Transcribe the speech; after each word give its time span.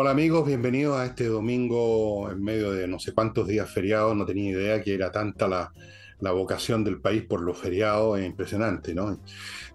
Hola 0.00 0.12
amigos, 0.12 0.46
bienvenidos 0.46 0.96
a 0.96 1.06
este 1.06 1.26
domingo 1.26 2.30
en 2.30 2.40
medio 2.40 2.70
de 2.70 2.86
no 2.86 3.00
sé 3.00 3.12
cuántos 3.12 3.48
días 3.48 3.68
feriados. 3.68 4.16
No 4.16 4.24
tenía 4.24 4.52
idea 4.52 4.80
que 4.80 4.94
era 4.94 5.10
tanta 5.10 5.48
la, 5.48 5.72
la 6.20 6.30
vocación 6.30 6.84
del 6.84 7.00
país 7.00 7.24
por 7.24 7.40
los 7.40 7.58
feriados, 7.58 8.16
es 8.16 8.24
impresionante, 8.24 8.94
¿no? 8.94 9.20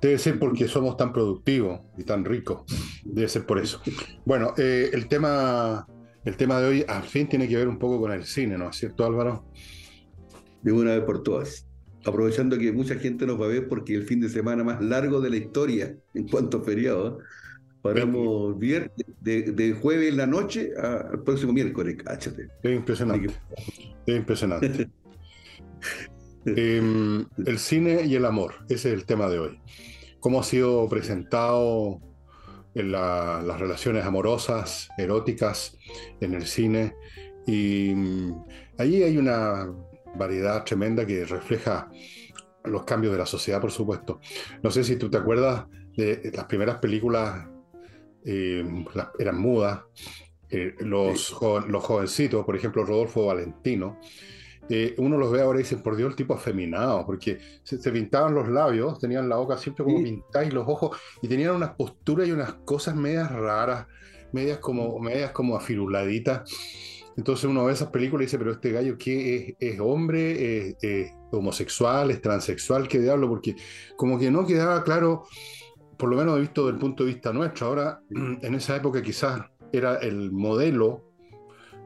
Debe 0.01 0.17
ser 0.17 0.39
porque 0.39 0.69
somos 0.69 0.95
tan 0.95 1.11
productivos 1.11 1.81
y 1.97 2.05
tan 2.05 2.23
ricos, 2.23 2.61
debe 3.03 3.27
ser 3.27 3.45
por 3.45 3.59
eso. 3.59 3.81
Bueno, 4.23 4.53
eh, 4.57 4.91
el, 4.93 5.09
tema, 5.09 5.85
el 6.23 6.37
tema 6.37 6.61
de 6.61 6.67
hoy 6.67 6.85
al 6.87 7.03
fin 7.03 7.27
tiene 7.27 7.45
que 7.45 7.57
ver 7.57 7.67
un 7.67 7.77
poco 7.77 7.99
con 7.99 8.13
el 8.13 8.23
cine, 8.23 8.57
¿no 8.57 8.69
es 8.69 8.77
cierto 8.77 9.05
Álvaro? 9.05 9.43
De 10.61 10.71
una 10.71 10.95
vez 10.95 11.03
por 11.03 11.21
todas. 11.21 11.67
Aprovechando 12.05 12.57
que 12.57 12.71
mucha 12.71 12.95
gente 12.95 13.25
nos 13.25 13.41
va 13.41 13.47
a 13.47 13.49
ver 13.49 13.67
porque 13.67 13.93
el 13.93 14.03
fin 14.03 14.21
de 14.21 14.29
semana 14.29 14.63
más 14.63 14.81
largo 14.81 15.19
de 15.19 15.31
la 15.31 15.35
historia 15.35 15.97
en 16.13 16.29
cuanto 16.29 16.59
a 16.59 16.63
feriados. 16.63 17.21
Paramos 17.83 18.57
viernes, 18.57 18.91
de, 19.19 19.77
jueves 19.79 20.09
en 20.09 20.17
la 20.17 20.25
noche 20.25 20.71
al 20.81 21.21
próximo 21.21 21.51
miércoles, 21.51 21.97
cáchate. 22.01 22.47
Es 22.63 22.75
impresionante. 22.75 23.33
Es 24.05 24.15
impresionante. 24.15 24.89
Em, 26.45 27.25
el 27.45 27.57
cine 27.57 28.03
y 28.03 28.15
el 28.15 28.25
amor, 28.25 28.55
ese 28.67 28.89
es 28.89 28.95
el 28.95 29.05
tema 29.05 29.29
de 29.29 29.39
hoy. 29.39 29.61
¿Cómo 30.19 30.41
ha 30.41 30.43
sido 30.43 30.89
presentado 30.89 32.01
en 32.75 32.91
las 32.91 33.59
relaciones 33.59 34.03
amorosas, 34.03 34.89
eróticas, 34.97 35.77
en 36.19 36.33
el 36.33 36.45
cine? 36.45 36.95
Y 37.47 37.93
mm, 37.95 38.43
allí 38.77 39.03
hay 39.03 39.17
una 39.17 39.73
variedad 40.15 40.65
tremenda 40.65 41.05
que 41.05 41.23
refleja 41.23 41.89
los 42.65 42.83
cambios 42.83 43.13
de 43.13 43.19
la 43.19 43.25
sociedad, 43.25 43.61
por 43.61 43.71
supuesto. 43.71 44.19
No 44.61 44.69
sé 44.69 44.83
si 44.83 44.97
tú 44.97 45.09
te 45.09 45.17
acuerdas 45.17 45.65
de 45.95 46.29
las 46.33 46.45
primeras 46.45 46.79
películas 46.79 47.52
eh, 48.25 48.85
eran 49.19 49.39
mudas. 49.39 49.81
Eh, 50.49 50.75
los, 50.79 51.35
los 51.67 51.83
jovencitos, 51.83 52.45
por 52.45 52.55
ejemplo, 52.55 52.85
Rodolfo 52.85 53.25
Valentino, 53.25 53.97
eh, 54.69 54.95
uno 54.97 55.17
los 55.17 55.31
ve 55.31 55.41
ahora 55.41 55.59
y 55.59 55.63
dice, 55.63 55.77
por 55.77 55.95
Dios, 55.95 56.11
el 56.11 56.15
tipo 56.15 56.33
afeminado, 56.33 57.05
porque 57.05 57.39
se, 57.63 57.91
pintaban 57.91 58.33
los 58.33 58.47
labios, 58.47 58.99
tenían 58.99 59.27
la 59.27 59.35
boca 59.37 59.57
siempre 59.57 59.83
como 59.83 60.01
pintada 60.01 60.45
y 60.45 60.51
los 60.51 60.67
ojos, 60.67 60.97
y 61.21 61.27
tenían 61.27 61.55
unas 61.55 61.71
posturas 61.71 62.27
y 62.27 62.31
unas 62.31 62.53
cosas 62.65 62.95
medias 62.95 63.31
raras, 63.31 63.87
medias 64.31 64.59
como, 64.59 64.99
medias 64.99 65.31
como 65.31 65.55
afiruladitas. 65.55 66.49
Entonces 67.17 67.45
uno 67.45 67.65
ve 67.65 67.73
esas 67.73 67.89
películas 67.89 68.23
y 68.23 68.25
dice, 68.25 68.37
pero 68.37 68.51
este 68.51 68.71
gallo, 68.71 68.97
¿qué 68.97 69.55
es? 69.59 69.73
¿Es 69.73 69.79
hombre? 69.79 70.75
¿Es, 70.81 71.11
homosexual? 71.31 72.11
¿Es 72.11 72.21
transexual? 72.21 72.87
¿Qué 72.87 72.99
diablo? 72.99 73.27
Porque 73.27 73.55
como 73.95 74.17
que 74.17 74.31
no 74.31 74.45
quedaba 74.45 74.83
claro 74.83 75.25
por 75.97 76.09
lo 76.09 76.17
menos 76.17 76.37
he 76.37 76.41
visto 76.41 76.65
desde 76.65 76.75
el 76.75 76.79
punto 76.81 77.03
de 77.03 77.13
vista 77.13 77.33
nuestro. 77.33 77.67
Ahora, 77.67 78.01
en 78.09 78.55
esa 78.55 78.75
época 78.75 79.01
quizás 79.01 79.41
era 79.71 79.95
el 79.97 80.31
modelo 80.31 81.13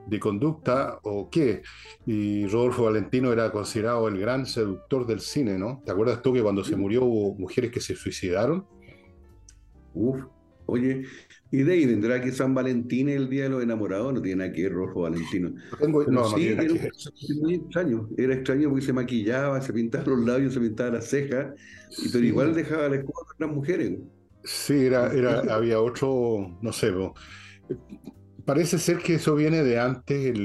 de 0.07 0.19
conducta 0.19 0.99
o 1.03 1.29
qué. 1.29 1.61
Y 2.05 2.47
Rodolfo 2.47 2.85
Valentino 2.85 3.31
era 3.31 3.51
considerado 3.51 4.07
el 4.07 4.19
gran 4.19 4.45
seductor 4.45 5.05
del 5.05 5.19
cine, 5.19 5.57
¿no? 5.57 5.81
¿Te 5.85 5.91
acuerdas 5.91 6.21
tú 6.21 6.33
que 6.33 6.41
cuando 6.41 6.63
se 6.63 6.75
murió 6.75 7.03
hubo 7.03 7.35
mujeres 7.35 7.71
que 7.71 7.81
se 7.81 7.95
suicidaron? 7.95 8.65
Uf, 9.93 10.23
oye, 10.67 11.03
¿y 11.51 11.63
de 11.63 11.73
ahí 11.73 11.85
vendrá 11.85 12.21
que 12.21 12.31
San 12.31 12.53
Valentín 12.53 13.09
es 13.09 13.17
el 13.17 13.29
Día 13.29 13.43
de 13.43 13.49
los 13.49 13.63
Enamorados? 13.63 14.13
No 14.13 14.21
tiene 14.21 14.45
nada 14.45 14.53
que 14.53 14.63
ver 14.63 14.73
Rodolfo 14.73 15.01
Valentino. 15.01 15.53
no, 16.07 16.29
sí, 16.29 16.47
era, 16.47 16.63
muy 17.41 17.55
extraño. 17.55 18.07
Era 18.17 18.35
extraño 18.35 18.69
porque 18.69 18.85
se 18.85 18.93
maquillaba, 18.93 19.61
se 19.61 19.73
pintaba 19.73 20.05
los 20.05 20.25
labios, 20.25 20.53
se 20.53 20.59
pintaba 20.59 20.91
las 20.91 21.09
cejas 21.09 21.53
pero 22.11 22.25
igual 22.25 22.53
dejaba 22.53 22.89
la 22.89 22.97
escuela 22.97 23.27
con 23.27 23.35
las 23.39 23.55
mujeres. 23.55 23.99
Sí, 24.43 24.85
era, 24.85 25.11
era, 25.13 25.39
había 25.53 25.79
otro, 25.79 26.57
no 26.61 26.71
sé, 26.71 26.93
parece 28.45 28.77
ser 28.77 28.99
que 28.99 29.15
eso 29.15 29.35
viene 29.35 29.63
de 29.63 29.79
antes, 29.79 30.37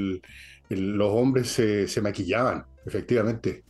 los 0.69 1.11
hombres 1.11 1.49
se, 1.49 2.01
maquillaban, 2.01 2.65
efectivamente, 2.85 3.65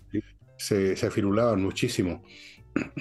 se, 0.56 0.96
se 0.96 1.06
afirulaban 1.06 1.62
muchísimo. 1.62 2.22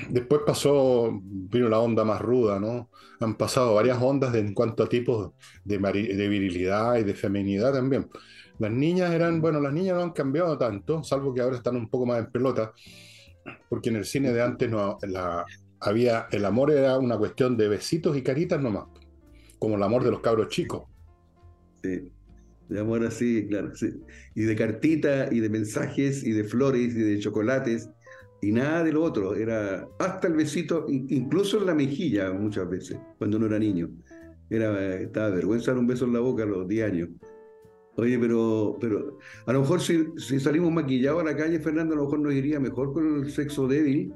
Después 0.10 0.42
pasó, 0.46 1.18
vino 1.24 1.70
la 1.70 1.80
onda 1.80 2.04
más 2.04 2.22
ruda, 2.22 2.60
¿no? 2.60 2.90
Han 3.20 3.36
pasado 3.36 3.76
varias 3.76 4.02
ondas 4.02 4.36
en 4.36 4.54
cuanto 4.54 4.84
a 4.84 4.90
tipos 4.90 5.32
de, 5.64 5.78
virilidad 5.78 6.98
y 6.98 7.04
de 7.04 7.14
feminidad 7.14 7.74
también. 7.74 8.10
Las 8.60 8.72
niñas 8.72 9.12
eran, 9.12 9.42
bueno, 9.42 9.60
las 9.62 9.74
niñas 9.74 9.96
no 9.96 10.04
han 10.04 10.12
cambiado 10.12 10.58
tanto, 10.58 11.04
salvo 11.04 11.34
que 11.34 11.42
ahora 11.42 11.56
están 11.56 11.76
un 11.76 11.90
poco 11.90 12.06
más 12.06 12.20
en 12.20 12.32
pelota, 12.32 12.74
porque 13.70 13.90
en 13.90 13.96
el 13.98 14.06
cine 14.06 14.34
de 14.34 14.42
antes 14.42 14.70
no, 14.70 14.98
había, 15.80 16.28
el 16.32 16.46
amor 16.46 16.72
era 16.72 16.98
una 16.98 17.18
cuestión 17.18 17.58
de 17.58 17.70
besitos 17.70 18.16
y 18.18 18.22
caritas 18.22 18.62
nomás, 18.62 18.86
como 19.58 19.76
el 19.76 19.84
amor 19.84 20.04
de 20.04 20.12
los 20.12 20.20
cabros 20.20 20.50
chicos. 20.50 20.84
Sí, 21.82 22.12
de 22.70 22.80
amor 22.80 23.06
así, 23.06 23.48
claro, 23.48 23.76
sí. 23.76 24.02
Y 24.36 24.44
de 24.44 24.56
cartitas, 24.56 25.32
y 25.32 25.40
de 25.40 25.50
mensajes, 25.50 26.24
y 26.24 26.32
de 26.32 26.44
flores, 26.44 26.94
y 26.96 27.02
de 27.02 27.20
chocolates, 27.20 27.90
y 28.42 28.52
nada 28.52 28.84
de 28.84 28.92
lo 28.92 29.04
otro, 29.04 29.36
era 29.36 29.88
hasta 30.00 30.28
el 30.28 30.34
besito, 30.34 30.86
incluso 30.90 31.60
en 31.60 31.68
la 31.68 31.76
mejilla 31.76 32.32
muchas 32.34 32.68
veces, 32.68 32.98
cuando 33.18 33.38
uno 33.38 33.46
era 33.46 33.60
niño. 33.60 33.90
Era, 34.50 34.96
estaba 34.96 35.30
vergüenza 35.30 35.72
dar 35.72 35.80
un 35.80 35.88
beso 35.88 36.06
en 36.06 36.14
la 36.14 36.20
boca 36.20 36.44
a 36.44 36.48
los 36.48 36.68
10 36.68 36.92
años. 36.92 37.10
Oye, 37.98 38.18
pero, 38.18 38.78
pero 38.82 39.20
a 39.46 39.54
lo 39.54 39.62
mejor 39.62 39.82
si, 39.82 40.06
si, 40.18 40.40
salimos 40.40 40.72
maquillados 40.72 41.22
a 41.22 41.26
la 41.26 41.36
calle, 41.36 41.60
Fernando, 41.60 41.94
a 41.94 41.98
lo 41.98 42.06
mejor 42.06 42.20
nos 42.20 42.34
iría 42.34 42.60
mejor 42.60 42.94
con 42.94 43.24
el 43.24 43.32
sexo 43.32 43.68
débil, 43.68 44.14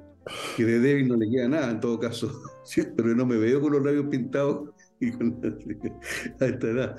que 0.57 0.65
de 0.65 0.79
débil 0.79 1.07
no 1.07 1.17
le 1.17 1.29
queda 1.29 1.47
nada 1.47 1.71
en 1.71 1.79
todo 1.79 1.99
caso. 1.99 2.41
Pero 2.97 3.15
no 3.15 3.25
me 3.25 3.37
veo 3.37 3.61
con 3.61 3.73
los 3.73 3.85
labios 3.85 4.07
pintados 4.07 4.71
y 4.99 5.11
con 5.11 5.39
a 6.39 6.45
esta 6.45 6.67
edad. 6.67 6.97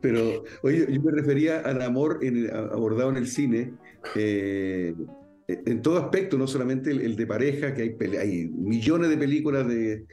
Pero, 0.00 0.44
oye, 0.62 0.86
yo 0.88 1.02
me 1.02 1.10
refería 1.10 1.60
al 1.60 1.82
amor 1.82 2.20
en 2.22 2.48
abordado 2.54 3.10
en 3.10 3.16
el 3.16 3.26
cine, 3.26 3.74
eh, 4.14 4.94
en 5.66 5.82
todo 5.82 5.98
aspecto, 5.98 6.38
no 6.38 6.46
solamente 6.46 6.90
el, 6.90 7.16
de 7.16 7.26
pareja, 7.26 7.74
que 7.74 7.82
hay, 7.82 8.16
hay 8.16 8.48
millones 8.48 9.10
de 9.10 9.16
películas 9.16 9.66
de, 9.66 10.04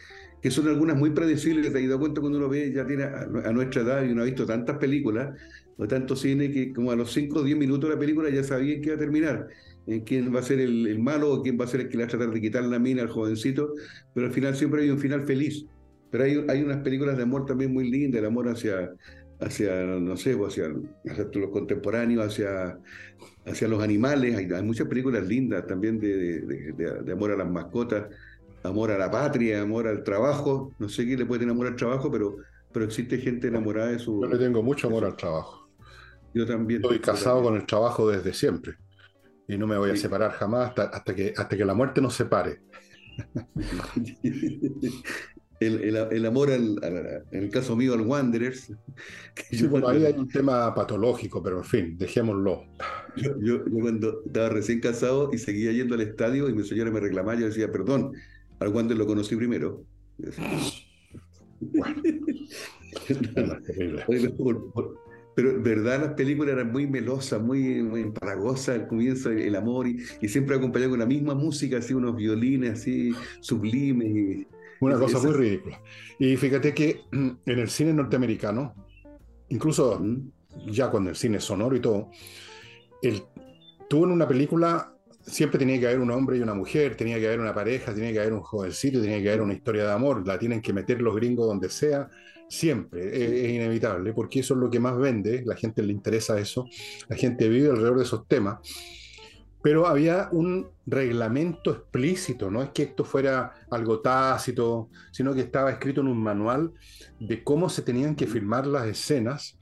que 0.41 0.51
son 0.51 0.67
algunas 0.67 0.97
muy 0.97 1.11
predecibles, 1.11 1.71
te 1.71 1.79
has 1.79 1.87
dado 1.87 1.99
cuenta 1.99 2.21
cuando 2.21 2.37
uno 2.37 2.49
ve, 2.49 2.71
ya 2.71 2.85
tiene 2.85 3.03
a, 3.03 3.51
nuestra 3.51 3.81
edad 3.81 4.05
y 4.05 4.11
uno 4.11 4.21
ha 4.21 4.25
visto 4.25 4.45
tantas 4.45 4.77
películas, 4.77 5.37
o 5.77 5.87
tanto 5.87 6.15
cine 6.15 6.51
que 6.51 6.73
como 6.73 6.91
a 6.91 6.95
los 6.95 7.11
5 7.13 7.39
o 7.39 7.43
10 7.43 7.57
minutos 7.57 7.89
de 7.89 7.95
la 7.95 7.99
película 7.99 8.29
ya 8.29 8.43
sabían 8.43 8.81
que 8.81 8.87
iba 8.87 8.95
a 8.95 8.99
terminar, 8.99 9.47
en 9.87 10.01
quién 10.01 10.33
va 10.33 10.39
a 10.39 10.43
ser 10.43 10.59
el, 10.59 10.99
malo 10.99 11.33
o 11.33 11.41
quién 11.41 11.59
va 11.59 11.65
a 11.65 11.67
ser 11.67 11.81
el 11.81 11.89
que 11.89 11.97
le 11.97 12.03
va 12.03 12.07
a 12.07 12.09
tratar 12.09 12.31
de 12.31 12.41
quitar 12.41 12.63
la 12.63 12.79
mina 12.79 13.01
al 13.01 13.09
jovencito, 13.09 13.73
pero 14.13 14.27
al 14.27 14.33
final 14.33 14.55
siempre 14.55 14.83
hay 14.83 14.89
un 14.89 14.99
final 14.99 15.23
feliz. 15.23 15.65
Pero 16.09 16.23
hay, 16.23 16.45
hay 16.47 16.63
unas 16.63 16.77
películas 16.83 17.17
de 17.17 17.23
amor 17.23 17.45
también 17.45 17.73
muy 17.73 17.89
lindas, 17.89 18.19
el 18.19 18.25
amor 18.25 18.47
hacia, 18.47 18.91
hacia 19.39 19.85
no 19.85 20.17
sé, 20.17 20.35
pues, 20.35 20.53
hacia, 20.53 20.73
hacia 21.11 21.39
los 21.39 21.51
contemporáneos, 21.51 22.25
hacia, 22.25 22.79
hacia 23.45 23.67
los 23.67 23.83
animales. 23.83 24.35
Hay, 24.35 24.51
hay 24.51 24.63
muchas 24.63 24.87
películas 24.87 25.27
lindas 25.27 25.65
también 25.67 25.99
de, 25.99 26.41
de, 26.41 27.01
de, 27.03 27.11
amor 27.11 27.31
a 27.31 27.37
las 27.37 27.49
mascotas, 27.49 28.07
amor 28.63 28.91
a 28.91 28.97
la 28.97 29.11
patria, 29.11 29.61
amor 29.61 29.87
al 29.87 30.03
trabajo. 30.03 30.71
No 30.79 30.89
sé 30.89 31.05
quién 31.05 31.19
le 31.19 31.25
puede 31.25 31.39
tener 31.39 31.53
amor 31.53 31.67
al 31.67 31.75
trabajo, 31.75 32.11
pero, 32.11 32.37
pero 32.71 32.85
existe 32.85 33.17
gente 33.17 33.47
enamorada 33.47 33.91
de 33.91 33.99
su... 33.99 34.21
Yo 34.21 34.27
le 34.27 34.37
tengo 34.37 34.63
mucho 34.63 34.87
amor 34.87 35.05
al 35.05 35.15
trabajo. 35.15 35.69
Yo 36.33 36.45
también. 36.45 36.81
Estoy 36.81 36.99
casado 36.99 37.41
con 37.41 37.55
el 37.55 37.65
trabajo 37.65 38.09
desde 38.09 38.33
siempre. 38.33 38.75
Y 39.47 39.57
no 39.57 39.65
me 39.65 39.77
voy 39.77 39.91
a 39.91 39.95
separar 39.95 40.31
jamás 40.31 40.69
hasta, 40.69 40.83
hasta, 40.83 41.15
que, 41.15 41.33
hasta 41.35 41.55
que 41.55 41.63
la 41.63 41.73
muerte 41.73 42.01
nos 42.01 42.13
separe. 42.13 42.59
el, 45.59 45.95
el, 46.12 46.25
amor, 46.25 46.51
en 46.51 46.78
el 47.31 47.50
caso 47.50 47.75
mío, 47.75 47.94
al 47.94 48.01
Wanderers. 48.01 48.72
ahí 49.88 50.06
hay 50.06 50.13
un 50.13 50.28
tema 50.28 50.73
patológico, 50.75 51.41
pero 51.41 51.59
en 51.59 51.63
fin, 51.63 51.97
dejémoslo. 51.97 52.66
Yo, 53.16 53.31
yo, 53.41 53.63
cuando 53.66 54.22
estaba 54.25 54.50
recién 54.50 54.80
casado 54.80 55.31
y 55.33 55.38
seguía 55.38 55.71
yendo 55.71 55.95
al 55.95 56.01
estadio 56.01 56.50
y 56.50 56.54
mi 56.54 56.63
señora 56.63 56.92
me 56.92 57.00
reclamaba, 57.00 57.39
yo 57.39 57.48
decía, 57.48 57.71
perdón, 57.71 58.13
al 58.59 58.69
Wanderers 58.69 59.00
lo 59.00 59.07
conocí 59.07 59.36
primero. 59.36 59.83
Bueno. 61.60 62.01
Pero 65.38 65.62
verdad 65.62 66.01
las 66.01 66.13
películas 66.15 66.53
eran 66.53 66.71
muy 66.71 66.88
melosas, 66.88 67.39
muy, 67.39 67.83
muy 67.83 68.01
empalagosas 68.01 68.69
al 68.69 68.88
comienzo, 68.88 69.30
el 69.30 69.56
amor, 69.56 69.88
y, 69.88 70.00
siempre 70.27 70.56
acompañado 70.56 70.89
con 70.89 71.00
la 71.00 71.06
misma 71.06 71.36
música, 71.36 71.77
así 71.77 71.94
unos 71.94 72.15
violines 72.15 72.71
así 72.71 73.12
sublimes. 73.39 74.48
Una 74.81 74.97
cosa 74.97 75.19
muy 75.19 75.33
ridícula. 75.33 75.81
Y 76.19 76.35
fíjate 76.38 76.74
que 76.74 77.01
en 77.12 77.39
el 77.45 77.69
cine 77.69 77.94
norteamericano, 77.94 78.74
incluso 79.50 80.01
ya 80.68 80.89
con 80.89 81.07
el 81.07 81.15
cine 81.15 81.39
sonoro 81.39 81.75
y 81.75 81.79
todo, 81.79 82.09
el, 83.01 83.24
tú 83.88 84.03
en 84.03 84.12
una 84.12 84.27
película 84.27 84.94
siempre 85.21 85.59
tenía 85.59 85.79
que 85.79 85.88
haber 85.88 86.00
un 86.00 86.12
hombre 86.12 86.38
y 86.38 86.41
una 86.41 86.53
mujer, 86.53 86.95
tenía 86.95 87.19
que 87.19 87.27
haber 87.27 87.39
una 87.39 87.53
pareja, 87.53 87.94
tenía 87.94 88.13
que 88.13 88.19
haber 88.19 88.33
un 88.33 88.41
jovencito, 88.41 89.01
tenía 89.01 89.21
que 89.21 89.29
haber 89.29 89.41
una 89.41 89.53
historia 89.53 89.83
de 89.83 89.91
amor, 89.91 90.25
la 90.25 90.39
tienen 90.39 90.62
que 90.62 90.74
meter 90.74 91.01
los 91.01 91.15
gringos 91.15 91.47
donde 91.47 91.69
sea, 91.69 92.09
siempre, 92.50 93.45
es, 93.45 93.53
inevitable, 93.53 94.13
porque 94.13 94.39
eso 94.39 94.53
es 94.53 94.59
lo 94.59 94.69
que 94.69 94.79
más 94.79 94.97
vende, 94.97 95.44
la 95.45 95.56
gente 95.56 95.83
le 95.83 95.91
interesa 95.91 96.39
eso, 96.39 96.65
la 97.09 97.15
gente 97.18 97.50
vive 97.50 97.69
alrededor 97.69 97.97
de 97.97 98.03
esos 98.03 98.27
temas. 98.27 98.59
Pero 99.62 99.88
había 99.88 100.30
un 100.31 100.69
reglamento 100.86 101.71
explícito, 101.71 102.50
no 102.50 102.62
es 102.62 102.69
que 102.69 102.83
esto 102.83 103.04
fuera 103.04 103.54
algo 103.69 104.00
tácito, 104.00 104.89
sino 105.12 105.33
que 105.33 105.42
estaba 105.42 105.71
escrito 105.71 106.01
en 106.01 106.07
un 106.07 106.21
manual 106.21 106.74
de 107.19 107.44
cómo 107.44 107.69
se 107.69 107.81
tenían 107.81 108.15
que 108.15 108.27
filmar 108.27 108.68
las 108.68 108.86
escenas 108.86 109.57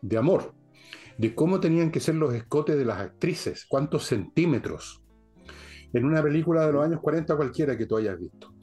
de 0.00 0.16
amor, 0.16 0.54
de 1.18 1.34
cómo 1.34 1.60
tenían 1.60 1.90
que 1.90 2.00
ser 2.00 2.14
los 2.14 2.34
escotes 2.34 2.76
de 2.76 2.84
las 2.84 3.00
actrices, 3.00 3.66
cuántos 3.68 4.06
centímetros, 4.06 5.02
en 5.92 6.04
una 6.04 6.22
película 6.22 6.66
de 6.66 6.72
los 6.72 6.84
años 6.84 7.00
40 7.00 7.36
cualquiera 7.36 7.76
que 7.76 7.86
tú 7.86 7.96
hayas 7.96 8.18
visto. 8.18 8.54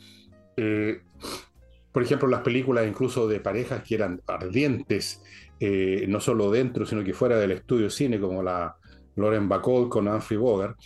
Eh, 0.57 1.01
por 1.91 2.03
ejemplo, 2.03 2.27
las 2.27 2.41
películas 2.41 2.87
incluso 2.87 3.27
de 3.27 3.39
parejas 3.39 3.83
que 3.83 3.95
eran 3.95 4.21
ardientes, 4.27 5.21
eh, 5.59 6.05
no 6.07 6.19
solo 6.19 6.51
dentro, 6.51 6.85
sino 6.85 7.03
que 7.03 7.13
fuera 7.13 7.37
del 7.37 7.51
estudio 7.51 7.89
cine, 7.89 8.19
como 8.19 8.43
la 8.43 8.75
Lauren 9.21 9.49
Bacall 9.49 9.89
con 9.89 10.07
Humphrey 10.07 10.37
Bogart, 10.37 10.77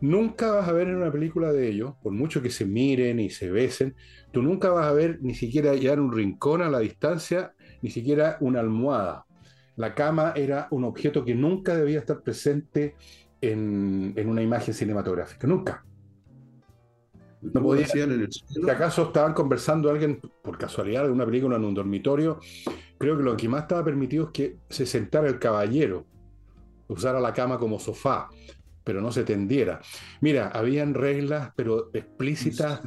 nunca 0.00 0.50
vas 0.50 0.68
a 0.68 0.72
ver 0.72 0.88
en 0.88 0.96
una 0.96 1.10
película 1.10 1.52
de 1.52 1.68
ellos, 1.68 1.94
por 2.02 2.12
mucho 2.12 2.42
que 2.42 2.50
se 2.50 2.64
miren 2.64 3.20
y 3.20 3.30
se 3.30 3.50
besen, 3.50 3.94
tú 4.32 4.42
nunca 4.42 4.70
vas 4.70 4.86
a 4.86 4.92
ver 4.92 5.18
ni 5.22 5.34
siquiera 5.34 5.74
llegar 5.74 6.00
un 6.00 6.12
rincón 6.12 6.62
a 6.62 6.68
la 6.68 6.78
distancia, 6.80 7.52
ni 7.82 7.90
siquiera 7.90 8.36
una 8.40 8.60
almohada. 8.60 9.26
La 9.76 9.94
cama 9.94 10.32
era 10.36 10.68
un 10.70 10.84
objeto 10.84 11.24
que 11.24 11.34
nunca 11.34 11.76
debía 11.76 11.98
estar 11.98 12.22
presente 12.22 12.94
en, 13.40 14.14
en 14.16 14.28
una 14.28 14.42
imagen 14.42 14.72
cinematográfica, 14.72 15.46
nunca. 15.46 15.84
No 17.42 17.62
podía. 17.62 17.86
Si 17.86 18.00
acaso 18.68 19.04
estaban 19.04 19.34
conversando 19.34 19.90
alguien 19.90 20.20
por 20.42 20.58
casualidad 20.58 21.04
de 21.04 21.10
una 21.10 21.26
película 21.26 21.56
en 21.56 21.64
un 21.64 21.74
dormitorio, 21.74 22.40
creo 22.98 23.16
que 23.16 23.22
lo 23.22 23.36
que 23.36 23.48
más 23.48 23.62
estaba 23.62 23.84
permitido 23.84 24.26
es 24.26 24.30
que 24.30 24.56
se 24.68 24.86
sentara 24.86 25.28
el 25.28 25.38
caballero, 25.38 26.06
usara 26.88 27.20
la 27.20 27.32
cama 27.32 27.58
como 27.58 27.78
sofá, 27.78 28.28
pero 28.84 29.00
no 29.00 29.10
se 29.10 29.24
tendiera. 29.24 29.80
Mira, 30.20 30.48
habían 30.48 30.94
reglas, 30.94 31.52
pero 31.56 31.90
explícitas 31.92 32.80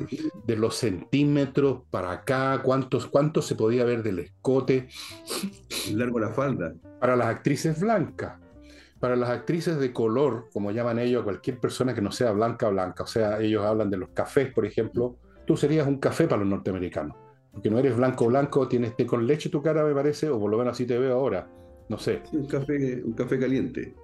de 0.46 0.56
los 0.56 0.76
centímetros 0.76 1.82
para 1.92 2.12
acá, 2.12 2.62
cuántos, 2.64 3.08
cuántos 3.08 3.46
se 3.46 3.56
podía 3.56 3.84
ver 3.84 4.02
del 4.02 4.20
escote. 4.20 4.88
Largo 5.94 6.20
la 6.20 6.30
falda. 6.30 6.74
Para 7.00 7.16
las 7.16 7.28
actrices 7.28 7.80
blancas 7.82 8.40
para 9.00 9.16
las 9.16 9.30
actrices 9.30 9.80
de 9.80 9.94
color, 9.94 10.50
como 10.52 10.72
llaman 10.72 11.00
ellos, 11.00 11.24
cualquier 11.24 11.60
persona 11.60 11.94
que 11.94 12.02
no 12.02 12.12
sea 12.12 12.32
blanca 12.32 12.70
blanca, 12.70 13.04
o 13.04 13.08
sea, 13.08 13.40
ellos 13.40 13.66
hablan 13.66 13.90
de 13.90 13.98
los 13.98 14.10
cafés, 14.10 14.54
por 14.54 14.66
ejemplo, 14.66 15.16
tú 15.46 15.56
serías 15.56 15.88
un 15.88 16.00
café 16.00 16.28
para 16.28 16.42
los 16.42 16.50
norteamericanos, 16.50 17.16
porque 17.52 17.70
no 17.70 17.80
eres 17.80 17.96
blanco 17.96 18.28
blanco, 18.28 18.68
tienes 18.68 18.96
té 18.96 19.06
con 19.06 19.26
leche 19.26 19.50
tu 19.50 19.62
cara, 19.62 19.84
me 19.86 19.94
parece, 19.94 20.30
o 20.30 20.40
por 20.40 20.52
lo 20.52 20.58
menos 20.58 20.74
así 20.74 20.86
te 20.86 20.98
veo 20.98 21.14
ahora, 21.14 21.50
no 21.90 21.98
sé. 21.98 22.22
un, 22.32 22.46
café, 22.46 23.02
un 23.04 23.14
café 23.14 23.40
caliente. 23.40 23.96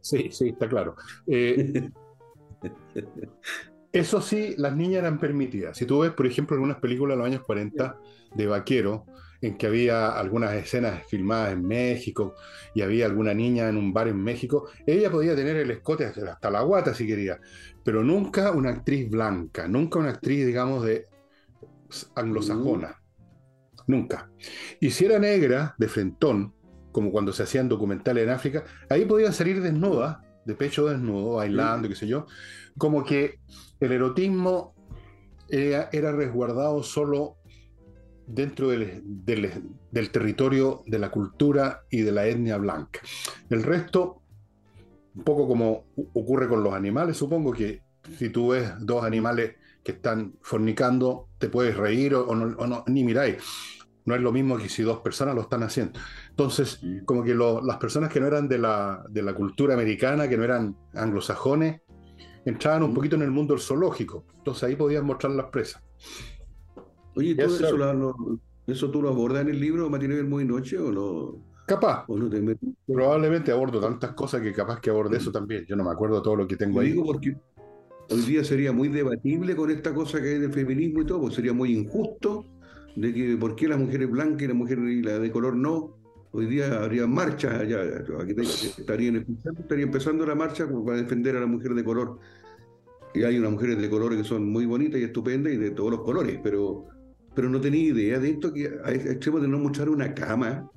sí, 0.00 0.28
sí, 0.30 0.48
está 0.48 0.68
claro. 0.68 0.94
Eh, 1.26 1.90
eso 3.92 4.20
sí, 4.22 4.54
las 4.56 4.74
niñas 4.74 5.00
eran 5.00 5.18
permitidas. 5.18 5.76
Si 5.76 5.84
tú 5.84 6.00
ves, 6.00 6.12
por 6.12 6.26
ejemplo, 6.26 6.56
en 6.56 6.62
unas 6.62 6.78
películas 6.78 7.16
de 7.16 7.18
los 7.18 7.26
años 7.26 7.42
40 7.42 7.98
de 8.34 8.46
vaquero, 8.46 9.06
en 9.40 9.56
que 9.56 9.66
había 9.66 10.08
algunas 10.08 10.54
escenas 10.54 11.04
filmadas 11.06 11.52
en 11.52 11.66
México 11.66 12.34
y 12.74 12.82
había 12.82 13.06
alguna 13.06 13.34
niña 13.34 13.68
en 13.68 13.76
un 13.76 13.92
bar 13.92 14.08
en 14.08 14.22
México, 14.22 14.68
ella 14.86 15.10
podía 15.10 15.36
tener 15.36 15.56
el 15.56 15.70
escote 15.70 16.04
hasta 16.04 16.50
la 16.50 16.62
guata 16.62 16.94
si 16.94 17.06
quería, 17.06 17.38
pero 17.84 18.02
nunca 18.02 18.50
una 18.52 18.70
actriz 18.70 19.10
blanca, 19.10 19.68
nunca 19.68 19.98
una 19.98 20.10
actriz, 20.10 20.46
digamos, 20.46 20.84
de 20.84 21.06
anglosajona. 22.14 23.00
Nunca. 23.86 24.30
Y 24.80 24.90
si 24.90 25.04
era 25.04 25.18
negra, 25.18 25.74
de 25.78 25.88
frentón, 25.88 26.55
como 26.96 27.12
cuando 27.12 27.30
se 27.34 27.42
hacían 27.42 27.68
documentales 27.68 28.24
en 28.24 28.30
África, 28.30 28.64
ahí 28.88 29.04
podían 29.04 29.34
salir 29.34 29.60
desnudas, 29.60 30.16
de 30.46 30.54
pecho 30.54 30.86
desnudo, 30.86 31.34
bailando, 31.34 31.90
qué 31.90 31.94
sé 31.94 32.06
yo, 32.06 32.24
como 32.78 33.04
que 33.04 33.38
el 33.80 33.92
erotismo 33.92 34.74
era, 35.50 35.90
era 35.92 36.10
resguardado 36.12 36.82
solo 36.82 37.36
dentro 38.26 38.70
del, 38.70 39.02
del, 39.04 40.10
territorio 40.10 40.84
de 40.86 40.98
la 40.98 41.10
cultura 41.10 41.82
y 41.90 42.00
de 42.00 42.12
la 42.12 42.28
etnia 42.28 42.56
blanca. 42.56 43.00
El 43.50 43.62
resto, 43.62 44.22
un 45.16 45.22
poco 45.22 45.46
como 45.46 45.84
ocurre 46.14 46.48
con 46.48 46.64
los 46.64 46.72
animales, 46.72 47.18
supongo 47.18 47.52
que 47.52 47.82
si 48.16 48.30
tú 48.30 48.52
ves 48.52 48.72
dos 48.80 49.04
animales 49.04 49.56
que 49.84 49.92
están 49.92 50.32
fornicando, 50.40 51.28
te 51.36 51.50
puedes 51.50 51.76
reír 51.76 52.14
o, 52.14 52.34
no, 52.34 52.84
ni 52.86 53.04
miráis. 53.04 53.36
No 54.06 54.14
es 54.14 54.20
lo 54.20 54.32
mismo 54.32 54.56
que 54.56 54.68
si 54.68 54.82
dos 54.82 55.00
personas 55.00 55.34
lo 55.34 55.42
están 55.42 55.64
haciendo. 55.64 55.98
Entonces, 56.30 56.80
como 57.04 57.24
que 57.24 57.34
las 57.34 57.76
personas 57.78 58.10
que 58.10 58.20
no 58.20 58.28
eran 58.28 58.48
de 58.48 58.58
la, 58.58 59.04
de 59.08 59.22
la 59.22 59.34
cultura 59.34 59.74
americana, 59.74 60.28
que 60.28 60.36
no 60.36 60.44
eran 60.44 60.76
anglosajones, 60.94 61.80
entraban 62.44 62.84
un 62.84 62.94
poquito 62.94 63.16
en 63.16 63.22
el 63.22 63.32
mundo 63.32 63.54
del 63.54 63.62
zoológico. 63.62 64.24
Entonces 64.38 64.62
ahí 64.62 64.76
podían 64.76 65.04
mostrar 65.04 65.32
las 65.32 65.46
presas. 65.46 65.82
Oye, 67.16 67.34
¿todo 67.34 67.56
eso, 67.56 67.76
lo, 67.76 68.14
eso, 68.66 68.90
tú 68.90 69.02
lo 69.02 69.08
abordas 69.08 69.42
en 69.42 69.48
el 69.48 69.60
libro 69.60 69.90
Matinee 69.90 70.22
muy 70.22 70.44
noche 70.44 70.78
o 70.78 70.92
no? 70.92 71.42
Capaz. 71.66 72.06
Probablemente 72.86 73.50
abordo 73.50 73.80
tantas 73.80 74.12
cosas 74.12 74.40
que 74.40 74.52
capaz 74.52 74.80
que 74.80 74.90
aborde 74.90 75.16
eso 75.16 75.32
también. 75.32 75.64
Yo 75.66 75.74
no 75.74 75.82
me 75.82 75.90
acuerdo 75.90 76.22
todo 76.22 76.36
lo 76.36 76.46
que 76.46 76.56
tengo 76.56 76.78
ahí. 76.78 76.92
Digo 76.92 77.04
porque 77.04 77.36
hoy 78.08 78.20
día 78.20 78.44
sería 78.44 78.70
muy 78.70 78.88
debatible 78.88 79.56
con 79.56 79.70
esta 79.72 79.92
cosa 79.92 80.22
que 80.22 80.28
hay 80.28 80.38
del 80.38 80.52
feminismo 80.52 81.02
y 81.02 81.06
todo, 81.06 81.22
pues 81.22 81.34
sería 81.34 81.52
muy 81.52 81.76
injusto 81.76 82.46
de 82.96 83.14
que 83.14 83.36
por 83.36 83.54
qué 83.54 83.68
las 83.68 83.78
mujeres 83.78 84.10
blancas 84.10 84.42
y 84.42 84.46
las 84.48 84.56
mujeres 84.56 84.84
y 84.84 85.02
la 85.02 85.18
de 85.18 85.30
color 85.30 85.54
no. 85.54 85.96
Hoy 86.32 86.46
día 86.46 86.82
habría 86.82 87.06
marchas 87.06 87.60
allá, 87.60 87.80
aquí 88.20 88.34
estarían, 88.78 89.24
estaría 89.58 89.84
empezando 89.84 90.26
la 90.26 90.34
marcha 90.34 90.66
para 90.84 90.98
defender 90.98 91.36
a 91.36 91.40
la 91.40 91.46
mujer 91.46 91.72
de 91.74 91.84
color. 91.84 92.18
Y 93.14 93.22
hay 93.22 93.38
unas 93.38 93.52
mujeres 93.52 93.80
de 93.80 93.88
color 93.88 94.14
que 94.16 94.24
son 94.24 94.50
muy 94.50 94.66
bonitas 94.66 95.00
y 95.00 95.04
estupendas 95.04 95.52
y 95.52 95.56
de 95.56 95.70
todos 95.70 95.92
los 95.92 96.02
colores, 96.02 96.38
pero 96.42 96.88
pero 97.36 97.50
no 97.50 97.60
tenía 97.60 97.82
idea 97.82 98.18
de 98.18 98.30
esto, 98.30 98.52
que 98.52 98.66
a 98.82 98.90
extremo 98.90 99.38
de 99.38 99.46
no 99.46 99.58
mostrar 99.58 99.90
una 99.90 100.14
cama. 100.14 100.70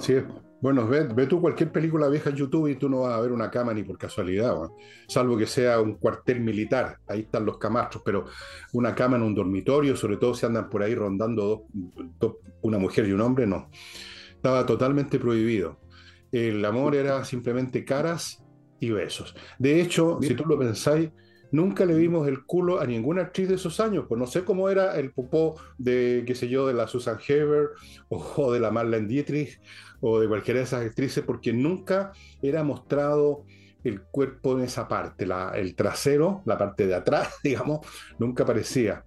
Sí, 0.00 0.16
bueno, 0.60 0.86
ve, 0.86 1.04
ve, 1.04 1.26
tú 1.26 1.40
cualquier 1.40 1.72
película 1.72 2.08
vieja 2.08 2.30
en 2.30 2.36
YouTube 2.36 2.68
y 2.68 2.76
tú 2.76 2.88
no 2.88 3.00
vas 3.00 3.14
a 3.14 3.20
ver 3.20 3.32
una 3.32 3.50
cama 3.50 3.72
ni 3.72 3.82
por 3.82 3.96
casualidad, 3.96 4.54
salvo 5.08 5.36
que 5.36 5.46
sea 5.46 5.80
un 5.80 5.94
cuartel 5.94 6.40
militar, 6.40 6.98
ahí 7.06 7.20
están 7.20 7.46
los 7.46 7.58
camastros, 7.58 8.02
pero 8.04 8.26
una 8.72 8.94
cama 8.94 9.16
en 9.16 9.22
un 9.22 9.34
dormitorio, 9.34 9.96
sobre 9.96 10.16
todo 10.16 10.34
si 10.34 10.46
andan 10.46 10.68
por 10.68 10.82
ahí 10.82 10.94
rondando 10.94 11.64
dos, 12.18 12.36
una 12.62 12.78
mujer 12.78 13.06
y 13.06 13.12
un 13.12 13.20
hombre, 13.20 13.46
no. 13.46 13.70
Estaba 14.34 14.64
totalmente 14.64 15.18
prohibido. 15.18 15.80
El 16.32 16.64
amor 16.64 16.94
era 16.94 17.24
simplemente 17.24 17.84
caras 17.84 18.42
y 18.78 18.90
besos. 18.90 19.34
De 19.58 19.80
hecho, 19.80 20.18
si 20.22 20.34
tú 20.34 20.44
lo 20.46 20.58
pensáis, 20.58 21.10
Nunca 21.52 21.84
le 21.84 21.94
vimos 21.94 22.28
el 22.28 22.44
culo 22.44 22.80
a 22.80 22.86
ninguna 22.86 23.22
actriz 23.22 23.48
de 23.48 23.56
esos 23.56 23.80
años, 23.80 24.04
pues 24.08 24.18
no 24.18 24.26
sé 24.26 24.44
cómo 24.44 24.68
era 24.68 24.98
el 24.98 25.10
popó 25.10 25.56
de, 25.78 26.22
qué 26.26 26.34
sé 26.34 26.48
yo, 26.48 26.66
de 26.66 26.74
la 26.74 26.86
Susan 26.86 27.18
Heber 27.26 27.70
o, 28.08 28.52
de 28.52 28.60
la 28.60 28.70
Marlene 28.70 29.08
Dietrich 29.08 29.60
o 30.00 30.20
de 30.20 30.28
cualquiera 30.28 30.58
de 30.60 30.64
esas 30.64 30.84
actrices, 30.84 31.24
porque 31.24 31.52
nunca 31.52 32.12
era 32.40 32.62
mostrado 32.62 33.44
el 33.82 34.02
cuerpo 34.02 34.56
en 34.58 34.64
esa 34.64 34.86
parte, 34.86 35.26
el 35.54 35.74
trasero, 35.74 36.42
la 36.44 36.56
parte 36.56 36.86
de 36.86 36.94
atrás, 36.94 37.36
digamos, 37.44 37.80
nunca 38.18 38.44
aparecía. 38.44 39.04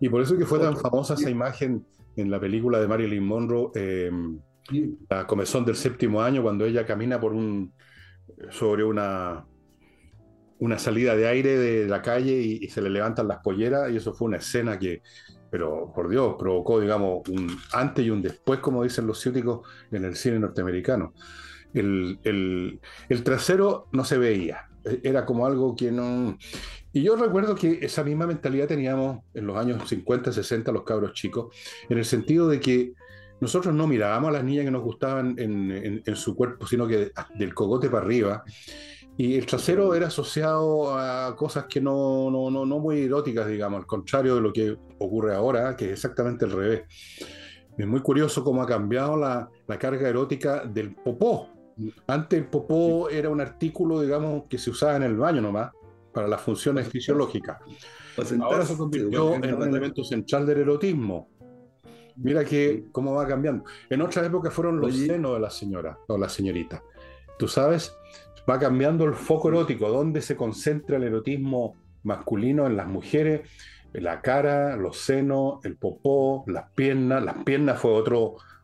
Y 0.00 0.08
por 0.08 0.22
eso 0.22 0.36
que 0.36 0.46
fue 0.46 0.58
tan 0.58 0.76
famosa 0.76 1.14
esa 1.14 1.30
imagen 1.30 1.86
en 2.16 2.30
la 2.30 2.40
película 2.40 2.80
de 2.80 2.88
Marilyn 2.88 3.24
Monroe, 3.24 3.70
em, 3.74 4.40
La 5.10 5.26
comezón 5.26 5.64
del 5.64 5.76
séptimo 5.76 6.22
año, 6.22 6.42
cuando 6.42 6.64
ella 6.64 6.86
camina 6.86 7.20
por 7.20 7.34
un, 7.34 7.72
sobre 8.50 8.82
una, 8.82 9.44
una 10.58 10.78
salida 10.78 11.16
de 11.16 11.26
aire 11.26 11.58
de 11.58 11.88
la 11.88 12.02
calle 12.02 12.32
y, 12.32 12.68
se 12.68 12.80
le 12.80 12.90
levantan 12.90 13.28
las 13.28 13.38
polleras 13.38 13.90
y 13.90 13.96
eso 13.96 14.14
fue 14.14 14.28
una 14.28 14.38
escena 14.38 14.78
que, 14.78 15.02
pero 15.50 15.92
por 15.94 16.08
Dios, 16.08 16.36
provocó, 16.38 16.80
digamos, 16.80 17.28
un 17.28 17.56
antes 17.72 18.04
y 18.04 18.10
un 18.10 18.22
después, 18.22 18.60
como 18.60 18.82
dicen 18.82 19.06
los 19.06 19.20
ciúticos, 19.20 19.66
en 19.90 20.04
el 20.04 20.16
cine 20.16 20.38
norteamericano. 20.38 21.12
El, 21.72 22.18
el, 22.22 23.22
trasero 23.24 23.88
no 23.92 24.04
se 24.04 24.16
veía, 24.16 24.68
era 25.02 25.26
como 25.26 25.46
algo 25.46 25.74
que 25.74 25.90
no... 25.90 26.38
Y 26.92 27.02
yo 27.02 27.16
recuerdo 27.16 27.56
que 27.56 27.80
esa 27.82 28.04
misma 28.04 28.26
mentalidad 28.26 28.68
teníamos 28.68 29.24
en 29.34 29.46
los 29.46 29.56
años 29.56 29.88
50, 29.88 30.32
60 30.32 30.70
los 30.70 30.84
cabros 30.84 31.12
chicos, 31.14 31.52
en 31.88 31.98
el 31.98 32.04
sentido 32.04 32.48
de 32.48 32.60
que 32.60 32.92
nosotros 33.40 33.74
no 33.74 33.88
mirábamos 33.88 34.28
a 34.28 34.32
las 34.32 34.44
niñas 34.44 34.64
que 34.64 34.70
nos 34.70 34.82
gustaban 34.82 35.34
en, 35.36 36.02
en 36.06 36.16
su 36.16 36.36
cuerpo, 36.36 36.68
sino 36.68 36.86
que 36.86 37.10
del 37.36 37.52
cogote 37.52 37.90
para 37.90 38.06
arriba. 38.06 38.44
Y 39.16 39.36
el 39.36 39.46
trasero 39.46 39.94
era 39.94 40.08
asociado 40.08 40.96
a 40.96 41.36
cosas 41.36 41.66
que 41.68 41.80
no, 41.80 42.30
no, 42.30 42.50
no, 42.50 42.66
no 42.66 42.78
muy 42.80 43.02
eróticas, 43.02 43.46
digamos, 43.46 43.80
al 43.80 43.86
contrario 43.86 44.34
de 44.34 44.40
lo 44.40 44.52
que 44.52 44.76
ocurre 44.98 45.34
ahora, 45.34 45.76
que 45.76 45.86
es 45.86 45.92
exactamente 45.92 46.44
al 46.44 46.50
revés. 46.50 46.82
Es 47.78 47.86
muy 47.86 48.00
curioso 48.00 48.42
cómo 48.42 48.62
ha 48.62 48.66
cambiado 48.66 49.16
la, 49.16 49.48
la 49.66 49.78
carga 49.78 50.08
erótica 50.08 50.64
del 50.64 50.94
popó. 50.94 51.48
Antes 52.06 52.40
el 52.40 52.46
popó 52.46 53.08
era 53.08 53.30
un 53.30 53.40
artículo, 53.40 54.00
digamos, 54.00 54.44
que 54.48 54.58
se 54.58 54.70
usaba 54.70 54.96
en 54.96 55.04
el 55.04 55.16
baño 55.16 55.40
nomás, 55.40 55.72
para 56.12 56.28
las 56.28 56.40
funciones 56.40 56.88
fisiológicas. 56.88 57.58
Ahora 58.40 58.64
se 58.64 58.76
convirtió 58.76 59.34
en 59.34 59.54
un 59.54 59.62
elemento 59.62 60.04
central 60.04 60.46
del 60.46 60.58
erotismo. 60.58 61.28
Mira 62.16 62.44
que 62.44 62.86
cómo 62.92 63.14
va 63.14 63.26
cambiando. 63.26 63.64
En 63.90 64.00
otra 64.00 64.24
época 64.24 64.50
fueron 64.50 64.80
los 64.80 64.96
senos 64.96 65.34
de 65.34 65.40
la 65.40 65.50
señora 65.50 65.98
o 66.06 66.16
la 66.16 66.28
señorita. 66.28 66.82
Tú 67.36 67.48
sabes, 67.48 67.92
va 68.48 68.58
cambiando 68.58 69.04
el 69.04 69.14
foco 69.14 69.48
erótico, 69.48 69.88
dónde 69.88 70.20
se 70.20 70.36
concentra 70.36 70.96
el 70.96 71.04
erotismo 71.04 71.76
masculino 72.02 72.66
en 72.66 72.76
las 72.76 72.86
mujeres, 72.86 73.48
la 73.92 74.20
cara, 74.20 74.76
los 74.76 74.98
senos, 74.98 75.64
el 75.64 75.76
popó, 75.76 76.44
las 76.46 76.70
piernas. 76.72 77.24
Las 77.24 77.44
piernas 77.44 77.80
fue 77.80 77.92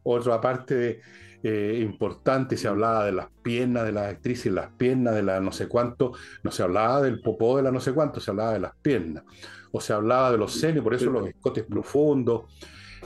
otra 0.02 0.40
parte 0.40 1.00
eh, 1.42 1.78
importante, 1.82 2.56
se 2.56 2.68
hablaba 2.68 3.06
de 3.06 3.12
las 3.12 3.28
piernas 3.42 3.84
de 3.84 3.92
las 3.92 4.08
actrices, 4.12 4.52
las 4.52 4.70
piernas 4.72 5.14
de 5.14 5.22
la 5.22 5.40
no 5.40 5.52
sé 5.52 5.68
cuánto, 5.68 6.12
no 6.42 6.50
se 6.50 6.62
hablaba 6.62 7.00
del 7.00 7.20
popó 7.20 7.56
de 7.56 7.62
la 7.62 7.70
no 7.70 7.80
sé 7.80 7.92
cuánto, 7.92 8.20
se 8.20 8.30
hablaba 8.30 8.52
de 8.52 8.60
las 8.60 8.74
piernas, 8.82 9.24
o 9.72 9.80
se 9.80 9.92
hablaba 9.92 10.32
de 10.32 10.38
los 10.38 10.52
senos, 10.52 10.82
por 10.82 10.94
eso 10.94 11.10
los 11.10 11.28
escotes 11.28 11.64
profundos. 11.64 12.42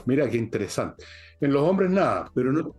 Mira 0.05 0.29
qué 0.29 0.37
interesante. 0.37 1.05
En 1.39 1.53
los 1.53 1.63
hombres 1.63 1.89
nada. 1.89 2.29
Pero 2.33 2.51
no, 2.51 2.75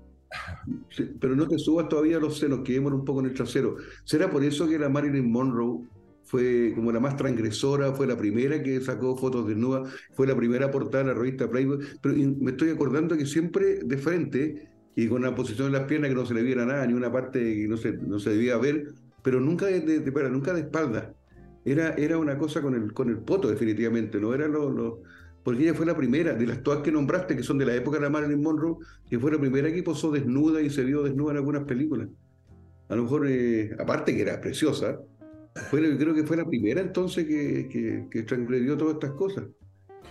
pero 1.21 1.37
no 1.37 1.47
te 1.47 1.59
subas 1.59 1.89
todavía 1.89 2.19
los 2.19 2.39
senos, 2.39 2.61
quedémonos 2.61 3.01
un 3.01 3.05
poco 3.05 3.21
en 3.21 3.27
el 3.27 3.35
trasero. 3.35 3.77
¿Será 4.05 4.31
por 4.31 4.43
eso 4.45 4.69
que 4.69 4.79
la 4.79 4.89
Marilyn 4.89 5.31
Monroe 5.31 5.87
fue 6.25 6.73
como 6.75 6.91
la 6.91 7.01
más 7.01 7.17
transgresora, 7.17 7.93
fue 7.93 8.07
la 8.07 8.17
primera 8.17 8.63
que 8.63 8.81
sacó 8.81 9.17
fotos 9.17 9.47
desnudas, 9.47 9.93
fue 10.15 10.27
la 10.27 10.37
primera 10.37 10.71
portada 10.71 11.05
de 11.05 11.15
la 11.15 11.19
revista 11.19 11.49
Playboy? 11.49 11.79
Pero 12.01 12.15
me 12.15 12.51
estoy 12.51 12.71
acordando 12.71 13.17
que 13.17 13.27
siempre 13.27 13.81
de 13.85 13.99
frente 13.99 14.69
y 14.97 15.09
con 15.09 15.23
la 15.23 15.35
posición 15.35 15.71
de 15.71 15.79
las 15.79 15.87
piernas 15.87 16.11
que 16.11 16.17
no 16.17 16.27
se 16.27 16.35
le 16.35 16.43
viera 16.43 16.65
nada, 16.65 16.87
ni 16.87 16.95
una 16.95 17.13
parte 17.13 17.39
que 17.39 17.69
no 17.69 17.77
se, 17.77 17.93
no 17.93 18.19
se 18.19 18.31
debía 18.31 18.57
ver, 18.57 18.95
pero 19.23 19.41
nunca 19.41 19.67
de, 19.67 19.81
de, 19.81 20.31
nunca 20.31 20.55
de 20.55 20.61
espalda. 20.61 21.15
Era, 21.65 21.95
era 21.95 22.17
una 22.17 22.39
cosa 22.39 22.63
con 22.63 22.75
el, 22.75 22.93
con 22.93 23.09
el 23.11 23.19
poto, 23.19 23.49
definitivamente, 23.49 24.21
no 24.21 24.33
era 24.33 24.49
lo 24.49 25.03
porque 25.47 25.63
ella 25.63 25.75
fue 25.75 25.87
la 25.87 25.97
primera, 25.97 26.35
de 26.35 26.45
las 26.45 26.61
todas 26.61 26.83
que 26.83 26.91
nombraste, 26.91 27.37
que 27.37 27.45
son 27.45 27.57
de 27.57 27.67
la 27.67 27.73
época 27.77 27.99
de 27.99 28.03
la 28.03 28.11
Marilyn 28.11 28.43
Monroe, 28.43 28.79
que 29.09 29.17
fue 29.17 29.31
la 29.31 29.39
primera 29.39 29.73
que 29.73 29.81
posó 29.81 30.11
desnuda 30.11 30.61
y 30.61 30.71
se 30.71 30.83
vio 30.83 31.05
desnuda 31.05 31.31
en 31.31 31.37
algunas 31.37 31.63
películas. 31.63 32.09
A 32.89 32.97
lo 32.97 33.05
mejor, 33.05 33.29
eh, 33.29 33.71
aparte 33.79 34.13
que 34.13 34.23
era 34.23 34.41
preciosa, 34.41 34.99
fue, 35.71 35.97
creo 35.99 36.15
que 36.17 36.25
fue 36.25 36.37
la 36.37 36.45
primera 36.45 36.81
entonces 36.81 37.27
que, 37.27 37.69
que, 37.69 38.07
que 38.11 38.25
transgredió 38.25 38.77
todas 38.77 38.95
estas 38.95 39.13
cosas. 39.13 39.45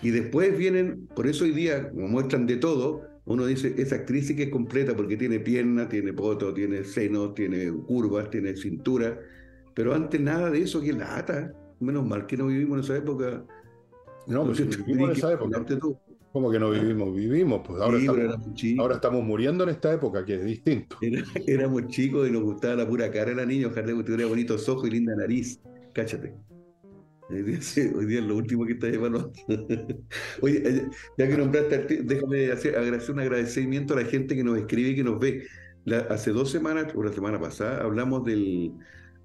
Y 0.01 0.11
después 0.11 0.57
vienen, 0.57 1.05
por 1.13 1.27
eso 1.27 1.43
hoy 1.43 1.51
día, 1.51 1.89
como 1.89 2.07
muestran 2.07 2.47
de 2.47 2.55
todo, 2.55 3.01
uno 3.25 3.45
dice, 3.45 3.75
esa 3.77 3.95
actriz 3.95 4.27
sí 4.27 4.37
que 4.37 4.43
es 4.43 4.49
completa 4.49 4.95
porque 4.95 5.17
tiene 5.17 5.41
pierna, 5.41 5.89
tiene 5.89 6.13
poto, 6.13 6.53
tiene 6.53 6.85
senos, 6.85 7.35
tiene 7.35 7.73
curvas, 7.85 8.29
tiene 8.29 8.55
cintura, 8.55 9.19
pero 9.73 9.93
antes 9.93 10.21
nada 10.21 10.49
de 10.49 10.61
eso, 10.61 10.79
que 10.79 10.93
lata. 10.93 11.51
Menos 11.81 12.07
mal 12.07 12.25
que 12.25 12.37
no 12.37 12.47
vivimos 12.47 12.77
en 12.77 12.83
esa 12.85 12.95
época 12.95 13.43
no, 14.27 14.45
pues 14.45 14.85
vivimos 14.85 15.09
en 15.09 15.15
esa 15.17 15.33
época. 15.33 15.65
¿Cómo 16.31 16.51
que 16.51 16.59
no 16.59 16.69
vivimos? 16.71 17.15
Vivimos, 17.15 17.61
pues 17.65 17.81
ahora, 17.81 18.95
estamos, 18.95 19.23
muriendo 19.23 19.63
en 19.63 19.69
esta 19.69 19.93
época, 19.93 20.25
que 20.25 20.35
es 20.35 20.43
distinto. 20.43 20.97
éramos 21.47 21.87
chicos 21.87 22.27
y 22.27 22.31
nos 22.31 22.43
gustaba 22.43 22.75
la 22.75 22.87
pura 22.87 23.09
cara 23.09 23.29
de 23.29 23.35
la 23.35 23.45
niña, 23.45 23.67
ojalá 23.67 23.87
que 23.87 24.03
tuviera 24.03 24.25
bonitos 24.25 24.67
ojos 24.67 24.87
y 24.87 24.91
linda 24.91 25.15
nariz. 25.15 25.61
Cáchate. 25.93 26.35
Hoy 27.29 27.41
día, 27.41 28.19
es 28.19 28.25
lo 28.25 28.35
último 28.35 28.65
que 28.65 28.73
está 28.73 28.87
evaluando. 28.87 29.31
Oye, 30.41 30.61
eh, 30.65 30.89
ya 31.17 31.27
que 31.27 31.37
nombraste, 31.37 32.03
déjame 32.03 32.51
hacer, 32.51 32.77
agradecer 32.77 33.11
un 33.15 33.21
agradecimiento 33.21 33.93
a 33.93 34.01
la 34.01 34.05
gente 34.05 34.35
que 34.35 34.43
nos 34.43 34.57
escribe 34.57 34.89
y 34.89 34.95
que 34.95 35.03
nos 35.05 35.19
ve. 35.19 35.47
hace 36.09 36.31
dos 36.31 36.51
semanas, 36.51 36.87
o 36.93 37.01
la 37.01 37.13
semana 37.13 37.39
pasada, 37.39 37.81
hablamos 37.81 38.25
del, 38.25 38.73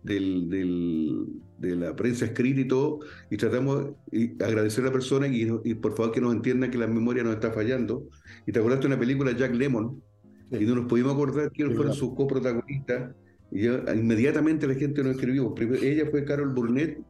del, 0.03 0.49
del, 0.49 1.27
de 1.59 1.77
la 1.77 1.95
prensa 1.95 2.25
escrita 2.25 2.61
y 2.61 2.69
todo, 2.69 3.01
y 3.31 3.37
tratamos 3.37 3.93
de 4.11 4.35
agradecer 4.41 4.85
a 4.85 4.89
la 4.89 4.93
persona 4.93 5.29
y, 5.29 5.49
y, 5.65 5.75
por 5.75 5.97
favor 5.97 6.13
que 6.13 6.21
nos 6.21 6.35
entienda 6.35 6.71
que 6.71 6.79
la 6.79 6.87
memoria 6.87 7.23
nos 7.23 7.35
está 7.35 7.53
fallando. 7.53 8.09
Y 8.47 8.53
te 8.53 8.59
acordaste 8.59 8.89
de 8.89 8.95
una 8.95 9.01
película 9.01 9.33
Jack 9.33 9.55
Lemon, 9.55 10.03
y 10.51 10.65
no 10.65 10.75
nos 10.75 10.87
pudimos 10.87 11.13
acordar 11.13 11.51
quiénes 11.53 11.77
fueron 11.77 11.95
sus 11.95 12.15
coprotagonistas, 12.15 13.15
y 13.53 13.67
inmediatamente 13.67 14.67
la 14.67 14.75
gente 14.75 15.03
nos 15.03 15.17
escribió. 15.17 15.55
ella 15.83 16.07
fue 16.11 16.25
Carol 16.25 16.55
Burnett 16.55 17.01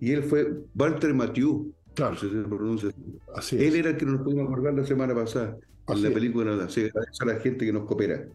y 0.00 0.12
él 0.12 0.22
fue 0.22 0.54
Walter 0.74 1.12
Mathieu. 1.12 1.72
Claro. 1.94 2.16
Se 2.16 2.28
pronuncia 2.28 2.90
así. 3.34 3.56
Él 3.56 3.74
era 3.74 3.90
el 3.90 3.96
que 3.96 4.06
nos 4.06 4.22
pudimos 4.22 4.46
acordar 4.46 4.74
la 4.74 4.86
semana 4.86 5.14
pasada 5.14 5.56
en 5.88 6.02
la 6.02 6.10
película. 6.10 6.68
Se 6.68 6.86
agradece 6.86 7.18
a 7.20 7.24
la 7.24 7.40
gente 7.40 7.66
que 7.66 7.72
nos 7.72 7.84
coopera. 7.84 8.28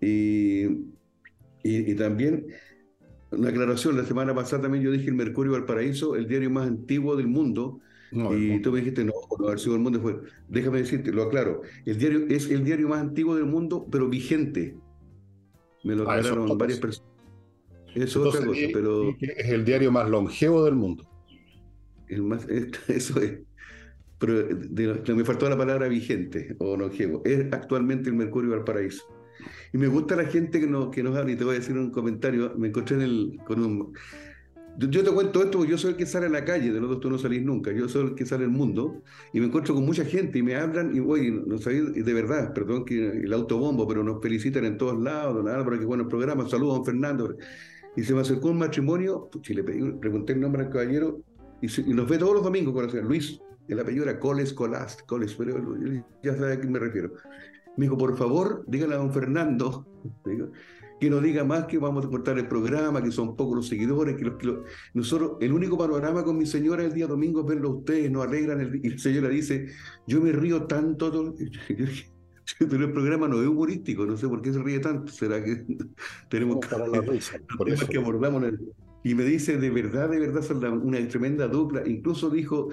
Y, 0.00 0.66
y, 1.64 1.90
y 1.90 1.94
también 1.96 2.46
una 3.36 3.50
aclaración, 3.50 3.96
la 3.96 4.04
semana 4.04 4.34
pasada 4.34 4.62
también 4.62 4.84
yo 4.84 4.90
dije 4.90 5.08
el 5.08 5.14
Mercurio 5.14 5.52
Valparaíso, 5.52 6.16
el 6.16 6.26
diario 6.26 6.50
más 6.50 6.66
antiguo 6.66 7.16
del 7.16 7.26
mundo, 7.26 7.80
y 8.12 8.60
tú 8.60 8.70
me 8.70 8.78
dijiste, 8.78 9.04
no, 9.04 9.12
no 9.38 9.46
haber 9.46 9.58
sido 9.58 9.72
del 9.72 9.82
mundo. 9.82 10.00
Fue, 10.00 10.20
déjame 10.48 10.78
decirte, 10.78 11.12
lo 11.12 11.24
aclaro. 11.24 11.62
El 11.84 11.98
diario 11.98 12.26
es 12.28 12.48
el 12.48 12.64
diario 12.64 12.88
más 12.88 13.00
antiguo 13.00 13.34
del 13.34 13.46
mundo, 13.46 13.86
pero 13.90 14.08
vigente. 14.08 14.76
Me 15.82 15.96
lo 15.96 16.08
ah, 16.08 16.14
aclararon 16.14 16.56
varias 16.56 16.78
personas. 16.78 17.10
Eso 17.94 18.28
es 18.28 18.34
otra 18.34 18.46
cosa, 18.46 18.60
pero. 18.72 19.10
Es 19.20 19.48
el 19.48 19.64
diario 19.64 19.90
más 19.90 20.08
longevo 20.08 20.64
del 20.64 20.74
mundo. 20.74 21.04
El 22.08 22.22
más, 22.22 22.46
eso 22.88 23.20
es. 23.20 23.40
Pero 24.18 24.48
me 25.16 25.24
faltó 25.24 25.48
la 25.48 25.58
palabra 25.58 25.88
vigente 25.88 26.56
o 26.58 26.76
longevo. 26.76 27.20
Es 27.24 27.52
actualmente 27.52 28.10
el 28.10 28.16
Mercurio 28.16 28.52
Valparaíso. 28.52 29.04
Y 29.72 29.78
me 29.78 29.88
gusta 29.88 30.16
la 30.16 30.24
gente 30.24 30.60
que 30.60 30.66
nos, 30.66 30.90
que 30.90 31.02
nos 31.02 31.16
habla, 31.16 31.32
y 31.32 31.36
te 31.36 31.44
voy 31.44 31.56
a 31.56 31.58
decir 31.58 31.76
un 31.76 31.90
comentario, 31.90 32.52
me 32.56 32.68
encontré 32.68 32.96
en 32.96 33.02
el, 33.02 33.38
con 33.46 33.60
un... 33.62 33.92
Yo 34.76 35.04
te 35.04 35.10
cuento 35.12 35.40
esto 35.40 35.58
porque 35.58 35.70
yo 35.70 35.78
soy 35.78 35.92
el 35.92 35.96
que 35.96 36.04
sale 36.04 36.26
a 36.26 36.30
la 36.30 36.44
calle, 36.44 36.72
de 36.72 36.80
los 36.80 36.90
dos 36.90 37.00
tú 37.00 37.08
no 37.08 37.16
salís 37.16 37.44
nunca, 37.44 37.70
yo 37.70 37.88
soy 37.88 38.08
el 38.08 38.14
que 38.16 38.26
sale 38.26 38.42
al 38.42 38.50
mundo 38.50 39.02
y 39.32 39.38
me 39.38 39.46
encuentro 39.46 39.72
con 39.72 39.84
mucha 39.84 40.04
gente 40.04 40.40
y 40.40 40.42
me 40.42 40.56
hablan 40.56 40.96
y 40.96 40.98
voy, 40.98 41.30
no 41.30 41.58
de 41.58 42.12
verdad, 42.12 42.52
perdón 42.52 42.84
que 42.84 43.08
el 43.08 43.32
autobombo, 43.32 43.86
pero 43.86 44.02
nos 44.02 44.20
felicitan 44.20 44.64
en 44.64 44.76
todos 44.76 45.00
lados, 45.00 45.36
don 45.36 45.48
Álvaro, 45.48 45.78
qué 45.78 45.84
bueno 45.84 46.02
el 46.02 46.08
programa, 46.08 46.48
saludos 46.48 46.78
don 46.78 46.84
Fernando. 46.86 47.36
Y 47.96 48.02
se 48.02 48.14
me 48.14 48.22
acercó 48.22 48.48
un 48.48 48.58
matrimonio, 48.58 49.30
y 49.48 49.54
le 49.54 49.62
pregunté 49.62 50.32
el 50.32 50.40
nombre 50.40 50.64
al 50.64 50.70
caballero 50.70 51.22
y, 51.60 51.94
nos 51.94 52.08
ve 52.08 52.18
todos 52.18 52.34
los 52.34 52.42
domingos 52.42 52.74
con 52.74 52.86
la 52.86 53.02
Luis, 53.02 53.40
el 53.68 53.80
apellido 53.80 54.04
era 54.04 54.18
Coles 54.18 54.52
Colast, 54.52 55.02
Coles, 55.06 55.34
pero 55.34 55.62
ya 56.22 56.36
sabe 56.36 56.54
a 56.54 56.60
quién 56.60 56.72
me 56.72 56.78
refiero. 56.78 57.12
Me 57.76 57.86
dijo, 57.86 57.98
por 57.98 58.16
favor, 58.16 58.64
dígale 58.66 58.94
a 58.94 58.98
don 58.98 59.12
Fernando 59.12 59.86
que 61.00 61.10
no 61.10 61.20
diga 61.20 61.44
más 61.44 61.64
que 61.66 61.78
vamos 61.78 62.06
a 62.06 62.08
cortar 62.08 62.38
el 62.38 62.48
programa, 62.48 63.02
que 63.02 63.10
son 63.10 63.36
pocos 63.36 63.56
los 63.56 63.68
seguidores, 63.68 64.16
que, 64.16 64.24
los, 64.24 64.36
que 64.36 64.54
nosotros, 64.94 65.32
el 65.40 65.52
único 65.52 65.76
panorama 65.76 66.24
con 66.24 66.38
mi 66.38 66.46
señora 66.46 66.84
el 66.84 66.92
día 66.92 67.06
domingo 67.06 67.40
es 67.40 67.46
verlo 67.46 67.68
a 67.68 67.74
ustedes, 67.74 68.10
nos 68.10 68.26
alegran, 68.26 68.60
el, 68.60 68.80
y 68.82 68.90
la 68.90 68.98
señora 68.98 69.28
dice, 69.28 69.66
yo 70.06 70.20
me 70.20 70.32
río 70.32 70.64
tanto, 70.64 71.34
pero 72.58 72.84
el 72.84 72.92
programa 72.92 73.28
no 73.28 73.42
es 73.42 73.48
humorístico, 73.48 74.06
no 74.06 74.16
sé 74.16 74.28
por 74.28 74.40
qué 74.40 74.52
se 74.52 74.62
ríe 74.62 74.78
tanto, 74.78 75.12
será 75.12 75.42
que 75.42 75.64
tenemos 76.30 76.60
que, 76.60 76.76
la 76.76 77.00
risa, 77.00 77.38
eso. 77.66 77.88
que 77.88 77.98
abordamos 77.98 78.42
y 79.06 79.14
me 79.14 79.24
dice, 79.24 79.58
de 79.58 79.68
verdad, 79.68 80.08
de 80.08 80.18
verdad, 80.18 80.40
son 80.40 80.64
una 80.64 81.06
tremenda 81.06 81.46
dupla. 81.46 81.86
Incluso 81.86 82.30
dijo, 82.30 82.70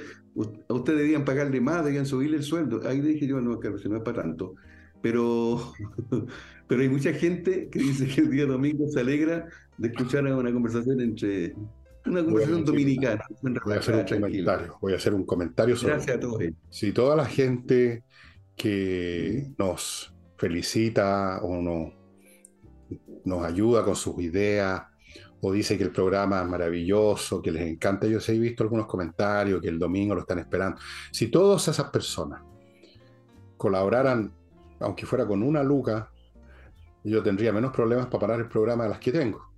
a 0.70 0.74
ustedes 0.74 1.00
debían 1.00 1.26
pagarle 1.26 1.60
más, 1.60 1.84
debían 1.84 2.06
subirle 2.06 2.38
el 2.38 2.44
sueldo. 2.44 2.80
Ahí 2.88 3.02
dije 3.02 3.28
yo, 3.28 3.42
no, 3.42 3.60
que 3.60 3.70
no 3.70 3.76
es 3.76 4.02
para 4.02 4.22
tanto. 4.22 4.56
Pero, 5.02 5.74
pero 6.68 6.82
hay 6.82 6.90
mucha 6.90 7.14
gente 7.14 7.70
que 7.70 7.80
dice 7.80 8.08
que 8.08 8.22
el 8.22 8.32
día 8.32 8.46
domingo 8.46 8.88
se 8.88 9.00
alegra 9.00 9.48
de 9.78 9.88
escuchar 9.88 10.26
una 10.26 10.52
conversación 10.52 11.02
entre 11.02 11.56
una 12.06 12.24
conversación 12.24 12.66
dominicana. 12.66 13.24
Voy 13.64 13.74
a 13.74 13.80
hacer 13.80 13.96
un 13.96 14.06
comentario. 14.22 14.78
Voy 14.82 14.94
a 14.94 14.96
hacer 14.96 15.14
un 15.14 15.26
comentario 15.26 15.76
sobre. 15.76 15.96
Gracias 15.96 16.18
a 16.18 16.20
todos. 16.20 16.44
Si 16.70 16.92
toda 16.92 17.16
la 17.16 17.26
gente 17.26 18.04
que 18.56 19.54
nos 19.58 20.14
felicita 20.38 21.40
o 21.44 21.62
no, 21.62 21.94
nos 23.26 23.44
ayuda 23.44 23.84
con 23.84 23.96
sus 23.96 24.20
ideas 24.22 24.84
o 25.42 25.52
dice 25.52 25.78
que 25.78 25.84
el 25.84 25.92
programa 25.92 26.42
es 26.42 26.48
maravilloso, 26.48 27.42
que 27.42 27.52
les 27.52 27.68
encanta. 27.68 28.08
Yo 28.08 28.20
sé, 28.20 28.36
he 28.36 28.40
visto 28.40 28.64
algunos 28.64 28.86
comentarios 28.86 29.62
que 29.62 29.70
el 29.70 29.80
domingo 29.80 30.14
lo 30.14 30.22
están 30.22 30.40
esperando. 30.40 30.80
Si 31.12 31.28
todas 31.28 31.68
esas 31.68 31.90
personas 31.90 32.42
colaboraran 33.58 34.32
aunque 34.82 35.06
fuera 35.06 35.26
con 35.26 35.44
una 35.44 35.64
luca, 35.64 36.12
yo 37.04 37.24
tendría 37.24 37.52
menos 37.52 37.72
problemas 37.72 38.08
para 38.08 38.20
parar 38.20 38.40
el 38.40 38.48
programa 38.48 38.84
de 38.84 38.90
las 38.90 39.00
que 39.00 39.12
tengo. 39.12 39.52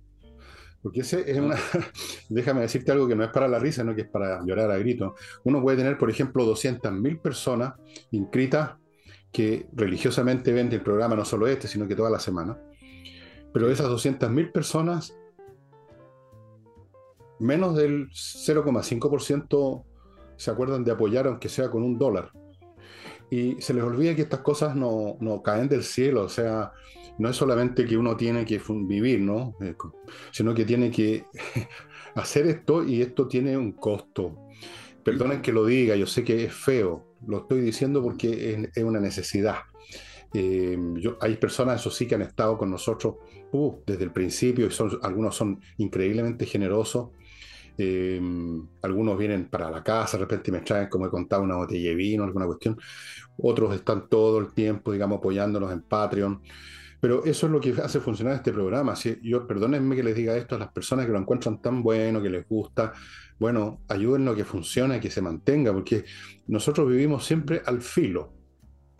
Porque 0.82 1.00
ese 1.00 1.30
es 1.30 1.38
una. 1.38 1.56
Déjame 2.28 2.60
decirte 2.60 2.92
algo 2.92 3.08
que 3.08 3.16
no 3.16 3.24
es 3.24 3.30
para 3.30 3.48
la 3.48 3.58
risa, 3.58 3.82
no 3.84 3.94
que 3.94 4.02
es 4.02 4.08
para 4.08 4.44
llorar 4.44 4.70
a 4.70 4.78
grito. 4.78 5.14
Uno 5.44 5.62
puede 5.62 5.78
tener, 5.78 5.96
por 5.96 6.10
ejemplo, 6.10 6.44
200.000 6.44 7.20
personas 7.20 7.74
inscritas 8.10 8.72
que 9.32 9.66
religiosamente 9.72 10.52
ven 10.52 10.70
el 10.70 10.82
programa, 10.82 11.16
no 11.16 11.24
solo 11.24 11.46
este, 11.46 11.68
sino 11.68 11.88
que 11.88 11.96
toda 11.96 12.10
la 12.10 12.20
semana. 12.20 12.58
Pero 13.52 13.66
de 13.66 13.72
esas 13.72 13.88
200.000 13.88 14.52
personas, 14.52 15.16
menos 17.40 17.74
del 17.76 18.10
0,5% 18.10 19.84
se 20.36 20.50
acuerdan 20.50 20.84
de 20.84 20.92
apoyar, 20.92 21.26
aunque 21.26 21.48
sea 21.48 21.70
con 21.70 21.82
un 21.82 21.98
dólar. 21.98 22.30
Y 23.30 23.60
se 23.60 23.74
les 23.74 23.82
olvida 23.82 24.14
que 24.14 24.22
estas 24.22 24.40
cosas 24.40 24.76
no, 24.76 25.16
no, 25.20 25.42
caen 25.42 25.68
del 25.68 25.82
cielo, 25.82 26.24
o 26.24 26.28
sea, 26.28 26.72
no 27.18 27.28
es 27.28 27.36
solamente 27.36 27.84
que 27.84 27.96
uno 27.96 28.16
tiene 28.16 28.44
que 28.44 28.60
vivir, 28.86 29.20
¿no? 29.20 29.56
Eh, 29.60 29.74
sino 30.30 30.54
que 30.54 30.64
tiene 30.64 30.90
que 30.90 31.24
hacer 32.14 32.46
esto 32.46 32.84
y 32.84 33.02
esto 33.02 33.26
tiene 33.26 33.56
un 33.56 33.72
costo. 33.72 34.36
Perdonen 35.02 35.42
que 35.42 35.52
lo 35.52 35.66
diga, 35.66 35.96
yo 35.96 36.06
sé 36.06 36.24
que 36.24 36.44
es 36.44 36.54
feo, 36.54 37.04
lo 37.26 37.38
estoy 37.38 37.60
diciendo 37.60 38.02
porque 38.02 38.54
es, 38.54 38.70
es 38.74 38.84
una 38.84 39.00
necesidad. 39.00 39.56
Eh, 40.34 40.76
hay 41.20 41.36
personas, 41.36 41.80
eso 41.80 41.90
sí, 41.90 42.06
que 42.06 42.16
han 42.16 42.22
estado 42.22 42.58
con 42.58 42.68
nosotros 42.68 43.16
uh, 43.52 43.76
desde 43.86 44.02
el 44.02 44.10
principio 44.10 44.66
y 44.66 44.70
son, 44.72 44.98
algunos 45.02 45.36
son 45.36 45.60
increíblemente 45.78 46.44
generosos. 46.44 47.10
Eh, 47.76 48.20
algunos 48.82 49.18
vienen 49.18 49.48
para 49.48 49.70
la 49.70 49.82
casa, 49.82 50.16
de 50.16 50.24
repente 50.24 50.52
me 50.52 50.60
traen, 50.60 50.88
como 50.88 51.06
he 51.06 51.10
contado, 51.10 51.42
una 51.42 51.56
botella 51.56 51.90
de 51.90 51.94
vino, 51.94 52.24
alguna 52.24 52.46
cuestión. 52.46 52.78
Otros 53.38 53.74
están 53.74 54.08
todo 54.08 54.38
el 54.38 54.52
tiempo, 54.52 54.92
digamos, 54.92 55.18
apoyándonos 55.18 55.72
en 55.72 55.82
Patreon. 55.82 56.40
Pero 57.00 57.22
eso 57.24 57.46
es 57.46 57.52
lo 57.52 57.60
que 57.60 57.70
hace 57.82 58.00
funcionar 58.00 58.36
este 58.36 58.52
programa. 58.52 58.96
Si 58.96 59.18
yo, 59.22 59.46
perdónenme 59.46 59.94
que 59.94 60.02
les 60.02 60.14
diga 60.14 60.36
esto 60.36 60.56
a 60.56 60.58
las 60.58 60.72
personas 60.72 61.04
que 61.04 61.12
lo 61.12 61.18
encuentran 61.18 61.60
tan 61.60 61.82
bueno, 61.82 62.22
que 62.22 62.30
les 62.30 62.48
gusta. 62.48 62.94
Bueno, 63.38 63.82
ayúdenlo 63.88 64.30
a 64.30 64.36
que 64.36 64.44
funcione, 64.44 64.94
a 64.94 65.00
que 65.00 65.10
se 65.10 65.20
mantenga, 65.20 65.72
porque 65.72 66.04
nosotros 66.46 66.88
vivimos 66.88 67.26
siempre 67.26 67.60
al 67.66 67.82
filo, 67.82 68.32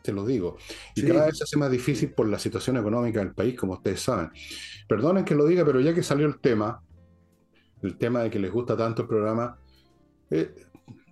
te 0.03 0.13
lo 0.13 0.27
digo. 0.27 0.59
Y 0.95 1.03
cada 1.07 1.25
vez 1.25 1.39
se 1.39 1.45
hace 1.45 1.57
más 1.57 1.71
difícil 1.71 2.11
por 2.11 2.29
la 2.29 2.39
situación 2.39 2.77
económica 2.77 3.21
del 3.21 3.33
país, 3.33 3.57
como 3.57 3.73
ustedes 3.73 4.03
saben. 4.03 4.31
Perdonen 4.87 5.25
que 5.25 5.35
lo 5.35 5.47
diga, 5.47 5.65
pero 5.65 5.81
ya 5.81 5.95
que 5.95 6.03
salió 6.03 6.27
el 6.27 6.41
tema, 6.41 6.83
el 7.87 7.97
tema 7.97 8.23
de 8.23 8.31
que 8.31 8.39
les 8.39 8.51
gusta 8.51 8.77
tanto 8.77 9.03
el 9.03 9.09
programa, 9.09 9.59
eh, 10.31 10.55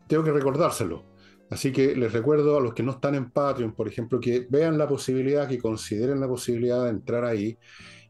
tengo 0.06 0.24
que 0.24 0.32
recordárselo. 0.32 1.04
Así 1.50 1.70
que 1.70 1.94
les 1.94 2.12
recuerdo 2.12 2.56
a 2.56 2.60
los 2.60 2.72
que 2.72 2.82
no 2.82 2.92
están 2.92 3.14
en 3.14 3.30
Patreon, 3.30 3.72
por 3.72 3.86
ejemplo, 3.86 4.18
que 4.18 4.46
vean 4.48 4.78
la 4.78 4.88
posibilidad, 4.88 5.46
que 5.46 5.58
consideren 5.58 6.18
la 6.18 6.26
posibilidad 6.26 6.84
de 6.84 6.90
entrar 6.90 7.24
ahí. 7.24 7.58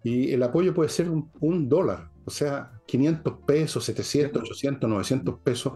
Y 0.04 0.32
el 0.32 0.42
apoyo 0.44 0.72
puede 0.72 0.88
ser 0.90 1.10
un, 1.10 1.68
dólar, 1.68 2.08
o 2.24 2.30
sea, 2.30 2.72
500 2.86 3.34
pesos, 3.46 3.84
700, 3.84 4.42
800, 4.42 4.88
900 4.88 5.40
pesos, 5.40 5.72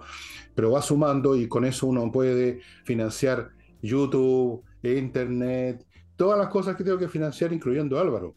pero 0.54 0.70
va 0.70 0.82
sumando 0.82 1.36
y 1.36 1.48
con 1.48 1.64
eso 1.64 1.86
uno 1.86 2.10
puede 2.10 2.60
financiar 2.84 3.50
YouTube, 3.82 4.62
Internet, 4.82 5.84
todas 6.16 6.38
las 6.38 6.48
cosas 6.48 6.76
que 6.76 6.84
tengo 6.84 6.98
que 6.98 7.08
financiar, 7.08 7.52
incluyendo 7.52 7.98
Álvaro. 7.98 8.34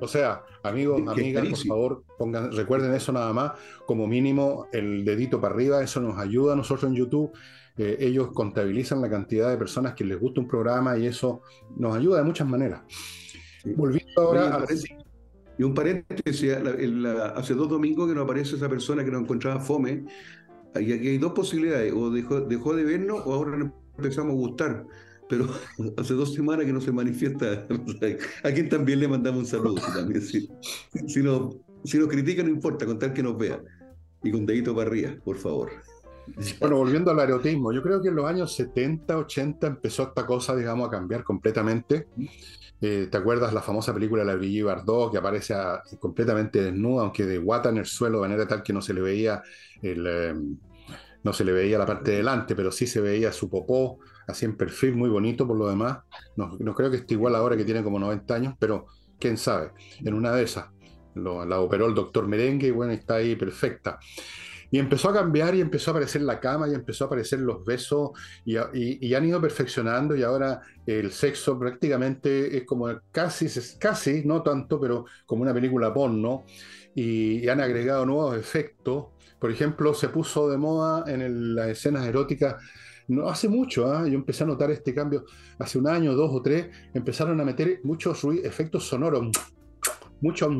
O 0.00 0.08
sea, 0.08 0.42
amigos, 0.62 1.02
amigas, 1.06 1.46
por 1.48 1.58
favor, 1.66 2.04
pongan, 2.18 2.52
recuerden 2.52 2.94
eso 2.94 3.12
nada 3.12 3.32
más, 3.32 3.52
como 3.86 4.06
mínimo 4.06 4.66
el 4.72 5.04
dedito 5.04 5.40
para 5.40 5.54
arriba, 5.54 5.82
eso 5.82 6.00
nos 6.00 6.18
ayuda 6.18 6.52
a 6.52 6.56
nosotros 6.56 6.90
en 6.90 6.96
YouTube. 6.96 7.32
Ellos 7.76 8.28
contabilizan 8.34 9.00
la 9.00 9.08
cantidad 9.08 9.48
de 9.48 9.56
personas 9.56 9.94
que 9.94 10.04
les 10.04 10.20
gusta 10.20 10.40
un 10.40 10.48
programa 10.48 10.98
y 10.98 11.06
eso 11.06 11.42
nos 11.76 11.96
ayuda 11.96 12.18
de 12.18 12.24
muchas 12.24 12.46
maneras. 12.46 12.82
Volviendo 13.64 14.20
ahora 14.20 14.56
a... 14.56 14.64
Y 15.58 15.62
un 15.62 15.74
paréntesis, 15.74 16.54
hace 17.34 17.54
dos 17.54 17.68
domingos 17.68 18.08
que 18.08 18.14
nos 18.14 18.24
aparece 18.24 18.56
esa 18.56 18.68
persona 18.68 19.04
que 19.04 19.10
nos 19.10 19.22
encontraba 19.22 19.60
fome, 19.60 20.04
y 20.74 20.92
aquí 20.92 21.08
hay 21.08 21.18
dos 21.18 21.32
posibilidades, 21.32 21.92
o 21.92 22.10
dejó, 22.10 22.40
dejó 22.40 22.74
de 22.74 22.84
vernos 22.84 23.20
o 23.26 23.34
ahora 23.34 23.70
empezamos 23.98 24.32
a 24.32 24.36
gustar 24.36 24.86
pero 25.30 25.46
hace 25.96 26.14
dos 26.14 26.34
semanas 26.34 26.66
que 26.66 26.72
no 26.72 26.80
se 26.80 26.92
manifiesta. 26.92 27.66
A 28.42 28.50
quien 28.50 28.68
también 28.68 29.00
le 29.00 29.08
mandamos 29.08 29.40
un 29.40 29.46
saludo. 29.46 29.80
también, 29.94 30.20
si, 30.20 30.50
si, 31.06 31.22
nos, 31.22 31.56
si 31.84 31.98
nos 31.98 32.08
critica, 32.08 32.42
no 32.42 32.50
importa, 32.50 32.84
con 32.84 32.98
tal 32.98 33.14
que 33.14 33.22
nos 33.22 33.38
vea. 33.38 33.62
Y 34.22 34.32
con 34.32 34.44
dedito 34.44 34.74
para 34.74 34.90
arriba, 34.90 35.14
por 35.24 35.38
favor. 35.38 35.70
Bueno, 36.60 36.76
volviendo 36.76 37.10
al 37.10 37.18
erotismo, 37.18 37.72
yo 37.72 37.82
creo 37.82 38.00
que 38.00 38.08
en 38.08 38.14
los 38.14 38.24
años 38.24 38.54
70, 38.54 39.18
80 39.18 39.66
empezó 39.66 40.04
esta 40.04 40.24
cosa, 40.26 40.54
digamos, 40.54 40.86
a 40.86 40.90
cambiar 40.90 41.24
completamente. 41.24 42.06
Eh, 42.80 43.08
¿Te 43.10 43.16
acuerdas 43.16 43.52
la 43.52 43.62
famosa 43.62 43.92
película 43.92 44.22
La 44.22 44.36
Brigitte 44.36 44.66
Bardot, 44.66 45.10
que 45.10 45.18
aparece 45.18 45.54
completamente 45.98 46.62
desnuda, 46.62 47.02
aunque 47.02 47.26
de 47.26 47.38
guata 47.38 47.70
en 47.70 47.78
el 47.78 47.86
suelo, 47.86 48.18
de 48.18 48.28
manera 48.28 48.46
tal 48.46 48.62
que 48.62 48.72
no 48.72 48.80
se 48.80 48.94
le 48.94 49.00
veía 49.00 49.42
el, 49.82 50.06
eh, 50.06 50.34
no 51.22 51.32
se 51.32 51.44
le 51.44 51.52
veía 51.52 51.78
la 51.78 51.86
parte 51.86 52.12
de 52.12 52.18
delante, 52.18 52.54
pero 52.54 52.70
sí 52.70 52.86
se 52.86 53.00
veía 53.00 53.32
su 53.32 53.50
popó, 53.50 53.98
así 54.30 54.44
en 54.44 54.56
perfil, 54.56 54.94
muy 54.96 55.08
bonito 55.08 55.46
por 55.46 55.56
lo 55.56 55.68
demás. 55.68 55.98
No, 56.36 56.56
creo 56.74 56.90
que 56.90 56.98
esté 56.98 57.14
igual 57.14 57.34
ahora 57.34 57.56
que 57.56 57.64
tiene 57.64 57.82
como 57.82 57.98
90 57.98 58.34
años, 58.34 58.54
pero 58.58 58.86
quién 59.18 59.36
sabe, 59.36 59.72
en 60.04 60.14
una 60.14 60.32
de 60.32 60.44
esas. 60.44 60.66
la 61.14 61.60
operó 61.60 61.86
el 61.86 61.94
doctor 61.94 62.26
Merengue 62.26 62.68
y 62.68 62.70
bueno, 62.70 62.92
está 62.92 63.16
ahí 63.16 63.36
perfecta. 63.36 63.98
Y 64.72 64.78
empezó 64.78 65.08
a 65.08 65.14
cambiar 65.14 65.54
y 65.56 65.60
empezó 65.60 65.90
a 65.90 65.92
aparecer 65.92 66.22
la 66.22 66.38
cama 66.38 66.68
y 66.68 66.74
empezó 66.74 67.04
a 67.04 67.06
aparecer 67.08 67.40
los 67.40 67.64
besos 67.64 68.10
y, 68.44 68.56
y, 68.72 69.14
han 69.14 69.26
ido 69.26 69.40
perfeccionando 69.40 70.14
y 70.14 70.22
ahora 70.22 70.60
el 70.86 71.10
sexo 71.10 71.58
prácticamente 71.58 72.56
es 72.56 72.64
como 72.64 72.88
casi, 73.10 73.48
casi, 73.80 74.22
no 74.24 74.42
tanto, 74.42 74.80
pero 74.80 75.06
como 75.26 75.42
una 75.42 75.52
película 75.52 75.92
porno 75.92 76.44
y, 76.94 77.48
han 77.48 77.60
agregado 77.60 78.06
nuevos 78.06 78.36
efectos. 78.36 79.06
Por 79.38 79.50
ejemplo, 79.50 79.94
se 79.94 80.08
puso 80.08 80.48
de 80.48 80.58
moda 80.58 81.04
en 81.10 81.54
las 81.54 81.68
escenas 81.68 82.06
eróticas 82.06 82.56
no 83.10 83.28
hace 83.28 83.48
mucho, 83.48 83.92
¿ah? 83.92 84.06
yo 84.06 84.14
empecé 84.14 84.44
a 84.44 84.46
notar 84.46 84.70
este 84.70 84.94
cambio 84.94 85.24
hace 85.58 85.78
un 85.78 85.88
año, 85.88 86.14
dos 86.14 86.30
o 86.32 86.42
tres, 86.42 86.68
empezaron 86.94 87.40
a 87.40 87.44
meter 87.44 87.80
muchos 87.82 88.24
efectos 88.42 88.86
sonoros 88.86 89.30
mucho 90.20 90.50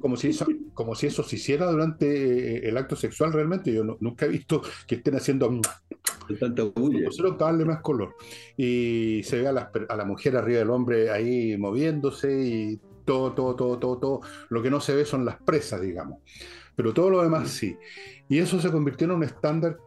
como 0.00 0.16
si 0.16 0.28
eso, 0.28 0.46
como 0.74 0.94
si 0.94 1.06
eso 1.06 1.22
se 1.22 1.36
hiciera 1.36 1.70
durante 1.70 2.06
eh, 2.06 2.68
el 2.68 2.76
acto 2.76 2.96
sexual 2.96 3.32
realmente. 3.32 3.72
Yo 3.72 3.84
nunca 4.00 4.26
he 4.26 4.28
visto 4.28 4.62
que 4.86 4.96
estén 4.96 5.14
haciendo 5.14 5.60
tanta 6.40 6.64
bulla. 6.64 7.08
darle 7.38 7.64
más 7.64 7.80
color. 7.80 8.16
Y 8.56 9.22
se 9.24 9.40
ve 9.40 9.48
a 9.48 9.52
la, 9.52 9.70
a 9.88 9.96
la, 9.96 10.04
mujer 10.04 10.36
arriba 10.36 10.58
del 10.58 10.70
hombre 10.70 11.10
ahí 11.10 11.56
moviéndose 11.56 12.40
y 12.44 12.80
todo 13.04 13.32
todo 13.32 13.54
todo 13.54 13.78
todo 13.78 13.98
todo. 13.98 14.20
Lo 14.48 14.62
que 14.62 14.70
no 14.70 14.80
se 14.80 14.94
ve 14.94 15.04
son 15.04 15.24
las 15.24 15.40
presas 15.42 15.80
digamos. 15.80 16.18
Pero 16.74 16.92
todo 16.92 17.10
lo 17.10 17.22
demás 17.22 17.50
sí. 17.50 17.76
Y 18.28 18.38
eso 18.38 18.60
se 18.60 18.72
convirtió 18.72 19.06
en 19.06 19.12
un 19.12 19.22
estándar 19.22 19.78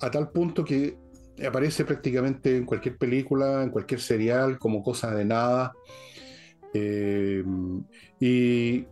a 0.00 0.10
tal 0.10 0.30
punto 0.30 0.64
que 0.64 0.98
aparece 1.46 1.84
prácticamente 1.84 2.56
en 2.56 2.64
cualquier 2.64 2.96
película 2.96 3.62
en 3.62 3.70
cualquier 3.70 4.00
serial 4.00 4.58
como 4.58 4.82
cosa 4.82 5.14
de 5.14 5.24
nada 5.24 5.72
eh, 6.74 7.44
y 8.20 8.86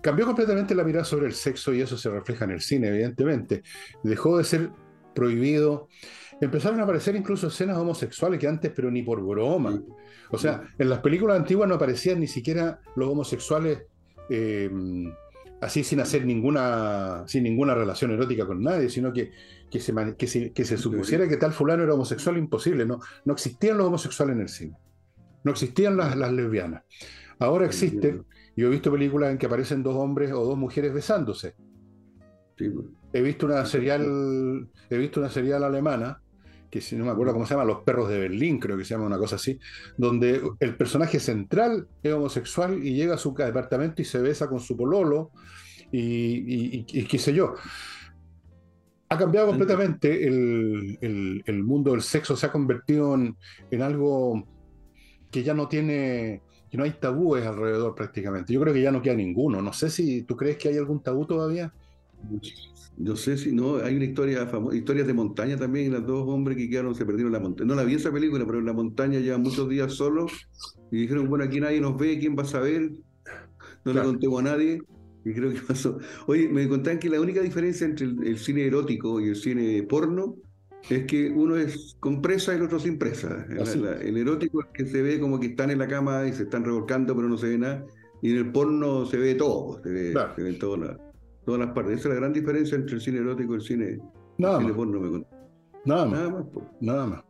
cambió 0.00 0.24
completamente 0.24 0.74
la 0.74 0.84
mirada 0.84 1.04
sobre 1.04 1.26
el 1.26 1.34
sexo 1.34 1.74
y 1.74 1.80
eso 1.80 1.98
se 1.98 2.10
refleja 2.10 2.44
en 2.44 2.52
el 2.52 2.60
cine, 2.60 2.88
evidentemente. 2.88 3.62
Dejó 4.02 4.38
de 4.38 4.44
ser 4.44 4.70
prohibido. 5.14 5.88
Empezaron 6.40 6.80
a 6.80 6.84
aparecer 6.84 7.14
incluso 7.16 7.48
escenas 7.48 7.76
homosexuales 7.76 8.38
que 8.38 8.48
antes, 8.48 8.72
pero 8.74 8.90
ni 8.90 9.02
por 9.02 9.22
broma. 9.22 9.80
O 10.30 10.38
sea, 10.38 10.62
en 10.78 10.88
las 10.88 11.00
películas 11.00 11.38
antiguas 11.38 11.68
no 11.68 11.74
aparecían 11.76 12.20
ni 12.20 12.26
siquiera 12.26 12.80
los 12.96 13.08
homosexuales 13.08 13.82
eh, 14.30 14.70
así 15.62 15.84
sin 15.84 16.00
hacer 16.00 16.26
ninguna, 16.26 17.22
sin 17.26 17.44
ninguna 17.44 17.74
relación 17.74 18.10
erótica 18.10 18.46
con 18.46 18.62
nadie, 18.62 18.88
sino 18.88 19.12
que, 19.12 19.30
que, 19.70 19.78
se, 19.78 20.52
que, 20.52 20.64
se, 20.64 20.76
supusiera 20.76 21.28
que 21.28 21.36
tal 21.36 21.52
fulano 21.52 21.84
era 21.84 21.94
homosexual, 21.94 22.36
imposible. 22.36 22.84
No, 22.84 22.98
no 23.24 23.32
existían 23.32 23.78
los 23.78 23.86
homosexuales 23.86 24.34
en 24.34 24.42
el 24.42 24.48
cine. 24.48 24.76
No 25.44 25.52
existían 25.52 25.96
las, 25.96 26.16
las 26.16 26.32
lesbianas. 26.32 26.82
Ahora 27.38 27.66
existen. 27.66 28.24
Yo 28.56 28.66
he 28.66 28.70
visto 28.70 28.90
películas 28.90 29.30
en 29.30 29.38
que 29.38 29.46
aparecen 29.46 29.84
dos 29.84 29.94
hombres 29.94 30.32
o 30.32 30.44
dos 30.44 30.58
mujeres 30.58 30.92
besándose. 30.92 31.54
Pues. 32.56 32.70
He 33.12 33.22
visto 33.22 33.46
una 33.46 33.64
serial, 33.64 34.68
he 34.90 34.98
visto 34.98 35.20
una 35.20 35.30
serial 35.30 35.62
alemana, 35.62 36.21
que 36.72 36.80
si 36.80 36.96
no 36.96 37.04
me 37.04 37.10
acuerdo 37.10 37.34
cómo 37.34 37.44
se 37.44 37.52
llama, 37.52 37.66
Los 37.66 37.82
perros 37.82 38.08
de 38.08 38.18
Berlín, 38.18 38.58
creo 38.58 38.78
que 38.78 38.84
se 38.86 38.94
llama 38.94 39.04
una 39.04 39.18
cosa 39.18 39.36
así, 39.36 39.60
donde 39.98 40.40
el 40.58 40.74
personaje 40.74 41.20
central 41.20 41.86
es 42.02 42.12
homosexual 42.14 42.82
y 42.82 42.94
llega 42.94 43.16
a 43.16 43.18
su 43.18 43.34
departamento 43.34 44.00
y 44.00 44.06
se 44.06 44.22
besa 44.22 44.48
con 44.48 44.58
su 44.58 44.74
pololo 44.74 45.32
y, 45.92 46.84
qué 46.84 47.18
sé 47.18 47.34
yo. 47.34 47.54
Ha 49.10 49.18
cambiado 49.18 49.48
completamente 49.48 50.26
el, 50.26 51.62
mundo 51.62 51.90
del 51.90 52.00
sexo, 52.00 52.34
se 52.34 52.46
ha 52.46 52.52
convertido 52.52 53.14
en 53.14 53.82
algo 53.82 54.42
que 55.30 55.42
ya 55.42 55.52
no 55.52 55.68
tiene, 55.68 56.40
que 56.70 56.78
no 56.78 56.84
hay 56.84 56.92
tabúes 56.92 57.46
alrededor 57.46 57.94
prácticamente. 57.94 58.50
Yo 58.50 58.60
creo 58.62 58.72
que 58.72 58.80
ya 58.80 58.90
no 58.90 59.02
queda 59.02 59.14
ninguno. 59.14 59.60
No 59.60 59.74
sé 59.74 59.90
si 59.90 60.22
tú 60.22 60.36
crees 60.36 60.56
que 60.56 60.70
hay 60.70 60.78
algún 60.78 61.02
tabú 61.02 61.26
todavía. 61.26 61.70
Yo 62.98 63.16
sé 63.16 63.38
si 63.38 63.52
no, 63.52 63.76
hay 63.76 63.96
una 63.96 64.04
historia 64.04 64.46
famosa, 64.46 64.76
historias 64.76 65.06
de 65.06 65.14
montaña 65.14 65.56
también, 65.56 65.92
las 65.92 66.06
dos 66.06 66.28
hombres 66.28 66.56
que 66.56 66.68
quedaron, 66.68 66.94
se 66.94 67.06
perdieron 67.06 67.34
en 67.34 67.40
la 67.40 67.40
montaña. 67.40 67.68
No 67.68 67.74
la 67.74 67.84
vi 67.84 67.94
esa 67.94 68.12
película, 68.12 68.44
pero 68.46 68.58
en 68.58 68.66
la 68.66 68.72
montaña 68.72 69.18
llevan 69.18 69.42
muchos 69.42 69.68
días 69.68 69.94
solos 69.94 70.32
y 70.90 70.98
dijeron, 70.98 71.28
bueno, 71.28 71.44
aquí 71.44 71.58
nadie 71.58 71.80
nos 71.80 71.96
ve, 71.96 72.18
¿quién 72.18 72.36
va 72.36 72.42
a 72.42 72.46
saber? 72.46 72.92
No 73.84 73.92
le 73.92 74.02
contemos 74.02 74.40
a 74.40 74.42
nadie. 74.44 74.80
Y 75.24 75.32
creo 75.32 75.52
que 75.52 75.60
pasó. 75.60 75.98
Oye, 76.26 76.48
me 76.48 76.68
contaban 76.68 76.98
que 76.98 77.08
la 77.08 77.20
única 77.20 77.40
diferencia 77.40 77.86
entre 77.86 78.06
el 78.06 78.38
cine 78.38 78.66
erótico 78.66 79.20
y 79.20 79.28
el 79.28 79.36
cine 79.36 79.82
porno 79.84 80.36
es 80.90 81.06
que 81.06 81.30
uno 81.30 81.56
es 81.56 81.96
con 82.00 82.20
presa 82.20 82.52
y 82.52 82.56
el 82.56 82.62
otro 82.62 82.78
sin 82.78 82.98
presa. 82.98 83.46
el 84.02 84.16
erótico 84.16 84.62
es 84.62 84.68
que 84.74 84.84
se 84.84 85.02
ve 85.02 85.20
como 85.20 85.38
que 85.38 85.48
están 85.48 85.70
en 85.70 85.78
la 85.78 85.86
cama 85.86 86.26
y 86.26 86.32
se 86.32 86.44
están 86.44 86.64
revolcando, 86.64 87.14
pero 87.14 87.28
no 87.28 87.38
se 87.38 87.48
ve 87.48 87.58
nada. 87.58 87.84
Y 88.20 88.32
en 88.32 88.38
el 88.38 88.52
porno 88.52 89.06
se 89.06 89.16
ve 89.16 89.34
todo, 89.34 89.80
se 89.82 89.90
ve, 89.90 90.14
en 90.38 90.46
todas 91.44 91.60
las 91.60 91.70
partes. 91.70 92.00
Esa 92.00 92.08
es 92.08 92.14
la 92.14 92.20
gran 92.20 92.32
diferencia 92.32 92.76
entre 92.76 92.94
el 92.94 93.00
cine 93.00 93.18
erótico 93.18 93.52
y 93.52 93.56
el 93.56 93.62
cine, 93.62 93.98
nada 94.38 94.58
porno. 94.74 95.00
Me 95.00 95.24
nada 95.84 96.06
más. 96.06 96.12
Nada 96.12 96.30
más. 96.30 96.44
Nada 96.80 97.06
más. 97.06 97.24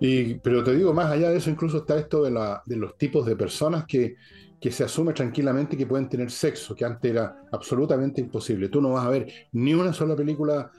Y, 0.00 0.34
pero 0.34 0.62
te 0.62 0.74
digo, 0.74 0.92
más 0.92 1.10
allá 1.10 1.30
de 1.30 1.38
eso, 1.38 1.50
incluso 1.50 1.78
está 1.78 1.98
esto 1.98 2.22
de, 2.22 2.30
la, 2.30 2.62
de 2.66 2.76
los 2.76 2.96
tipos 2.98 3.24
de 3.24 3.36
personas 3.36 3.86
que, 3.86 4.16
que 4.60 4.70
se 4.70 4.84
asume 4.84 5.12
tranquilamente 5.12 5.76
que 5.76 5.86
pueden 5.86 6.08
tener 6.08 6.30
sexo, 6.30 6.74
que 6.74 6.84
antes 6.84 7.10
era 7.10 7.42
absolutamente 7.52 8.20
imposible. 8.20 8.68
Tú 8.68 8.80
no 8.80 8.90
vas 8.92 9.06
a 9.06 9.10
ver 9.10 9.32
ni 9.52 9.74
una 9.74 9.92
sola 9.92 10.14
película 10.14 10.70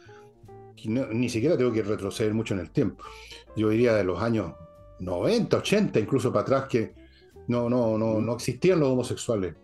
ni 0.86 1.30
siquiera 1.30 1.58
tengo 1.58 1.72
que 1.72 1.82
retroceder 1.82 2.34
mucho 2.34 2.54
en 2.54 2.62
el 2.62 2.72
tiempo. 2.72 3.04
Yo 3.56 3.70
diría 3.70 3.96
de 3.96 4.04
los 4.04 4.22
años 4.22 4.54
90, 5.00 5.58
80, 5.58 6.00
incluso 6.00 6.32
para 6.32 6.44
atrás, 6.44 6.66
que 6.70 6.94
no, 7.48 7.70
no, 7.70 7.98
no, 7.98 8.22
no 8.22 8.34
existían 8.36 8.80
los 8.80 8.90
homosexuales. 8.90 9.56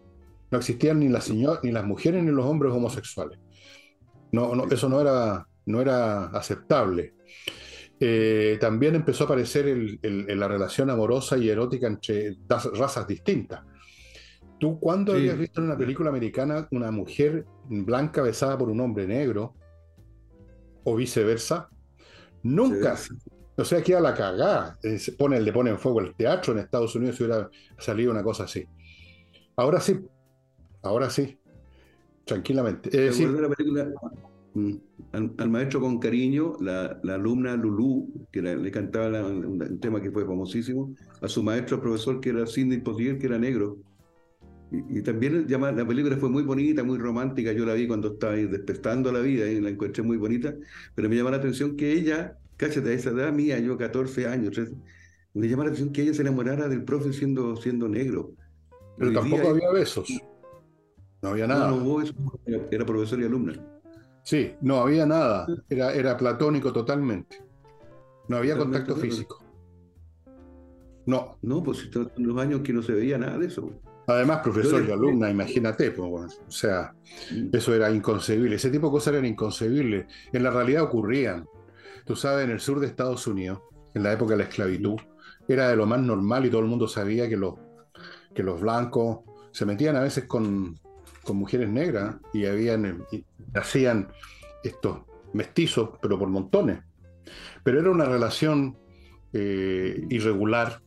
No 0.53 0.59
existían 0.59 0.99
ni 0.99 1.09
las, 1.09 1.31
ni 1.31 1.71
las 1.71 1.83
mujeres 1.83 2.23
ni 2.23 2.29
los 2.29 2.45
hombres 2.45 2.71
homosexuales. 2.71 3.39
No, 4.31 4.53
no, 4.53 4.65
eso 4.65 4.87
no 4.87 5.01
era, 5.01 5.47
no 5.65 5.81
era 5.81 6.25
aceptable. 6.25 7.15
Eh, 7.99 8.59
también 8.61 8.93
empezó 8.93 9.23
a 9.23 9.25
aparecer 9.25 9.67
el, 9.67 9.99
la 10.27 10.47
relación 10.47 10.91
amorosa 10.91 11.39
y 11.39 11.49
erótica 11.49 11.87
entre 11.87 12.37
razas 12.47 13.07
distintas. 13.07 13.63
¿Tú 14.59 14.79
cuándo 14.79 15.13
habías 15.13 15.39
visto 15.39 15.59
en 15.59 15.65
una 15.65 15.77
película 15.77 16.11
americana 16.11 16.67
una 16.69 16.91
mujer 16.91 17.47
blanca 17.67 18.21
besada 18.21 18.55
por 18.55 18.69
un 18.69 18.79
hombre 18.79 19.07
negro? 19.07 19.55
¿O 20.83 20.95
viceversa? 20.95 21.67
Nunca. 22.43 22.95
O 23.57 23.65
sea, 23.65 23.81
queda 23.81 24.01
la 24.01 24.13
cagada. 24.13 24.77
Eh, 24.83 24.99
pone, 25.17 25.41
le 25.41 25.51
ponen 25.51 25.79
fuego 25.79 25.99
el 25.99 26.13
teatro 26.13 26.53
en 26.53 26.59
Estados 26.59 26.95
Unidos 26.95 27.15
si 27.15 27.23
hubiera 27.23 27.49
salido 27.79 28.11
una 28.11 28.21
cosa 28.21 28.43
así. 28.43 28.63
Ahora 29.55 29.79
sí. 29.79 29.99
Ahora 30.83 31.09
sí. 31.09 31.37
Tranquilamente. 32.25 32.89
Es 32.89 33.17
decir, 33.17 33.29
la 33.29 33.49
película 33.49 33.91
mm, 34.53 34.73
al, 35.13 35.49
maestro 35.49 35.81
con 35.81 35.99
cariño, 35.99 36.53
la, 36.59 36.99
alumna 37.09 37.55
Lulú, 37.55 38.27
que 38.31 38.41
le 38.41 38.71
cantaba 38.71 39.25
un, 39.25 39.79
tema 39.79 40.01
que 40.01 40.11
fue 40.11 40.25
famosísimo, 40.25 40.93
a 41.21 41.27
su 41.27 41.41
maestro 41.41 41.81
profesor 41.81 42.19
que 42.19 42.29
era 42.29 42.45
Sidney 42.45 42.79
Poitier, 42.79 43.17
que 43.17 43.27
era 43.27 43.37
negro. 43.37 43.77
Y, 44.71 45.01
también 45.03 45.45
la 45.47 45.87
película 45.87 46.17
fue 46.17 46.29
muy 46.29 46.43
bonita, 46.43 46.83
muy 46.83 46.97
romántica. 46.97 47.51
Yo 47.51 47.65
la 47.65 47.73
vi 47.73 47.87
cuando 47.87 48.13
estaba 48.13 48.33
ahí 48.33 48.45
despertando 48.45 49.11
la 49.11 49.19
vida 49.19 49.47
y 49.47 49.61
la 49.61 49.69
encontré 49.69 50.01
muy 50.01 50.17
bonita. 50.17 50.55
Pero 50.95 51.09
me 51.09 51.15
llama 51.15 51.31
la 51.31 51.37
atención 51.37 51.77
que 51.77 51.91
ella, 51.91 52.37
cállate, 52.57 52.89
a 52.89 52.93
esa 52.93 53.11
edad 53.11 53.31
mía, 53.31 53.59
yo 53.59 53.77
14 53.77 54.27
años, 54.27 54.59
me 55.35 55.47
llama 55.47 55.65
la 55.65 55.69
atención 55.69 55.93
que 55.93 56.01
ella 56.01 56.13
se 56.13 56.23
enamorara 56.23 56.67
del 56.67 56.83
profe 56.83 57.13
siendo, 57.13 57.55
siendo 57.55 57.87
negro. 57.87 58.33
Pero 58.97 59.13
tampoco 59.13 59.49
había 59.49 59.71
besos. 59.71 60.09
No 61.23 61.29
había 61.29 61.47
nada. 61.47 61.69
No, 61.69 61.77
hubo 61.77 62.01
eso, 62.01 62.13
era 62.69 62.85
profesor 62.85 63.19
y 63.21 63.23
alumna. 63.23 63.53
Sí, 64.23 64.55
no 64.61 64.81
había 64.81 65.05
nada. 65.05 65.47
Era, 65.69 65.93
era 65.93 66.17
platónico 66.17 66.73
totalmente. 66.73 67.41
No 68.27 68.37
había 68.37 68.57
contacto 68.57 68.95
físico. 68.97 69.41
No. 71.05 71.37
No, 71.41 71.63
pues 71.63 71.89
en 71.95 72.27
los 72.27 72.37
años 72.37 72.61
que 72.61 72.73
no 72.73 72.81
se 72.81 72.91
veía 72.91 73.17
nada 73.17 73.37
de 73.37 73.47
eso. 73.47 73.71
Además, 74.05 74.41
profesor 74.43 74.83
y 74.85 74.91
alumna, 74.91 75.29
imagínate, 75.29 75.91
pues, 75.91 76.41
o 76.45 76.51
sea, 76.51 76.93
eso 77.53 77.73
era 77.73 77.89
inconcebible. 77.89 78.57
Ese 78.57 78.69
tipo 78.69 78.87
de 78.87 78.91
cosas 78.91 79.13
eran 79.13 79.25
inconcebibles. 79.25 80.07
En 80.33 80.43
la 80.43 80.51
realidad 80.51 80.83
ocurrían. 80.83 81.47
Tú 82.05 82.17
sabes, 82.17 82.43
en 82.43 82.51
el 82.51 82.59
sur 82.59 82.81
de 82.81 82.87
Estados 82.87 83.25
Unidos, 83.27 83.61
en 83.93 84.03
la 84.03 84.11
época 84.11 84.31
de 84.31 84.39
la 84.39 84.43
esclavitud, 84.43 84.97
era 85.47 85.69
de 85.69 85.77
lo 85.77 85.85
más 85.85 86.01
normal 86.01 86.45
y 86.45 86.49
todo 86.49 86.59
el 86.61 86.67
mundo 86.67 86.89
sabía 86.89 87.29
que 87.29 87.37
los, 87.37 87.55
que 88.35 88.43
los 88.43 88.59
blancos 88.59 89.19
se 89.51 89.65
metían 89.65 89.95
a 89.95 90.01
veces 90.01 90.25
con, 90.25 90.77
mujeres 91.31 91.69
negras 91.69 92.17
y 92.33 92.45
habían 92.45 93.05
hacían 93.53 94.09
estos 94.63 95.01
mestizos, 95.33 95.91
pero 96.01 96.19
por 96.19 96.29
montones. 96.29 96.79
Pero 97.63 97.79
era 97.79 97.89
una 97.89 98.05
relación 98.05 98.77
eh, 99.31 100.05
irregular, 100.09 100.81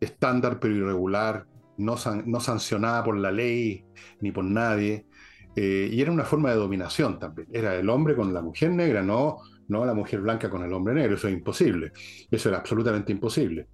estándar 0.00 0.58
pero 0.60 0.74
irregular, 0.74 1.46
no, 1.78 1.96
sancionada 1.96 3.02
por 3.02 3.16
la 3.16 3.32
ley 3.32 3.84
ni 4.20 4.32
por 4.32 4.44
nadie, 4.44 5.06
eh, 5.56 5.88
y 5.90 6.00
era 6.00 6.12
una 6.12 6.24
forma 6.24 6.50
de 6.50 6.56
dominación 6.56 7.18
también. 7.18 7.48
Era 7.52 7.74
el 7.74 7.88
hombre 7.88 8.14
con 8.14 8.32
la 8.32 8.42
mujer 8.42 8.70
negra, 8.70 9.02
no, 9.02 9.38
no 9.68 9.84
la 9.84 9.94
mujer 9.94 10.20
blanca 10.20 10.50
con 10.50 10.62
el 10.62 10.72
hombre 10.72 10.94
negro, 10.94 11.16
eso 11.16 11.28
es 11.28 11.34
imposible, 11.34 11.92
eso 12.30 12.48
era 12.48 12.58
absolutamente 12.58 13.12
imposible. 13.12 13.68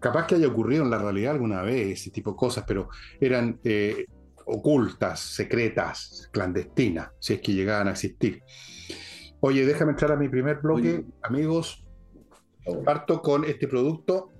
Capaz 0.00 0.26
que 0.26 0.36
haya 0.36 0.48
ocurrido 0.48 0.82
en 0.82 0.90
la 0.90 0.98
realidad 0.98 1.32
alguna 1.32 1.60
vez 1.62 2.00
ese 2.00 2.10
tipo 2.10 2.30
de 2.30 2.36
cosas, 2.36 2.64
pero 2.66 2.88
eran 3.20 3.60
eh, 3.62 4.06
ocultas, 4.46 5.20
secretas, 5.20 6.28
clandestinas, 6.32 7.10
si 7.18 7.34
es 7.34 7.40
que 7.40 7.52
llegaban 7.52 7.88
a 7.88 7.92
existir. 7.92 8.42
Oye, 9.40 9.64
déjame 9.64 9.92
entrar 9.92 10.12
a 10.12 10.16
mi 10.16 10.28
primer 10.28 10.58
bloque, 10.58 11.04
amigos. 11.22 11.84
Parto 12.84 13.22
con 13.22 13.44
este 13.44 13.66
producto, 13.66 14.30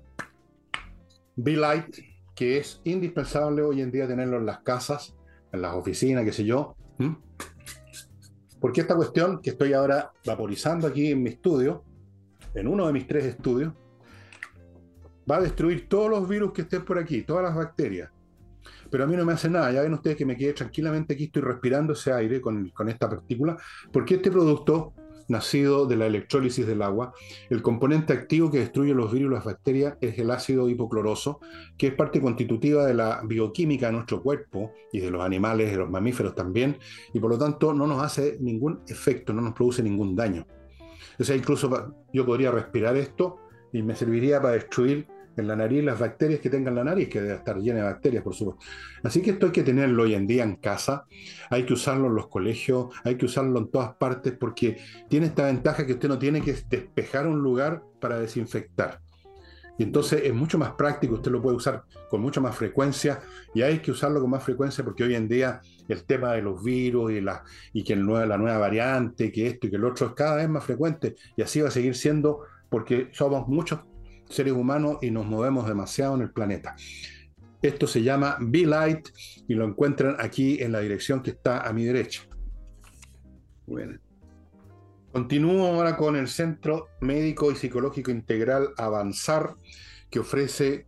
Be 1.36 1.56
Light, 1.56 1.96
que 2.34 2.58
es 2.58 2.80
indispensable 2.84 3.62
hoy 3.62 3.80
en 3.80 3.90
día 3.90 4.06
tenerlo 4.06 4.36
en 4.36 4.46
las 4.46 4.60
casas, 4.60 5.16
en 5.52 5.62
las 5.62 5.74
oficinas, 5.74 6.24
qué 6.24 6.32
sé 6.32 6.44
yo. 6.44 6.76
Porque 8.60 8.82
esta 8.82 8.94
cuestión 8.94 9.40
que 9.40 9.50
estoy 9.50 9.72
ahora 9.72 10.12
vaporizando 10.26 10.86
aquí 10.86 11.10
en 11.10 11.22
mi 11.22 11.30
estudio, 11.30 11.82
en 12.54 12.68
uno 12.68 12.86
de 12.86 12.92
mis 12.92 13.06
tres 13.06 13.24
estudios, 13.24 13.72
va 15.28 15.36
a 15.36 15.40
destruir 15.40 15.88
todos 15.88 16.10
los 16.10 16.28
virus 16.28 16.52
que 16.52 16.62
estén 16.62 16.84
por 16.84 16.98
aquí, 16.98 17.22
todas 17.22 17.44
las 17.44 17.54
bacterias. 17.54 18.10
Pero 18.90 19.04
a 19.04 19.06
mí 19.06 19.16
no 19.16 19.24
me 19.24 19.32
hace 19.32 19.48
nada. 19.48 19.70
Ya 19.72 19.82
ven 19.82 19.94
ustedes 19.94 20.16
que 20.16 20.26
me 20.26 20.36
quedé 20.36 20.52
tranquilamente 20.52 21.14
aquí, 21.14 21.24
estoy 21.24 21.42
respirando 21.42 21.92
ese 21.92 22.12
aire 22.12 22.40
con, 22.40 22.68
con 22.70 22.88
esta 22.88 23.08
partícula, 23.08 23.56
porque 23.92 24.16
este 24.16 24.30
producto 24.30 24.94
nacido 25.30 25.86
de 25.86 25.96
la 25.96 26.06
electrólisis 26.06 26.66
del 26.66 26.82
agua. 26.82 27.14
El 27.48 27.62
componente 27.62 28.12
activo 28.12 28.50
que 28.50 28.58
destruye 28.58 28.92
los 28.92 29.12
virus 29.12 29.30
y 29.30 29.34
las 29.34 29.44
bacterias 29.44 29.96
es 30.00 30.18
el 30.18 30.30
ácido 30.30 30.68
hipocloroso, 30.68 31.40
que 31.78 31.88
es 31.88 31.94
parte 31.94 32.20
constitutiva 32.20 32.84
de 32.84 32.94
la 32.94 33.22
bioquímica 33.24 33.86
de 33.86 33.92
nuestro 33.92 34.22
cuerpo 34.22 34.72
y 34.92 35.00
de 35.00 35.10
los 35.10 35.22
animales, 35.22 35.70
de 35.70 35.78
los 35.78 35.88
mamíferos 35.88 36.34
también, 36.34 36.76
y 37.14 37.20
por 37.20 37.30
lo 37.30 37.38
tanto 37.38 37.72
no 37.72 37.86
nos 37.86 38.02
hace 38.02 38.36
ningún 38.40 38.80
efecto, 38.88 39.32
no 39.32 39.40
nos 39.40 39.54
produce 39.54 39.82
ningún 39.82 40.14
daño. 40.14 40.46
O 41.18 41.24
sea, 41.24 41.36
incluso 41.36 41.94
yo 42.12 42.26
podría 42.26 42.50
respirar 42.50 42.96
esto 42.96 43.38
y 43.72 43.82
me 43.82 43.94
serviría 43.94 44.42
para 44.42 44.54
destruir 44.54 45.06
en 45.36 45.46
la 45.46 45.56
nariz 45.56 45.84
las 45.84 45.98
bacterias 45.98 46.40
que 46.40 46.50
tengan 46.50 46.74
la 46.74 46.84
nariz, 46.84 47.08
que 47.08 47.20
debe 47.20 47.34
estar 47.34 47.56
llena 47.58 47.78
de 47.78 47.84
bacterias, 47.84 48.22
por 48.22 48.34
supuesto. 48.34 48.64
Así 49.02 49.22
que 49.22 49.30
esto 49.30 49.46
hay 49.46 49.52
que 49.52 49.62
tenerlo 49.62 50.02
hoy 50.02 50.14
en 50.14 50.26
día 50.26 50.44
en 50.44 50.56
casa, 50.56 51.04
hay 51.48 51.64
que 51.64 51.72
usarlo 51.72 52.08
en 52.08 52.14
los 52.14 52.28
colegios, 52.28 52.94
hay 53.04 53.16
que 53.16 53.26
usarlo 53.26 53.58
en 53.58 53.70
todas 53.70 53.94
partes, 53.94 54.32
porque 54.38 54.78
tiene 55.08 55.26
esta 55.26 55.46
ventaja 55.46 55.86
que 55.86 55.92
usted 55.92 56.08
no 56.08 56.18
tiene 56.18 56.40
que 56.42 56.54
despejar 56.68 57.26
un 57.26 57.40
lugar 57.40 57.82
para 58.00 58.18
desinfectar. 58.18 59.00
Y 59.78 59.84
entonces 59.84 60.22
es 60.24 60.34
mucho 60.34 60.58
más 60.58 60.72
práctico, 60.72 61.14
usted 61.14 61.30
lo 61.30 61.40
puede 61.40 61.56
usar 61.56 61.84
con 62.10 62.20
mucha 62.20 62.38
más 62.38 62.54
frecuencia 62.54 63.20
y 63.54 63.62
hay 63.62 63.78
que 63.78 63.90
usarlo 63.90 64.20
con 64.20 64.28
más 64.28 64.44
frecuencia 64.44 64.84
porque 64.84 65.04
hoy 65.04 65.14
en 65.14 65.26
día 65.26 65.62
el 65.88 66.04
tema 66.04 66.34
de 66.34 66.42
los 66.42 66.62
virus 66.62 67.12
y, 67.12 67.22
la, 67.22 67.44
y 67.72 67.82
que 67.82 67.96
la 67.96 68.36
nueva 68.36 68.58
variante, 68.58 69.32
que 69.32 69.46
esto 69.46 69.68
y 69.68 69.70
que 69.70 69.76
el 69.76 69.84
otro 69.86 70.08
es 70.08 70.12
cada 70.12 70.36
vez 70.36 70.50
más 70.50 70.64
frecuente 70.64 71.16
y 71.34 71.40
así 71.40 71.62
va 71.62 71.68
a 71.68 71.70
seguir 71.70 71.94
siendo 71.94 72.40
porque 72.68 73.08
somos 73.12 73.48
muchos 73.48 73.80
seres 74.30 74.54
humanos 74.54 74.98
y 75.02 75.10
nos 75.10 75.26
movemos 75.26 75.66
demasiado 75.66 76.14
en 76.14 76.22
el 76.22 76.32
planeta. 76.32 76.74
Esto 77.60 77.86
se 77.86 78.02
llama 78.02 78.38
Be 78.40 78.64
Light 78.64 79.08
y 79.46 79.54
lo 79.54 79.66
encuentran 79.66 80.16
aquí 80.18 80.62
en 80.62 80.72
la 80.72 80.80
dirección 80.80 81.22
que 81.22 81.30
está 81.30 81.68
a 81.68 81.72
mi 81.72 81.84
derecha. 81.84 82.22
Bueno. 83.66 83.98
Continúo 85.12 85.66
ahora 85.66 85.96
con 85.96 86.14
el 86.14 86.28
Centro 86.28 86.88
Médico 87.00 87.50
y 87.50 87.56
Psicológico 87.56 88.12
Integral 88.12 88.68
Avanzar, 88.76 89.56
que 90.08 90.20
ofrece 90.20 90.86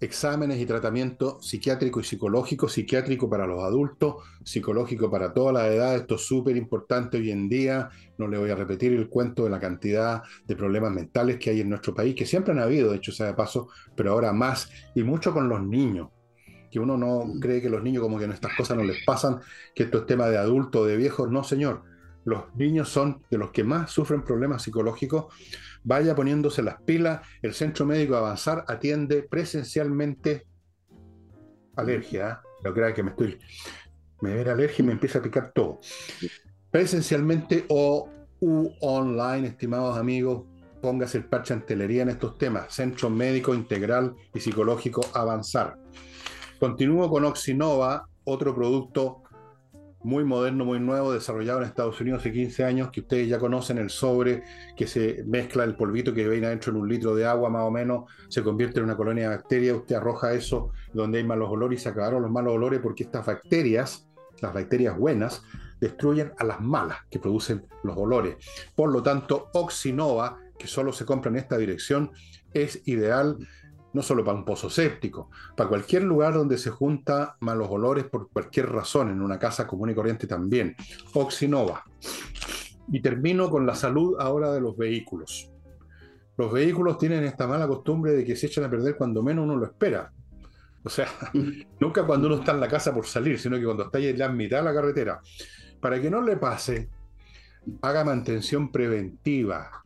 exámenes 0.00 0.60
y 0.60 0.66
tratamiento 0.66 1.40
psiquiátrico 1.40 2.00
y 2.00 2.04
psicológico, 2.04 2.68
psiquiátrico 2.68 3.28
para 3.30 3.46
los 3.46 3.62
adultos, 3.62 4.16
psicológico 4.44 5.10
para 5.10 5.32
toda 5.32 5.52
la 5.52 5.68
edad. 5.68 5.94
Esto 5.94 6.16
es 6.16 6.22
súper 6.22 6.56
importante 6.56 7.16
hoy 7.16 7.30
en 7.30 7.48
día. 7.48 7.88
No 8.18 8.28
le 8.28 8.38
voy 8.38 8.50
a 8.50 8.56
repetir 8.56 8.92
el 8.92 9.08
cuento 9.08 9.44
de 9.44 9.50
la 9.50 9.60
cantidad 9.60 10.22
de 10.46 10.56
problemas 10.56 10.92
mentales 10.92 11.38
que 11.38 11.50
hay 11.50 11.60
en 11.60 11.70
nuestro 11.70 11.94
país, 11.94 12.14
que 12.14 12.26
siempre 12.26 12.52
han 12.52 12.60
habido, 12.60 12.90
de 12.90 12.98
hecho, 12.98 13.12
sea 13.12 13.26
de 13.26 13.34
paso, 13.34 13.68
pero 13.94 14.12
ahora 14.12 14.32
más, 14.32 14.70
y 14.94 15.02
mucho 15.02 15.32
con 15.32 15.48
los 15.48 15.62
niños. 15.62 16.10
Que 16.70 16.80
uno 16.80 16.96
no 16.96 17.24
cree 17.40 17.62
que 17.62 17.70
los 17.70 17.82
niños 17.82 18.02
como 18.02 18.18
que 18.18 18.24
estas 18.24 18.56
cosas 18.56 18.76
no 18.76 18.82
les 18.82 19.04
pasan, 19.04 19.40
que 19.74 19.84
esto 19.84 19.98
es 19.98 20.06
tema 20.06 20.28
de 20.28 20.38
adultos, 20.38 20.86
de 20.88 20.96
viejos. 20.96 21.30
No, 21.30 21.44
señor. 21.44 21.93
Los 22.24 22.54
niños 22.54 22.88
son 22.88 23.22
de 23.30 23.38
los 23.38 23.50
que 23.50 23.64
más 23.64 23.90
sufren 23.90 24.22
problemas 24.22 24.62
psicológicos 24.62 25.26
vaya 25.84 26.14
poniéndose 26.16 26.62
las 26.62 26.80
pilas. 26.82 27.20
El 27.42 27.54
Centro 27.54 27.86
Médico 27.86 28.16
Avanzar 28.16 28.64
atiende 28.66 29.22
presencialmente 29.22 30.46
alergia. 31.76 32.40
No 32.64 32.70
¿eh? 32.70 32.74
crea 32.74 32.94
que 32.94 33.02
me 33.02 33.10
estoy. 33.10 33.38
Me 34.20 34.34
ve 34.34 34.50
alergia 34.50 34.82
y 34.82 34.86
me 34.86 34.92
empieza 34.92 35.18
a 35.18 35.22
picar 35.22 35.52
todo. 35.54 35.80
Presencialmente 36.70 37.66
o 37.68 38.08
online, 38.80 39.48
estimados 39.48 39.96
amigos, 39.96 40.44
póngase 40.82 41.18
el 41.18 41.24
parche 41.26 41.54
antelería 41.54 42.02
en 42.02 42.10
estos 42.10 42.36
temas. 42.36 42.74
Centro 42.74 43.10
Médico 43.10 43.54
Integral 43.54 44.14
y 44.34 44.40
Psicológico 44.40 45.02
Avanzar. 45.14 45.76
Continúo 46.58 47.08
con 47.10 47.24
Oxinova, 47.24 48.08
otro 48.24 48.54
producto 48.54 49.22
muy 50.04 50.22
moderno, 50.22 50.64
muy 50.66 50.78
nuevo, 50.78 51.12
desarrollado 51.12 51.60
en 51.60 51.64
Estados 51.64 51.98
Unidos 52.00 52.20
hace 52.20 52.30
15 52.30 52.64
años, 52.64 52.90
que 52.90 53.00
ustedes 53.00 53.26
ya 53.26 53.38
conocen, 53.38 53.78
el 53.78 53.88
sobre 53.88 54.42
que 54.76 54.86
se 54.86 55.24
mezcla 55.26 55.64
el 55.64 55.74
polvito 55.74 56.12
que 56.12 56.28
viene 56.28 56.46
adentro 56.46 56.72
en 56.72 56.78
un 56.78 56.88
litro 56.88 57.14
de 57.14 57.24
agua 57.26 57.48
más 57.48 57.62
o 57.62 57.70
menos, 57.70 58.04
se 58.28 58.42
convierte 58.42 58.78
en 58.78 58.84
una 58.84 58.96
colonia 58.96 59.30
de 59.30 59.36
bacterias, 59.36 59.76
usted 59.76 59.96
arroja 59.96 60.34
eso 60.34 60.70
donde 60.92 61.18
hay 61.18 61.24
malos 61.24 61.50
olores 61.50 61.80
y 61.80 61.82
se 61.82 61.88
acabaron 61.88 62.22
los 62.22 62.30
malos 62.30 62.52
olores 62.54 62.80
porque 62.80 63.04
estas 63.04 63.24
bacterias, 63.24 64.06
las 64.40 64.52
bacterias 64.52 64.96
buenas, 64.96 65.42
destruyen 65.80 66.32
a 66.38 66.44
las 66.44 66.60
malas 66.60 66.98
que 67.10 67.18
producen 67.18 67.66
los 67.82 67.96
olores. 67.96 68.36
Por 68.74 68.92
lo 68.92 69.02
tanto, 69.02 69.48
Oxinova, 69.54 70.38
que 70.58 70.66
solo 70.66 70.92
se 70.92 71.06
compra 71.06 71.30
en 71.30 71.36
esta 71.36 71.56
dirección, 71.56 72.10
es 72.52 72.86
ideal 72.86 73.38
no 73.94 74.02
solo 74.02 74.24
para 74.24 74.36
un 74.36 74.44
pozo 74.44 74.68
séptico, 74.68 75.30
para 75.56 75.68
cualquier 75.68 76.02
lugar 76.02 76.34
donde 76.34 76.58
se 76.58 76.70
junta 76.70 77.36
malos 77.40 77.68
olores 77.70 78.04
por 78.04 78.28
cualquier 78.28 78.70
razón, 78.70 79.10
en 79.10 79.22
una 79.22 79.38
casa 79.38 79.66
común 79.66 79.90
y 79.90 79.94
corriente 79.94 80.26
también. 80.26 80.76
Oxinova. 81.14 81.84
Y 82.92 83.00
termino 83.00 83.48
con 83.48 83.64
la 83.66 83.74
salud 83.74 84.16
ahora 84.18 84.52
de 84.52 84.60
los 84.60 84.76
vehículos. 84.76 85.50
Los 86.36 86.52
vehículos 86.52 86.98
tienen 86.98 87.24
esta 87.24 87.46
mala 87.46 87.68
costumbre 87.68 88.12
de 88.12 88.24
que 88.24 88.36
se 88.36 88.48
echan 88.48 88.64
a 88.64 88.70
perder 88.70 88.96
cuando 88.96 89.22
menos 89.22 89.44
uno 89.44 89.56
lo 89.56 89.64
espera. 89.64 90.12
O 90.82 90.88
sea, 90.88 91.06
nunca 91.80 92.04
cuando 92.04 92.26
uno 92.26 92.36
está 92.36 92.52
en 92.52 92.60
la 92.60 92.68
casa 92.68 92.92
por 92.92 93.06
salir, 93.06 93.38
sino 93.38 93.56
que 93.56 93.64
cuando 93.64 93.84
está 93.84 94.00
ya 94.00 94.26
en 94.26 94.36
mitad 94.36 94.58
de 94.58 94.64
la 94.64 94.74
carretera. 94.74 95.20
Para 95.80 96.00
que 96.00 96.10
no 96.10 96.20
le 96.20 96.36
pase, 96.36 96.90
haga 97.80 98.04
mantención 98.04 98.72
preventiva. 98.72 99.83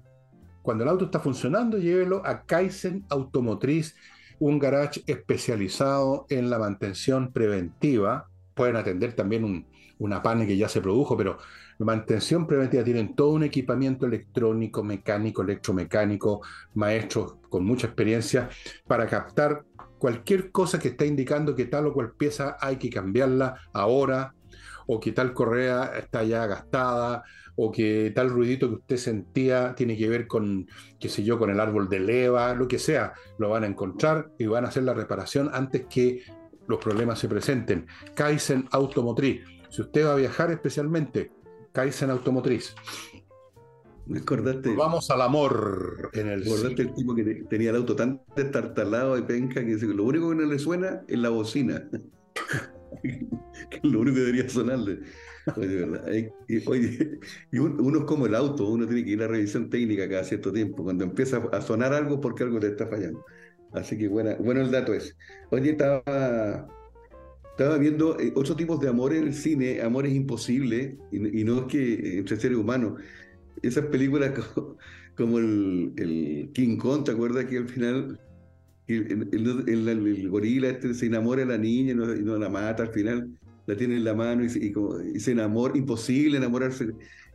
Cuando 0.69 0.85
el 0.85 0.91
auto 0.91 1.07
está 1.07 1.19
funcionando, 1.19 1.79
llévelo 1.79 2.21
a 2.27 2.43
Kaizen 2.43 3.07
Automotriz, 3.09 3.97
un 4.39 4.59
garage 4.59 5.03
especializado 5.07 6.27
en 6.29 6.51
la 6.51 6.59
mantención 6.59 7.33
preventiva. 7.33 8.29
Pueden 8.53 8.77
atender 8.77 9.15
también 9.15 9.45
un, 9.45 9.67
una 9.99 10.23
pane 10.23 10.47
que 10.47 10.59
ya 10.59 10.69
se 10.69 10.83
produjo, 10.83 11.17
pero 11.17 11.39
mantención 11.79 12.47
preventiva 12.47 12.85
tienen 12.85 13.15
todo 13.15 13.31
un 13.31 13.45
equipamiento 13.45 14.05
electrónico, 14.05 14.85
mecánico, 14.85 15.41
electromecánico, 15.41 16.43
maestros 16.75 17.37
con 17.49 17.65
mucha 17.65 17.87
experiencia 17.87 18.51
para 18.87 19.07
captar 19.07 19.65
cualquier 19.99 20.53
cosa 20.53 20.79
que 20.79 20.89
está 20.89 21.07
indicando 21.07 21.55
que 21.55 21.65
tal 21.65 21.87
o 21.87 21.95
cual 21.95 22.13
pieza 22.13 22.59
hay 22.61 22.77
que 22.77 22.91
cambiarla 22.91 23.55
ahora, 23.73 24.35
o 24.87 25.01
que 25.01 25.13
tal 25.13 25.33
correa 25.33 25.93
está 25.97 26.25
ya 26.25 26.47
gastada, 26.47 27.23
o 27.61 27.73
que 27.73 28.13
tal 28.15 28.31
ruidito 28.31 28.69
que 28.69 28.77
usted 28.77 28.97
sentía 28.97 29.75
tiene 29.75 29.97
que 29.97 30.09
ver 30.09 30.29
con, 30.29 30.69
qué 31.01 31.09
sé 31.09 31.25
yo, 31.25 31.41
con 31.41 31.51
el 31.51 31.59
árbol 31.59 31.89
de 31.89 31.99
leva, 31.99 32.55
lo 32.55 32.69
que 32.69 32.79
sea, 32.79 33.15
lo 33.37 33.49
van 33.49 33.65
a 33.65 33.67
encontrar 33.67 34.31
y 34.39 34.47
van 34.47 34.65
a 34.65 34.69
hacer 34.69 34.85
la 34.85 34.95
reparación 34.95 35.51
antes 35.53 35.87
que 35.91 36.23
los 36.69 36.79
problemas 36.79 37.19
se 37.19 37.29
presenten. 37.29 37.89
Kaizen 38.15 38.69
Automotriz. 38.71 39.43
Si 39.71 39.83
usted 39.83 40.07
va 40.07 40.13
a 40.13 40.17
viajar 40.17 40.53
especialmente, 40.53 41.33
Kaizen 41.73 42.11
Automotriz. 42.11 42.77
Me 44.07 44.21
acordaste. 44.21 44.77
Vamos 44.77 45.11
al 45.11 45.21
amor 45.21 46.11
en 46.13 46.29
el. 46.29 46.43
Acordaste 46.45 46.83
el 46.83 46.95
tipo 46.95 47.13
que 47.17 47.25
tenía 47.51 47.71
el 47.71 47.77
auto 47.77 47.97
tan 47.97 48.23
destartalado 48.37 49.19
y 49.19 49.23
penca 49.23 49.65
que 49.65 49.77
lo 49.79 50.05
único 50.05 50.31
que 50.31 50.37
no 50.37 50.45
le 50.45 50.61
suena 50.61 51.03
es 51.09 51.19
la 51.19 51.31
bocina. 51.31 51.89
que 53.71 53.81
lo 53.83 54.01
único 54.01 54.17
que 54.17 54.21
debería 54.21 54.49
sonarle. 54.49 55.01
Oye, 55.57 57.21
y, 57.51 57.59
uno 57.59 57.99
es 57.99 58.05
como 58.05 58.27
el 58.27 58.35
auto, 58.35 58.69
uno 58.69 58.87
tiene 58.87 59.05
que 59.05 59.11
ir 59.11 59.23
a 59.23 59.29
revisión 59.29 59.71
técnica 59.71 60.09
cada 60.09 60.25
cierto 60.25 60.53
tiempo. 60.53 60.85
Cuando 60.85 61.05
empieza 61.05 61.39
a 61.53 61.61
sonar 61.61 61.93
algo, 61.93 62.21
porque 62.21 62.45
algo 62.45 62.61
te 62.61 62.69
está 62.69 62.87
fallando. 62.87 63.25
Así 63.73 63.97
que 63.99 64.09
buena, 64.09 64.35
bueno 64.37 64.61
el 64.61 64.71
dato 64.71 64.95
es. 64.95 65.17
Oye, 65.51 65.71
estaba, 65.71 66.69
estaba 67.51 67.79
viendo 67.79 68.19
eh, 68.19 68.33
otros 68.35 68.57
tipos 68.57 68.81
de 68.81 68.89
amor 68.89 69.13
en 69.13 69.29
el 69.29 69.35
cine, 69.35 69.81
amores 69.83 70.13
imposibles, 70.13 70.95
y, 71.13 71.41
y 71.41 71.45
no 71.45 71.61
es 71.61 71.65
que 71.67 72.19
entre 72.19 72.37
seres 72.37 72.59
humanos. 72.59 73.01
Esas 73.63 73.87
películas 73.87 74.33
como, 75.17 75.39
el, 75.39 75.93
el, 75.97 76.51
King 76.53 76.77
Kong, 76.77 77.05
¿te 77.05 77.13
acuerdas 77.13 77.47
que 77.47 77.59
al 77.59 77.69
final 77.69 78.21
el, 78.89 79.89
el, 79.89 80.29
gorila 80.29 80.71
este 80.71 80.95
se 80.95 81.07
enamora 81.07 81.43
de 81.43 81.47
la 81.47 81.59
niña 81.59 81.93
y 81.93 81.95
no, 81.95 82.15
y 82.15 82.23
no 82.23 82.39
la 82.39 82.49
mata 82.49 82.83
al 82.83 82.91
final? 82.91 83.31
la 83.69 83.77
tiene 83.77 83.97
en 83.97 84.05
la 84.05 84.15
mano 84.15 84.43
y, 84.43 84.49
se 84.49 85.31
enamora, 85.31 85.77
imposible 85.77 86.39
enamorarse. 86.39 86.89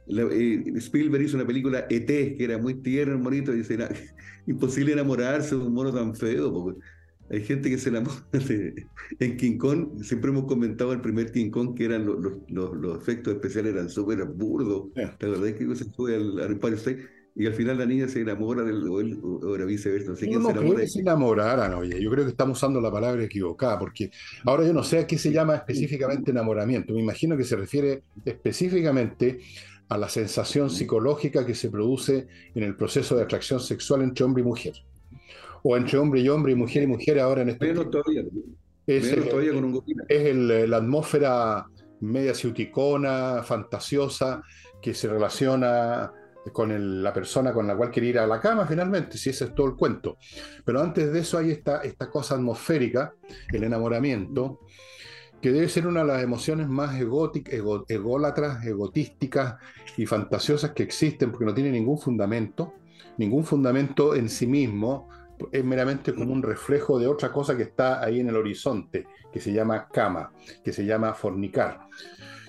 Eh, 0.08 0.64
Spielberg 0.78 1.24
hizo 1.24 1.38
una 1.38 1.46
película 1.46 1.86
ET, 1.92 2.08
que 2.08 2.44
era 2.44 2.58
muy 2.58 2.74
tierno, 2.74 3.20
bonito, 3.20 3.54
y 3.54 3.58
dice, 3.58 3.78
imposible 4.48 4.94
enamorarse 4.94 5.56
de 5.56 5.62
un 5.62 5.74
mono 5.74 5.94
tan 5.94 6.16
feo. 6.16 6.76
hay 7.30 7.44
gente 7.44 7.70
que 7.70 7.78
se 7.78 7.90
enamora 7.90 8.18
En 9.20 9.38
King 9.38 9.60
Kong, 9.60 10.02
siempre 10.02 10.32
hemos 10.32 10.46
comentado 10.46 10.92
el 10.92 11.02
primer 11.02 11.32
King 11.32 11.52
Kong 11.52 11.76
que 11.76 11.86
eran 11.86 12.04
los, 12.04 12.18
los, 12.50 12.76
los, 12.78 12.98
efectos 12.98 13.36
especiales 13.36 13.76
eran 13.76 13.90
súper 13.90 14.26
burdos. 14.26 14.90
la 14.96 15.16
verdad 15.20 15.48
es 15.48 15.56
que 15.56 15.76
se 15.76 15.86
fue 15.92 16.16
al, 16.16 16.40
al 16.40 16.52
Empire 16.54 16.78
State 16.78 17.08
y 17.36 17.48
al 17.48 17.54
final 17.54 17.80
la 17.80 17.86
niña 17.86 18.08
se 18.08 18.22
enamora 18.22 18.64
del 18.64 18.88
o, 18.88 18.98
o 18.98 19.56
era 19.56 19.66
viceversa. 19.66 20.12
No 20.12 20.16
sé 20.16 20.28
no, 20.28 20.46
se 20.46 20.52
enamora. 20.52 20.88
se 20.88 21.00
enamoraran, 21.00 21.74
oye. 21.74 22.02
Yo 22.02 22.12
creo 22.12 22.26
que 22.26 22.32
estamos 22.32 22.58
usando 22.58 22.80
la 22.80 22.92
palabra 22.92 23.24
equivocada, 23.24 23.80
porque 23.80 24.12
ahora 24.46 24.66
yo 24.66 24.74
no 24.74 24.84
sé 24.84 25.00
a 25.00 25.08
qué 25.08 25.18
se 25.18 25.32
llama 25.32 25.56
específicamente 25.56 26.30
enamoramiento. 26.30 26.94
Me 26.94 27.00
imagino 27.00 27.36
que 27.36 27.44
se 27.44 27.56
refiere 27.56 28.04
específicamente 28.24 29.40
a 29.90 29.98
la 29.98 30.10
sensación 30.10 30.70
psicológica 30.70 31.46
que 31.46 31.56
se 31.56 31.70
produce 31.70 32.28
en 32.54 32.64
el 32.64 32.76
proceso 32.76 33.16
de 33.16 33.24
atracción 33.24 33.60
sexual 33.60 34.04
entre 34.04 34.26
hombre 34.26 34.42
y 34.44 34.46
mujer. 34.46 34.74
O 35.64 35.76
entre 35.76 35.98
hombre 35.98 36.22
y 36.22 36.30
hombre 36.30 36.52
y 36.52 36.56
mujer 36.56 36.84
y 36.84 36.88
mujer 36.88 37.20
ahora 37.20 37.42
en 37.42 37.50
este 37.50 37.68
Menos 37.68 37.90
todavía. 37.90 38.24
Es, 38.86 39.30
todavía 39.30 39.54
con 39.54 39.64
un 39.64 39.84
es 40.10 40.36
la 40.36 40.78
atmósfera 40.78 41.66
media 42.02 42.36
ciuticona, 42.36 43.42
fantasiosa, 43.44 44.44
que 44.82 44.94
se 44.94 45.08
relaciona 45.08 46.12
con 46.52 47.04
la 47.04 47.14
persona 47.14 47.54
con 47.54 47.68
la 47.68 47.76
cual 47.76 47.90
quiere 47.90 48.10
ir 48.10 48.20
a 48.20 48.28
la 48.28 48.40
cama 48.40 48.66
finalmente, 48.66 49.18
si 49.18 49.30
ese 49.30 49.46
es 49.46 49.56
todo 49.56 49.68
el 49.68 49.76
cuento. 49.76 50.18
Pero 50.66 50.82
antes 50.82 51.12
de 51.12 51.20
eso 51.20 51.38
hay 51.38 51.52
esta, 51.52 51.82
esta 51.82 52.10
cosa 52.10 52.36
atmosférica, 52.36 53.14
el 53.52 53.64
enamoramiento, 53.64 54.60
que 55.42 55.52
debe 55.52 55.68
ser 55.68 55.88
una 55.88 56.02
de 56.02 56.08
las 56.08 56.24
emociones 56.24 56.68
más 56.70 57.00
egóticas, 57.00 57.54
ególatras, 57.88 58.66
egotísticas 58.66 59.56
y 59.98 60.06
fantasiosas 60.06 60.72
que 60.72 60.84
existen, 60.84 61.32
porque 61.32 61.46
no 61.46 61.54
tiene 61.54 61.72
ningún 61.72 62.00
fundamento, 62.00 62.74
ningún 63.18 63.44
fundamento 63.44 64.16
en 64.16 64.30
sí 64.30 64.48
mismo, 64.48 65.10
es 65.52 65.64
meramente 65.64 66.14
como 66.14 66.32
un 66.32 66.42
reflejo 66.42 67.00
de 67.00 67.08
otra 67.08 67.32
cosa 67.32 67.58
que 67.58 67.64
está 67.64 68.02
ahí 68.04 68.20
en 68.20 68.30
el 68.30 68.36
horizonte, 68.36 69.06
que 69.32 69.40
se 69.40 69.52
llama 69.52 69.90
cama, 69.90 70.32
que 70.64 70.72
se 70.72 70.86
llama 70.86 71.14
fornicar, 71.14 71.88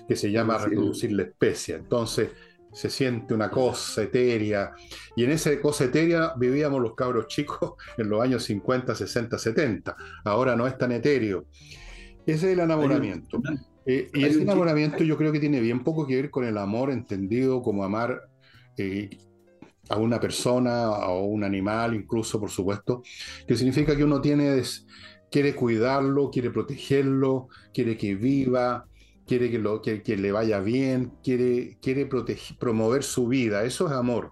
que 0.07 0.15
se 0.15 0.31
llama 0.31 0.57
reproducir 0.57 1.11
la 1.11 1.23
especie. 1.23 1.75
Entonces, 1.75 2.29
se 2.75 2.89
siente 2.89 3.33
una 3.33 3.49
cosa 3.49 4.03
etérea. 4.03 4.73
Y 5.15 5.23
en 5.23 5.31
esa 5.31 5.49
cosa 5.61 5.85
etérea 5.85 6.33
vivíamos 6.35 6.81
los 6.81 6.93
cabros 6.93 7.27
chicos 7.27 7.73
en 7.97 8.09
los 8.09 8.21
años 8.21 8.43
50, 8.43 8.93
60, 8.93 9.37
70. 9.37 9.95
Ahora 10.25 10.55
no 10.55 10.67
es 10.67 10.77
tan 10.77 10.91
etéreo. 10.91 11.45
Ese 12.25 12.47
es 12.47 12.53
el 12.53 12.59
enamoramiento. 12.59 13.41
Eh, 13.85 14.09
y 14.13 14.25
ese 14.25 14.41
enamoramiento 14.41 15.03
yo 15.03 15.15
creo 15.15 15.31
que 15.31 15.39
tiene 15.39 15.61
bien 15.61 15.83
poco 15.83 16.05
que 16.05 16.15
ver 16.15 16.29
con 16.29 16.43
el 16.43 16.57
amor 16.57 16.91
entendido 16.91 17.61
como 17.61 17.83
amar 17.83 18.23
eh, 18.77 19.09
a 19.89 19.97
una 19.97 20.19
persona 20.19 20.89
o 20.89 21.25
un 21.25 21.43
animal, 21.43 21.93
incluso, 21.93 22.39
por 22.39 22.49
supuesto, 22.49 23.03
que 23.47 23.55
significa 23.55 23.95
que 23.95 24.03
uno 24.03 24.19
tiene, 24.19 24.61
quiere 25.31 25.55
cuidarlo, 25.55 26.29
quiere 26.29 26.49
protegerlo, 26.49 27.47
quiere 27.73 27.95
que 27.95 28.15
viva, 28.15 28.87
quiere 29.25 29.49
que, 29.49 29.59
lo, 29.59 29.81
que, 29.81 30.01
le 30.17 30.31
vaya 30.31 30.59
bien, 30.59 31.13
quiere, 31.23 31.77
quiere 31.81 32.05
proteger, 32.05 32.57
promover 32.57 33.03
su 33.03 33.27
vida. 33.27 33.63
Eso 33.63 33.87
es 33.87 33.93
amor. 33.93 34.31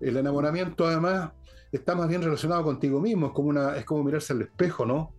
El 0.00 0.16
enamoramiento, 0.16 0.86
además, 0.86 1.32
está 1.72 1.94
más 1.94 2.08
bien 2.08 2.22
relacionado 2.22 2.62
contigo 2.62 3.00
mismo, 3.00 3.28
es 3.28 3.32
como, 3.32 3.48
una, 3.48 3.76
es 3.76 3.84
como 3.84 4.02
mirarse 4.04 4.32
al 4.32 4.42
espejo, 4.42 4.86
¿no? 4.86 5.14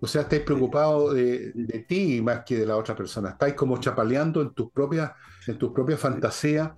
O 0.00 0.06
sea, 0.06 0.22
estáis 0.22 0.42
preocupados 0.42 1.14
de, 1.14 1.52
de, 1.54 1.78
ti 1.80 2.20
más 2.20 2.44
que 2.44 2.58
de 2.58 2.66
la 2.66 2.76
otra 2.76 2.94
persona. 2.94 3.30
Estáis 3.30 3.54
como 3.54 3.78
chapaleando 3.78 4.42
en 4.42 4.52
tus 4.52 4.70
propias, 4.70 5.12
en 5.46 5.56
tus 5.58 5.72
propias 5.72 5.98
fantasías 5.98 6.72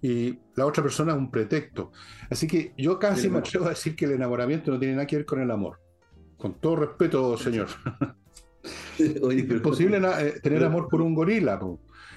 y 0.00 0.38
la 0.56 0.66
otra 0.66 0.82
persona 0.82 1.12
es 1.12 1.18
un 1.18 1.30
pretexto. 1.30 1.92
Así 2.30 2.46
que 2.46 2.72
yo 2.76 2.98
casi 2.98 3.28
me 3.28 3.38
atrevo 3.38 3.66
a 3.66 3.70
decir 3.70 3.94
que 3.94 4.06
el 4.06 4.12
enamoramiento 4.12 4.70
no 4.70 4.78
tiene 4.78 4.94
nada 4.94 5.06
que 5.06 5.16
ver 5.16 5.26
con 5.26 5.40
el 5.40 5.50
amor. 5.50 5.80
Con 6.36 6.60
todo 6.60 6.76
respeto, 6.76 7.36
señor. 7.36 7.68
es 8.98 9.60
posible 9.60 9.98
eh, 9.98 10.40
tener 10.42 10.64
amor 10.64 10.88
por 10.88 11.02
un 11.02 11.14
gorila, 11.14 11.58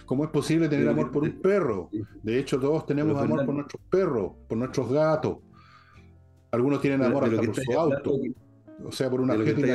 como 0.06 0.24
es 0.24 0.30
posible 0.30 0.70
tener 0.70 0.88
amor 0.88 1.12
por 1.12 1.24
un 1.24 1.42
perro. 1.42 1.90
De 2.24 2.40
hecho, 2.40 2.60
todos 2.60 2.86
tenemos 2.86 3.22
amor 3.22 3.46
por 3.46 3.56
nuestros 3.56 3.82
perros, 3.90 4.32
por 4.48 4.58
nuestros 4.58 4.92
gatos. 4.92 5.38
Algunos 6.52 6.82
tienen 6.82 7.04
amor 7.04 7.26
hasta 7.26 7.42
por 7.42 7.56
su 7.56 7.72
auto. 7.74 8.20
o 8.86 8.92
sea, 8.92 9.10
por 9.10 9.22
una 9.22 9.36
gente 9.36 9.68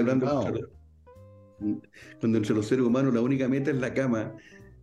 Cuando 2.21 2.39
entre 2.39 2.55
los 2.55 2.67
seres 2.67 2.85
humanos 2.85 3.13
la 3.13 3.21
única 3.21 3.47
meta 3.49 3.71
es 3.71 3.77
la 3.77 3.93
cama, 3.93 4.35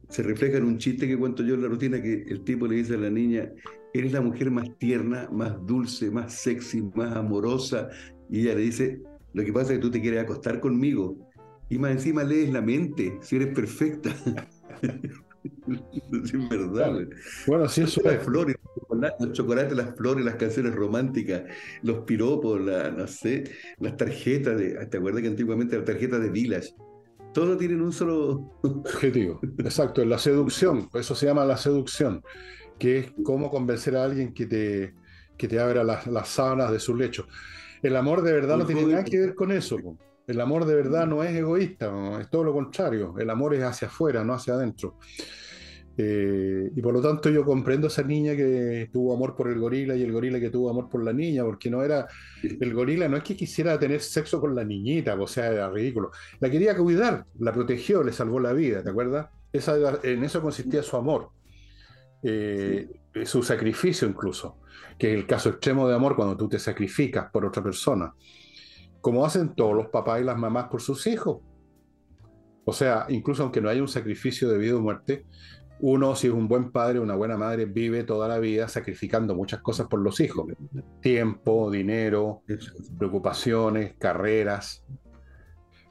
se 0.08 0.23
refleja 0.23 0.58
en 0.58 0.65
un 0.65 0.78
chiste 0.78 1.08
que 1.08 1.17
cuento 1.17 1.43
yo 1.43 1.56
en 1.56 1.63
la 1.63 1.67
rutina 1.67 2.02
que 2.02 2.23
el 2.28 2.43
tipo 2.43 2.67
le 2.67 2.75
dice 2.75 2.95
a 2.95 2.97
la 2.97 3.10
niña, 3.10 3.52
eres 3.93 4.12
la 4.12 4.21
mujer 4.21 4.52
más 4.52 4.69
tierna, 4.78 5.28
más 5.32 5.65
dulce, 5.65 6.12
más 6.12 6.34
sexy, 6.34 6.84
más 6.95 7.15
amorosa. 7.15 7.89
Y 8.30 8.41
ella 8.41 8.56
le 8.56 8.62
dice, 8.62 9.02
lo 9.34 9.43
que 9.43 9.52
pasa 9.52 9.73
es 9.73 9.80
que 9.80 9.82
tú 9.82 9.91
te 9.91 10.02
quieres 10.02 10.21
acostar 10.21 10.60
conmigo 10.60 11.29
y 11.70 11.78
más 11.78 11.92
encima 11.92 12.24
lees 12.24 12.52
la 12.52 12.62
mente, 12.62 13.20
si 13.22 13.36
eres 13.36 13.54
perfecta. 13.54 14.16
es 15.44 16.50
verdad. 16.50 17.08
Bueno, 17.48 17.68
sí, 17.70 17.82
eso 17.82 18.02
Las 18.04 18.24
flores, 18.24 18.56
los 19.20 19.32
chocolates, 19.34 19.78
las 19.78 19.96
flores, 19.96 20.26
las 20.26 20.36
canciones 20.36 20.76
románticas, 20.76 21.44
los 21.84 22.00
piropos, 22.00 22.60
la, 22.62 22.92
no 22.92 23.08
sé, 23.08 23.46
las 23.80 23.98
tarjetas 23.98 24.58
de. 24.58 24.86
¿Te 24.88 24.98
acuerdas 24.98 25.22
que 25.22 25.28
antiguamente 25.28 25.76
las 25.76 25.86
tarjetas 25.86 26.22
de 26.22 26.30
Village? 26.30 26.74
Todos 27.34 27.58
tienen 27.58 27.82
un 27.82 27.94
solo 27.94 28.58
objetivo. 28.64 29.40
Exacto, 29.60 30.04
la 30.04 30.18
seducción. 30.18 30.90
Eso 30.94 31.16
se 31.16 31.28
llama 31.28 31.46
la 31.46 31.58
seducción, 31.58 32.24
que 32.78 32.98
es 33.00 33.14
cómo 33.24 33.50
convencer 33.50 33.96
a 33.96 34.04
alguien 34.04 34.34
que 34.34 34.46
te, 34.48 34.96
que 35.38 35.48
te 35.48 35.60
abra 35.60 35.84
las, 35.84 36.08
las 36.08 36.30
sábanas 36.30 36.72
de 36.72 36.80
su 36.80 36.96
lecho. 36.96 37.28
El 37.82 37.96
amor 37.96 38.24
de 38.24 38.34
verdad 38.34 38.58
no 38.58 38.66
tiene 38.66 38.86
nada 38.86 39.04
que 39.06 39.20
ver 39.20 39.36
con 39.36 39.52
eso. 39.52 39.78
El 40.30 40.39
amor 40.42 40.65
de 40.65 40.76
verdad 40.76 41.08
no 41.08 41.24
es 41.24 41.36
egoísta, 41.36 41.92
es 42.22 42.30
todo 42.30 42.44
lo 42.44 42.54
contrario. 42.54 43.15
El 43.18 43.32
amor 43.32 43.56
es 43.56 43.63
hacia 43.63 43.88
afuera, 43.88 44.24
no 44.24 44.36
hacia 44.36 44.54
adentro. 44.54 45.00
Eh, 45.98 46.72
y 46.76 46.82
por 46.84 46.94
lo 46.94 47.02
tanto 47.02 47.32
yo 47.32 47.44
comprendo 47.44 47.88
a 47.88 47.89
esa 47.89 48.04
niña 48.04 48.36
que 48.36 48.92
tuvo 48.94 49.15
amor 49.15 49.36
por 49.36 49.50
el 49.50 49.60
gorila 49.60 49.96
y 49.96 50.04
el 50.04 50.12
gorila 50.12 50.39
que 50.39 50.52
tuvo 50.52 50.70
amor 50.70 50.88
por 50.88 51.04
la 51.04 51.13
niña, 51.13 51.44
porque 51.44 51.72
no 51.72 51.82
era, 51.82 52.08
el 52.44 52.74
gorila 52.76 53.10
no 53.10 53.18
es 53.18 53.24
que 53.24 53.36
quisiera 53.36 53.80
tener 53.80 54.02
sexo 54.02 54.39
con 54.39 54.54
la 54.54 54.63
niñita, 54.63 55.15
o 55.20 55.26
sea, 55.26 55.48
era 55.48 55.68
ridículo. 55.68 56.12
La 56.39 56.52
quería 56.52 56.78
cuidar, 56.78 57.26
la 57.39 57.52
protegió, 57.52 58.04
le 58.04 58.13
salvó 58.13 58.39
la 58.39 58.54
vida, 58.54 58.84
¿te 58.84 58.92
acuerdas? 58.92 59.30
En 60.04 60.24
eso 60.24 60.44
consistía 60.44 60.84
su 60.84 60.96
amor, 60.96 61.32
eh, 62.22 62.88
su 63.26 63.42
sacrificio 63.42 64.08
incluso, 64.08 64.60
que 65.00 65.12
es 65.12 65.18
el 65.18 65.26
caso 65.26 65.50
extremo 65.50 65.88
de 65.88 65.96
amor 65.96 66.15
cuando 66.15 66.38
tú 66.38 66.48
te 66.48 66.60
sacrificas 66.60 67.32
por 67.32 67.46
otra 67.46 67.63
persona, 67.63 68.13
como 69.02 69.26
hacen 69.26 69.56
todos 69.56 69.76
los 69.76 69.88
papás 69.88 70.22
y 70.22 70.24
las 70.24 70.38
mamás 70.38 70.68
por 70.68 70.82
sus 70.82 71.08
hijos. 71.08 71.40
O 72.66 72.74
sea, 72.74 73.06
incluso 73.10 73.44
aunque 73.44 73.62
no 73.62 73.70
haya 73.70 73.82
un 73.82 73.88
sacrificio 73.88 74.50
de 74.50 74.58
vida 74.58 74.76
o 74.76 74.80
muerte, 74.80 75.26
uno, 75.82 76.14
si 76.16 76.28
es 76.28 76.34
un 76.34 76.48
buen 76.48 76.72
padre, 76.72 77.00
una 77.00 77.16
buena 77.16 77.38
madre, 77.38 77.66
vive 77.66 78.04
toda 78.04 78.28
la 78.28 78.38
vida 78.38 78.68
sacrificando 78.68 79.34
muchas 79.34 79.62
cosas 79.62 79.88
por 79.88 80.02
los 80.02 80.20
hijos. 80.20 80.46
Tiempo, 81.02 81.72
dinero, 81.72 82.44
preocupaciones, 82.98 83.96
carreras. 83.98 84.84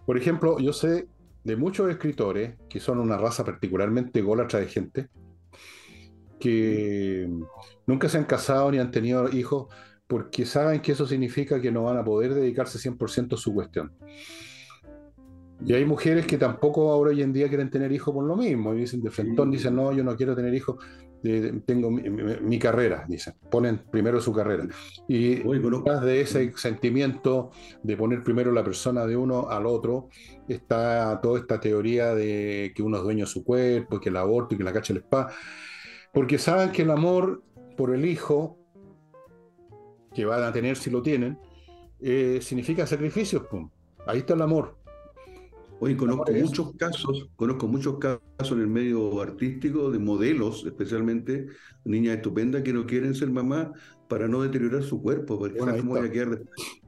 Por 0.04 0.18
ejemplo, 0.18 0.58
yo 0.58 0.72
sé 0.72 1.08
de 1.42 1.56
muchos 1.56 1.90
escritores 1.90 2.56
que 2.68 2.80
son 2.80 2.98
una 2.98 3.16
raza 3.16 3.44
particularmente 3.44 4.20
golatra 4.20 4.60
de 4.60 4.66
gente, 4.66 5.08
que 6.38 7.28
nunca 7.86 8.08
se 8.10 8.18
han 8.18 8.24
casado 8.24 8.70
ni 8.70 8.78
han 8.78 8.90
tenido 8.90 9.30
hijos 9.30 9.68
porque 10.08 10.44
saben 10.46 10.80
que 10.80 10.92
eso 10.92 11.06
significa 11.06 11.60
que 11.60 11.70
no 11.70 11.84
van 11.84 11.98
a 11.98 12.04
poder 12.04 12.34
dedicarse 12.34 12.78
100% 12.78 13.34
a 13.34 13.36
su 13.36 13.54
cuestión. 13.54 13.92
Y 15.64 15.74
hay 15.74 15.84
mujeres 15.84 16.26
que 16.26 16.38
tampoco 16.38 16.90
ahora 16.90 17.10
hoy 17.10 17.22
en 17.22 17.32
día 17.32 17.48
quieren 17.48 17.68
tener 17.68 17.92
hijos 17.92 18.14
por 18.14 18.24
lo 18.24 18.36
mismo. 18.36 18.74
Y 18.74 18.80
dicen 18.80 19.02
de 19.02 19.10
frente, 19.10 19.42
dicen, 19.46 19.76
no, 19.76 19.92
yo 19.92 20.02
no 20.04 20.16
quiero 20.16 20.34
tener 20.34 20.54
hijos, 20.54 20.76
tengo 21.66 21.90
mi, 21.90 22.58
carrera, 22.58 23.04
dicen. 23.08 23.34
Ponen 23.50 23.82
primero 23.90 24.20
su 24.20 24.32
carrera. 24.32 24.66
Y 25.08 25.36
detrás 25.36 26.02
de 26.02 26.20
ese 26.20 26.52
sentimiento 26.56 27.50
de 27.82 27.96
poner 27.96 28.22
primero 28.22 28.52
la 28.52 28.62
persona 28.62 29.04
de 29.04 29.16
uno 29.16 29.48
al 29.50 29.66
otro, 29.66 30.08
está 30.46 31.20
toda 31.20 31.40
esta 31.40 31.60
teoría 31.60 32.14
de 32.14 32.72
que 32.74 32.82
uno 32.82 32.98
es 32.98 33.02
dueño 33.02 33.24
de 33.24 33.30
su 33.30 33.44
cuerpo, 33.44 34.00
que 34.00 34.10
el 34.10 34.16
aborto 34.16 34.54
y 34.54 34.58
que 34.58 34.64
la 34.64 34.72
cacha 34.72 34.92
el 34.92 35.00
spa. 35.00 35.32
Porque 36.12 36.38
saben 36.38 36.70
que 36.70 36.82
el 36.82 36.90
amor 36.90 37.42
por 37.76 37.94
el 37.94 38.04
hijo, 38.06 38.58
que 40.18 40.24
van 40.24 40.42
a 40.42 40.52
tener 40.52 40.76
si 40.76 40.90
lo 40.90 41.00
tienen, 41.00 41.38
eh, 42.00 42.40
significa 42.42 42.84
sacrificios. 42.88 43.44
Pum. 43.46 43.70
Ahí 44.04 44.18
está 44.18 44.34
el 44.34 44.42
amor. 44.42 44.74
Hoy 45.78 45.94
conozco 45.94 46.32
muchos 46.32 46.72
casos, 46.76 47.30
conozco 47.36 47.68
muchos 47.68 47.98
casos 47.98 48.50
en 48.50 48.62
el 48.62 48.66
medio 48.66 49.22
artístico 49.22 49.92
de 49.92 50.00
modelos, 50.00 50.66
especialmente 50.66 51.46
niñas 51.84 52.16
estupendas 52.16 52.62
que 52.62 52.72
no 52.72 52.84
quieren 52.84 53.14
ser 53.14 53.30
mamás 53.30 53.68
para 54.08 54.26
no 54.26 54.42
deteriorar 54.42 54.82
su 54.82 55.00
cuerpo, 55.00 55.38
porque 55.38 55.60
bueno, 55.60 55.76
cómo 55.76 55.92
voy 55.92 56.08
a 56.08 56.10
quedar 56.10 56.30
después. 56.30 56.82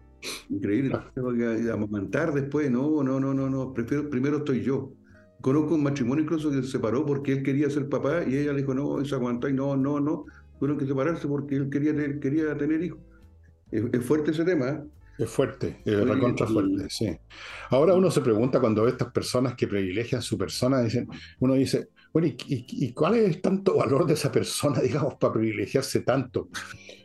Increíble, 0.48 0.98
tengo 1.14 1.32
que 1.32 1.70
amamantar 1.70 2.34
después, 2.34 2.68
no, 2.68 3.04
no, 3.04 3.20
no, 3.20 3.32
no, 3.32 3.48
no, 3.48 3.72
Prefiero, 3.72 4.10
primero 4.10 4.38
estoy 4.38 4.64
yo. 4.64 4.90
Conozco 5.40 5.76
un 5.76 5.84
matrimonio 5.84 6.24
incluso 6.24 6.50
que 6.50 6.62
se 6.62 6.68
separó 6.68 7.06
porque 7.06 7.34
él 7.34 7.44
quería 7.44 7.70
ser 7.70 7.88
papá 7.88 8.24
y 8.26 8.36
ella 8.36 8.52
le 8.52 8.62
dijo, 8.62 8.74
no, 8.74 9.04
se 9.04 9.14
aguantó 9.14 9.48
y 9.48 9.52
no, 9.52 9.76
no, 9.76 10.00
no. 10.00 10.24
Tuvieron 10.58 10.78
que 10.78 10.86
separarse 10.86 11.28
porque 11.28 11.54
él 11.54 11.70
quería 11.70 11.92
tener, 11.92 12.18
quería 12.18 12.58
tener 12.58 12.82
hijos. 12.82 12.98
Es, 13.70 13.85
es 13.92 14.04
fuerte 14.04 14.30
ese 14.30 14.44
tema, 14.44 14.68
¿eh? 14.68 14.80
Es 15.20 15.28
fuerte, 15.28 15.83
es 15.85 16.09
recontra 16.09 16.46
fuerte, 16.46 16.87
sí. 16.88 17.14
Ahora 17.68 17.94
uno 17.94 18.11
se 18.11 18.22
pregunta 18.22 18.59
cuando 18.59 18.85
ve 18.85 18.90
estas 18.92 19.12
personas 19.12 19.54
que 19.54 19.68
privilegian 19.68 20.22
su 20.22 20.38
persona, 20.38 20.80
dicen, 20.80 21.06
uno 21.40 21.54
dice, 21.54 21.90
bueno, 22.11 22.26
¿y, 22.26 22.92
cuál 22.92 23.16
es 23.16 23.42
tanto 23.42 23.76
valor 23.76 24.06
de 24.06 24.14
esa 24.14 24.33
persona, 24.33 24.80
digamos, 24.83 25.16
para 25.16 25.35
privilegiarse 25.35 26.00
tanto? 26.00 26.48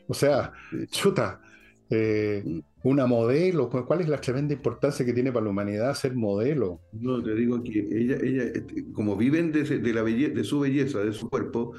O 0.08 0.13
sea, 0.13 0.54
chuta, 0.89 1.41
eh, 1.89 2.41
una 2.84 3.06
modelo, 3.06 3.69
¿cuál 3.69 3.99
es 3.99 4.08
la 4.08 4.21
tremenda 4.21 4.54
importancia 4.54 5.06
que 5.06 5.12
tiene 5.12 5.34
para 5.34 5.43
la 5.43 5.51
humanidad 5.51 5.93
ser 5.93 6.15
modelo? 6.15 6.80
No, 6.93 7.21
te 7.21 7.36
digo 7.36 7.62
que 7.62 7.80
ella, 7.80 8.17
ella 8.21 8.43
este, 8.43 8.86
como 8.93 9.17
viven 9.17 9.51
de, 9.51 9.93
la 9.93 10.04
de 10.04 10.43
su 10.45 10.62
belleza, 10.62 10.99
de 10.99 11.12
su 11.12 11.30
cuerpo, 11.30 11.73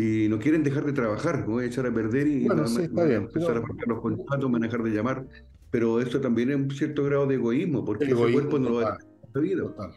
y 0.00 0.28
no 0.28 0.38
quieren 0.38 0.62
dejar 0.62 0.84
de 0.84 0.92
trabajar, 0.92 1.46
no 1.46 1.54
voy 1.54 1.64
a 1.64 1.66
echar 1.66 1.86
a 1.86 1.92
perder 1.92 2.26
y 2.26 2.46
bueno, 2.46 2.66
sí, 2.66 2.88
bien, 2.88 3.12
empezar 3.12 3.56
a 3.56 3.62
pagar 3.62 3.88
los 3.88 4.00
contratos, 4.00 4.50
manejar 4.50 4.82
de 4.82 4.90
llamar 4.90 5.26
pero 5.70 6.00
eso 6.00 6.20
también 6.20 6.50
es 6.50 6.56
un 6.56 6.70
cierto 6.70 7.04
grado 7.04 7.26
de 7.26 7.36
egoísmo, 7.36 7.84
porque 7.84 8.04
el 8.04 8.16
cuerpo 8.16 8.58
no 8.58 8.68
lo 8.70 8.74
va 8.76 8.98
a 9.34 9.38
vida. 9.38 9.62
Total. 9.62 9.92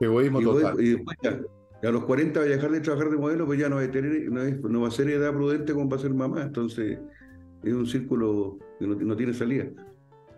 Egoísmo 0.00 0.40
total. 0.40 0.80
y 0.80 0.90
después 0.90 1.16
ya, 1.22 1.40
a 1.88 1.92
los 1.92 2.04
40 2.04 2.40
va 2.40 2.46
a 2.46 2.48
dejar 2.48 2.70
de 2.70 2.80
trabajar 2.80 3.10
de 3.10 3.16
modelo, 3.16 3.46
pues 3.46 3.58
ya 3.58 3.68
no 3.68 3.76
va 3.76 3.82
a, 3.82 3.90
tener, 3.90 4.30
no, 4.30 4.80
va 4.80 4.88
a 4.88 4.90
ser 4.90 5.08
edad 5.08 5.32
prudente 5.32 5.72
como 5.72 5.88
para 5.88 6.02
ser 6.02 6.12
mamá. 6.12 6.42
Entonces, 6.42 6.98
es 7.62 7.72
un 7.72 7.86
círculo 7.86 8.58
que 8.78 8.86
no, 8.86 9.16
tiene 9.16 9.32
salida. 9.32 9.66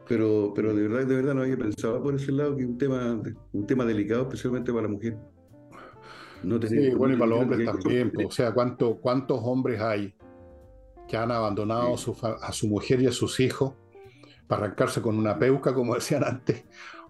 Pero, 0.08 0.52
pero 0.54 0.74
de 0.74 0.82
verdad, 0.88 1.06
de 1.06 1.16
verdad 1.16 1.34
no 1.34 1.42
había 1.42 1.56
pensado 1.56 2.02
por 2.02 2.14
ese 2.14 2.32
lado 2.32 2.56
que 2.56 2.62
es 2.62 2.68
un 2.68 2.78
tema, 2.78 3.20
un 3.52 3.66
tema 3.66 3.84
delicado, 3.84 4.22
especialmente 4.22 4.72
para 4.72 4.84
la 4.84 4.88
mujer. 4.88 5.16
No 6.42 6.60
sí, 6.62 6.90
bueno, 6.94 7.14
y 7.14 7.18
para 7.18 7.30
los 7.30 7.40
hombres 7.40 7.66
también. 7.66 8.10
Pues, 8.10 8.26
o 8.26 8.30
sea, 8.30 8.52
¿cuánto, 8.52 8.96
¿cuántos 8.96 9.40
hombres 9.42 9.80
hay 9.80 10.14
que 11.06 11.16
han 11.16 11.30
abandonado 11.30 11.94
a 11.94 12.52
su 12.52 12.68
mujer 12.68 13.02
y 13.02 13.06
a 13.06 13.12
sus 13.12 13.40
hijos 13.40 13.74
para 14.50 14.64
arrancarse 14.64 15.00
con 15.00 15.16
una 15.16 15.38
peuca, 15.38 15.72
como 15.72 15.94
decían 15.96 16.24
antes, 16.24 16.64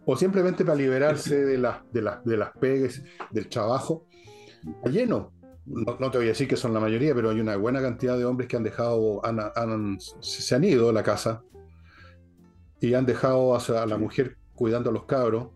o 0.05 0.16
simplemente 0.16 0.64
para 0.64 0.77
liberarse 0.77 1.45
de, 1.45 1.59
las 1.59 1.81
de, 1.90 2.09
de 2.25 2.37
las 2.37 2.51
pegues 2.59 3.03
del 3.31 3.49
trabajo, 3.49 4.07
lleno. 4.85 5.33
No, 5.66 6.11
te 6.11 6.19
voy 6.19 6.27
a 6.27 6.31
decir 6.31 6.49
que 6.49 6.57
son 6.57 6.75
la 6.75 6.81
mayoría, 6.81 7.14
pero 7.14 7.31
hay 7.31 7.40
una 7.40 7.57
buena 7.57 7.81
cantidad 7.81 8.19
de 8.19 8.25
hombres 8.25 8.49
que 8.49 8.57
han 8.57 8.64
dejado, 8.64 9.23
se 10.21 10.55
han 10.55 10.64
ido 10.64 10.88
de 10.88 10.93
la 10.93 11.03
casa 11.03 11.43
y 12.81 12.95
han 12.95 13.07
dejado 13.07 13.55
a, 13.55 13.87
la 13.87 13.97
mujer 13.97 14.37
cuidando 14.55 14.90
a 14.90 14.93
los 14.93 15.05
cabros 15.05 15.51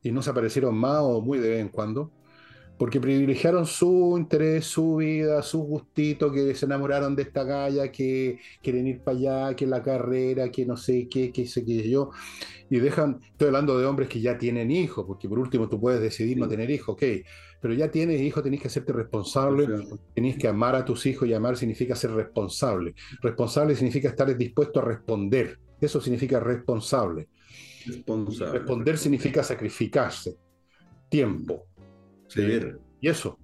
y 0.00 0.10
no 0.10 0.22
se 0.22 0.30
aparecieron 0.30 0.74
más 0.74 1.00
o 1.02 1.20
muy 1.20 1.38
de 1.38 1.50
vez 1.50 1.60
en 1.60 1.68
cuando 1.68 2.12
porque 2.78 3.00
privilegiaron 3.00 3.66
su 3.66 4.16
interés, 4.18 4.66
su 4.66 4.96
vida, 4.96 5.42
su 5.42 5.60
gustito, 5.60 6.32
que 6.32 6.54
se 6.54 6.66
enamoraron 6.66 7.14
de 7.14 7.22
esta 7.22 7.44
galla, 7.44 7.92
que 7.92 8.38
quieren 8.62 8.86
ir 8.86 9.00
para 9.00 9.18
allá, 9.18 9.56
que 9.56 9.66
la 9.66 9.82
carrera, 9.82 10.50
que 10.50 10.66
no 10.66 10.76
sé 10.76 11.08
qué, 11.08 11.30
qué 11.32 11.46
sé 11.46 11.64
qué 11.64 11.88
yo, 11.88 12.10
y 12.70 12.78
dejan, 12.78 13.20
estoy 13.22 13.48
hablando 13.48 13.78
de 13.78 13.86
hombres 13.86 14.08
que 14.08 14.20
ya 14.20 14.38
tienen 14.38 14.70
hijos, 14.70 15.04
porque 15.06 15.28
por 15.28 15.38
último 15.38 15.68
tú 15.68 15.78
puedes 15.80 16.00
decidir 16.00 16.38
no 16.38 16.48
tener 16.48 16.70
hijos, 16.70 16.94
ok, 16.94 17.02
pero 17.60 17.74
ya 17.74 17.90
tienes 17.90 18.20
hijos, 18.20 18.42
tenés 18.42 18.60
que 18.60 18.66
hacerte 18.66 18.92
responsable, 18.92 19.68
tenés 20.14 20.36
que 20.36 20.48
amar 20.48 20.74
a 20.74 20.84
tus 20.84 21.06
hijos 21.06 21.28
y 21.28 21.34
amar 21.34 21.56
significa 21.56 21.94
ser 21.94 22.10
responsable. 22.10 22.94
Responsable 23.20 23.76
significa 23.76 24.08
estar 24.08 24.36
dispuesto 24.36 24.80
a 24.80 24.84
responder, 24.84 25.60
eso 25.80 26.00
significa 26.00 26.40
responsable. 26.40 27.28
responsable. 27.86 28.58
Responder 28.58 28.98
significa 28.98 29.44
sacrificarse, 29.44 30.36
tiempo, 31.08 31.66
y 32.36 33.08
eso. 33.08 33.38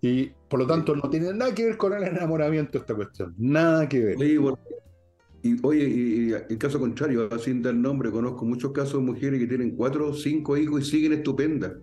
Y 0.00 0.32
por 0.48 0.58
lo 0.58 0.66
tanto 0.66 0.96
no 0.96 1.08
tiene 1.08 1.32
nada 1.32 1.54
que 1.54 1.64
ver 1.64 1.76
con 1.76 1.92
el 1.92 2.02
enamoramiento 2.02 2.78
esta 2.78 2.94
cuestión. 2.94 3.34
Nada 3.38 3.88
que 3.88 4.00
ver. 4.00 4.16
y, 4.20 5.56
oye, 5.62 5.88
y, 5.88 6.32
el 6.32 6.58
caso 6.58 6.80
contrario, 6.80 7.28
sin 7.38 7.62
dar 7.62 7.74
nombre, 7.74 8.10
conozco 8.10 8.44
muchos 8.44 8.72
casos 8.72 8.94
de 8.94 9.06
mujeres 9.06 9.38
que 9.38 9.46
tienen 9.46 9.76
cuatro 9.76 10.08
o 10.08 10.14
cinco 10.14 10.56
hijos 10.56 10.82
y 10.82 10.90
siguen 10.90 11.12
estupendas. 11.12 11.74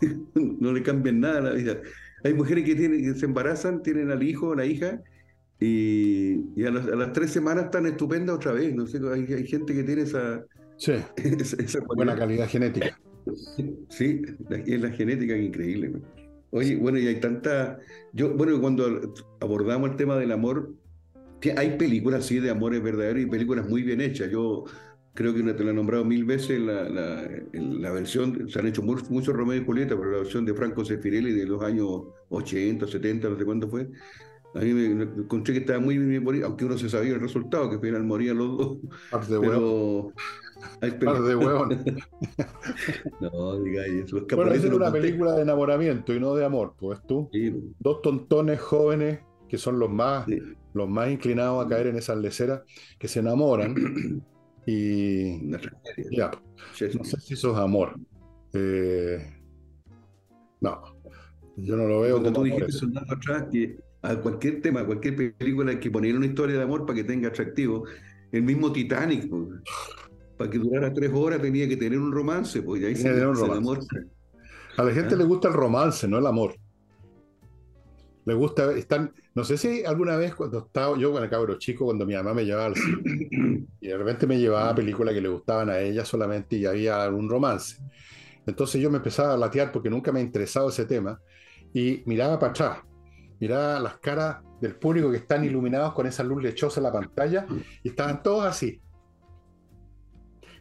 no 0.34 0.72
le 0.72 0.82
cambian 0.82 1.20
nada 1.20 1.38
a 1.38 1.42
la 1.42 1.52
vida. 1.52 1.80
Hay 2.24 2.34
mujeres 2.34 2.64
que, 2.64 2.74
tienen, 2.74 3.02
que 3.02 3.18
se 3.18 3.26
embarazan, 3.26 3.82
tienen 3.82 4.10
al 4.10 4.22
hijo 4.22 4.48
o 4.48 4.54
la 4.56 4.66
hija, 4.66 5.00
y, 5.60 6.64
a, 6.64 6.70
las, 6.70 7.12
tres 7.12 7.30
semanas 7.30 7.66
están 7.66 7.86
estupendas 7.86 8.36
otra 8.36 8.52
vez. 8.52 8.74
No 8.74 8.86
sé, 8.86 9.00
hay, 9.12 9.46
gente 9.46 9.72
que 9.72 9.84
tiene 9.84 10.02
esa, 10.02 10.44
sí. 10.76 10.94
buena 11.96 12.16
calidad 12.16 12.48
genética. 12.48 12.98
Sí, 13.88 14.22
es 14.48 14.80
la 14.80 14.90
genética 14.90 15.36
increíble. 15.36 15.92
Oye, 16.50 16.76
bueno, 16.76 16.98
y 16.98 17.06
hay 17.06 17.20
tanta. 17.20 17.78
Yo, 18.12 18.34
bueno, 18.34 18.60
cuando 18.60 19.14
abordamos 19.40 19.90
el 19.90 19.96
tema 19.96 20.16
del 20.16 20.32
amor, 20.32 20.72
hay 21.56 21.76
películas 21.76 22.26
sí 22.26 22.38
de 22.38 22.50
amores 22.50 22.82
verdaderos 22.82 23.22
y 23.22 23.26
películas 23.26 23.68
muy 23.68 23.82
bien 23.82 24.00
hechas. 24.00 24.30
Yo 24.30 24.64
creo 25.14 25.34
que 25.34 25.42
te 25.42 25.64
lo 25.64 25.70
he 25.70 25.74
nombrado 25.74 26.04
mil 26.04 26.24
veces 26.24 26.60
la, 26.60 26.88
la, 26.88 27.90
versión, 27.90 28.48
se 28.48 28.58
han 28.58 28.66
hecho 28.66 28.82
muchos 28.82 29.34
Romeo 29.34 29.60
y 29.60 29.64
Julieta, 29.64 29.96
pero 29.96 30.12
la 30.12 30.18
versión 30.18 30.44
de 30.44 30.54
Franco 30.54 30.84
Sefirelli 30.84 31.32
de 31.32 31.46
los 31.46 31.62
años 31.62 32.04
80, 32.28 32.86
70, 32.86 33.30
no 33.30 33.38
sé 33.38 33.44
cuándo 33.44 33.68
fue. 33.68 33.88
A 34.56 34.60
mí 34.60 34.72
me, 34.72 35.02
encontré 35.02 35.54
que 35.54 35.60
estaba 35.60 35.78
muy 35.78 35.98
bien, 35.98 36.44
aunque 36.44 36.64
uno 36.64 36.78
se 36.78 36.88
sabía 36.88 37.14
el 37.14 37.20
resultado, 37.20 37.68
que 37.68 37.76
al 37.76 37.80
final 37.80 38.04
morían 38.04 38.38
los 38.38 38.58
dos. 38.58 38.78
Pero, 39.28 40.12
Par 40.80 41.22
de 41.22 41.36
huevón. 41.36 41.84
no, 43.20 43.60
diga 43.60 43.84
eso. 43.86 44.26
Bueno, 44.34 44.52
es 44.52 44.64
una 44.64 44.90
película 44.90 45.34
de 45.34 45.42
enamoramiento 45.42 46.14
y 46.14 46.20
no 46.20 46.34
de 46.34 46.44
amor, 46.44 46.74
pues 46.78 47.00
tú. 47.06 47.30
Dos 47.78 48.02
tontones 48.02 48.60
jóvenes 48.60 49.20
que 49.48 49.58
son 49.58 49.78
los 49.78 49.90
más, 49.90 50.26
los 50.74 50.88
más 50.88 51.10
inclinados 51.10 51.64
a 51.64 51.68
caer 51.68 51.88
en 51.88 51.96
esa 51.96 52.16
lecera, 52.16 52.64
que 52.98 53.08
se 53.08 53.20
enamoran 53.20 53.74
Y 54.68 55.48
ya, 56.10 56.32
no 56.94 57.04
sé 57.04 57.20
si 57.20 57.34
eso 57.34 57.52
es 57.52 57.58
amor. 57.58 57.94
Eh, 58.52 59.24
no, 60.60 60.82
yo 61.56 61.76
no 61.76 61.86
lo 61.86 62.00
veo 62.00 62.16
como 62.16 62.32
tú 62.32 62.42
dijiste 62.42 62.86
atrás 63.08 63.44
que 63.52 63.78
a 64.02 64.16
cualquier 64.16 64.60
tema, 64.60 64.80
a 64.80 64.86
cualquier 64.86 65.34
película 65.36 65.70
hay 65.70 65.80
que 65.80 65.90
poner 65.90 66.16
una 66.16 66.26
historia 66.26 66.56
de 66.56 66.62
amor 66.62 66.86
para 66.86 66.96
que 66.96 67.04
tenga 67.04 67.28
atractivo. 67.28 67.84
El 68.32 68.42
mismo 68.42 68.72
Titanic, 68.72 69.30
para 70.36 70.50
que 70.50 70.58
durara 70.58 70.92
tres 70.92 71.10
horas 71.14 71.40
tenía 71.40 71.68
que 71.68 71.76
tener 71.76 71.98
un 71.98 72.12
romance, 72.12 72.62
pues 72.62 72.84
ahí 72.84 72.94
se, 72.94 73.10
un 73.10 73.34
romance. 73.34 73.56
amor. 73.56 73.78
A 74.76 74.82
la 74.84 74.92
gente 74.92 75.14
¿Ah? 75.14 75.18
le 75.18 75.24
gusta 75.24 75.48
el 75.48 75.54
romance, 75.54 76.06
no 76.06 76.18
el 76.18 76.26
amor. 76.26 76.56
Le 78.26 78.34
gusta, 78.34 78.72
están, 78.72 79.12
no 79.34 79.44
sé 79.44 79.56
si 79.56 79.84
alguna 79.84 80.16
vez 80.16 80.34
cuando 80.34 80.58
estaba 80.58 80.98
yo 80.98 81.12
cuando 81.12 81.30
cabro 81.30 81.58
chico, 81.58 81.84
cuando 81.84 82.04
mi 82.04 82.14
mamá 82.14 82.34
me 82.34 82.44
llevaba 82.44 82.66
al 82.66 82.74
cine, 82.74 83.66
y 83.80 83.88
de 83.88 83.96
repente 83.96 84.26
me 84.26 84.38
llevaba 84.38 84.70
a 84.70 84.74
películas 84.74 85.14
que 85.14 85.20
le 85.20 85.28
gustaban 85.28 85.70
a 85.70 85.78
ella 85.78 86.04
solamente 86.04 86.56
y 86.56 86.66
había 86.66 87.02
algún 87.04 87.30
romance. 87.30 87.78
Entonces 88.44 88.80
yo 88.80 88.90
me 88.90 88.98
empezaba 88.98 89.34
a 89.34 89.36
latear 89.36 89.72
porque 89.72 89.90
nunca 89.90 90.12
me 90.12 90.20
ha 90.20 90.22
interesado 90.22 90.68
ese 90.68 90.86
tema 90.86 91.20
y 91.72 92.02
miraba 92.06 92.38
para 92.38 92.50
atrás, 92.50 92.78
miraba 93.40 93.80
las 93.80 93.98
caras 93.98 94.38
del 94.60 94.76
público 94.76 95.10
que 95.10 95.18
están 95.18 95.44
iluminados 95.44 95.92
con 95.92 96.06
esa 96.06 96.22
luz 96.22 96.42
lechosa 96.42 96.80
en 96.80 96.84
la 96.84 96.92
pantalla 96.92 97.46
y 97.82 97.88
estaban 97.88 98.22
todos 98.22 98.44
así. 98.44 98.80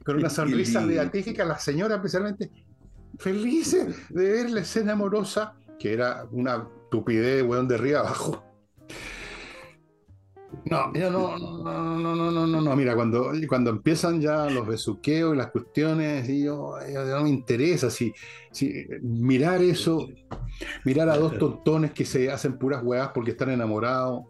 Con 0.03 0.17
una 0.17 0.29
sonrisa 0.29 0.85
beatífica, 0.85 1.43
las 1.45 1.63
señoras 1.63 1.97
especialmente 1.97 2.51
felices 3.17 4.09
de 4.09 4.31
ver 4.31 4.49
la 4.51 4.61
escena 4.61 4.93
amorosa, 4.93 5.55
que 5.79 5.93
era 5.93 6.25
una 6.31 6.67
estupidez, 6.83 7.43
weón, 7.43 7.67
de 7.67 7.75
arriba 7.75 8.01
abajo. 8.01 8.44
No, 10.65 10.91
no, 10.91 11.09
no, 11.11 11.37
no, 11.37 12.15
no, 12.15 12.31
no, 12.31 12.47
no, 12.47 12.61
no, 12.61 12.75
mira, 12.75 12.95
cuando, 12.95 13.31
cuando 13.47 13.69
empiezan 13.69 14.19
ya 14.19 14.49
los 14.49 14.65
besuqueos 14.65 15.35
y 15.35 15.37
las 15.37 15.51
cuestiones, 15.51 16.27
y 16.27 16.45
yo, 16.45 16.75
no 16.91 17.23
me 17.23 17.29
interesa 17.29 17.91
si, 17.91 18.11
si 18.51 18.87
mirar 19.01 19.61
eso, 19.61 20.09
mirar 20.83 21.09
a 21.09 21.17
dos 21.17 21.37
tontones 21.37 21.91
que 21.91 22.03
se 22.03 22.31
hacen 22.31 22.57
puras 22.57 22.83
weas 22.83 23.09
porque 23.13 23.31
están 23.31 23.51
enamorados, 23.51 24.23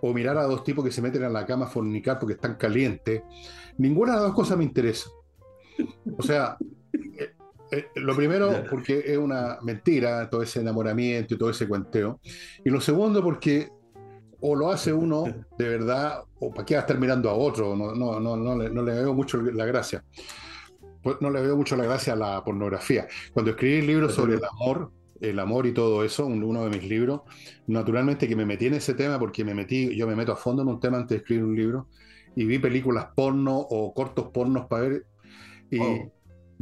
o 0.00 0.12
mirar 0.14 0.38
a 0.38 0.44
dos 0.44 0.62
tipos 0.62 0.84
que 0.84 0.92
se 0.92 1.02
meten 1.02 1.24
en 1.24 1.32
la 1.32 1.46
cama 1.46 1.66
a 1.66 1.68
fornicar 1.68 2.18
porque 2.18 2.34
están 2.34 2.54
calientes, 2.54 3.22
ninguna 3.76 4.12
de 4.12 4.18
las 4.18 4.26
dos 4.26 4.34
cosas 4.34 4.56
me 4.56 4.64
interesa. 4.64 5.10
O 6.16 6.22
sea, 6.22 6.56
eh, 7.72 7.86
lo 7.96 8.14
primero, 8.14 8.64
porque 8.70 9.02
es 9.04 9.16
una 9.16 9.58
mentira 9.62 10.28
todo 10.28 10.42
ese 10.42 10.60
enamoramiento 10.60 11.34
y 11.34 11.38
todo 11.38 11.50
ese 11.50 11.66
cuenteo. 11.66 12.20
Y 12.64 12.70
lo 12.70 12.80
segundo, 12.80 13.22
porque 13.22 13.70
o 14.42 14.54
lo 14.54 14.70
hace 14.70 14.92
uno 14.92 15.24
de 15.56 15.68
verdad, 15.68 16.24
o 16.40 16.52
para 16.52 16.66
qué 16.66 16.74
va 16.74 16.80
a 16.80 16.82
estar 16.82 16.98
mirando 16.98 17.30
a 17.30 17.34
otro. 17.34 17.76
No, 17.76 17.94
no, 17.94 18.20
no, 18.20 18.36
no, 18.36 18.58
le, 18.58 18.70
no 18.70 18.82
le 18.82 18.92
veo 18.92 19.14
mucho 19.14 19.40
la 19.40 19.64
gracia. 19.64 20.04
Pues 21.02 21.16
no 21.20 21.30
le 21.30 21.40
veo 21.40 21.56
mucho 21.56 21.76
la 21.76 21.84
gracia 21.84 22.12
a 22.12 22.16
la 22.16 22.44
pornografía. 22.44 23.06
Cuando 23.32 23.52
escribí 23.52 23.78
el 23.78 23.86
libro 23.86 24.08
sobre 24.08 24.34
el 24.34 24.42
amor, 24.44 24.90
el 25.20 25.38
amor 25.38 25.66
y 25.66 25.72
todo 25.72 26.04
eso, 26.04 26.26
uno 26.26 26.64
de 26.64 26.70
mis 26.70 26.84
libros, 26.84 27.22
naturalmente 27.68 28.28
que 28.28 28.36
me 28.36 28.44
metí 28.44 28.66
en 28.66 28.74
ese 28.74 28.94
tema 28.94 29.18
porque 29.18 29.44
me 29.44 29.54
metí, 29.54 29.96
yo 29.96 30.06
me 30.06 30.16
meto 30.16 30.32
a 30.32 30.36
fondo 30.36 30.62
en 30.62 30.68
un 30.68 30.80
tema 30.80 30.98
antes 30.98 31.10
de 31.10 31.16
escribir 31.18 31.44
un 31.44 31.56
libro 31.56 31.88
y 32.34 32.44
vi 32.44 32.58
películas 32.58 33.06
porno 33.14 33.56
o 33.56 33.94
cortos 33.94 34.30
pornos 34.32 34.66
para 34.66 34.88
ver 34.88 35.06
y 35.70 35.78
oh. 35.78 36.12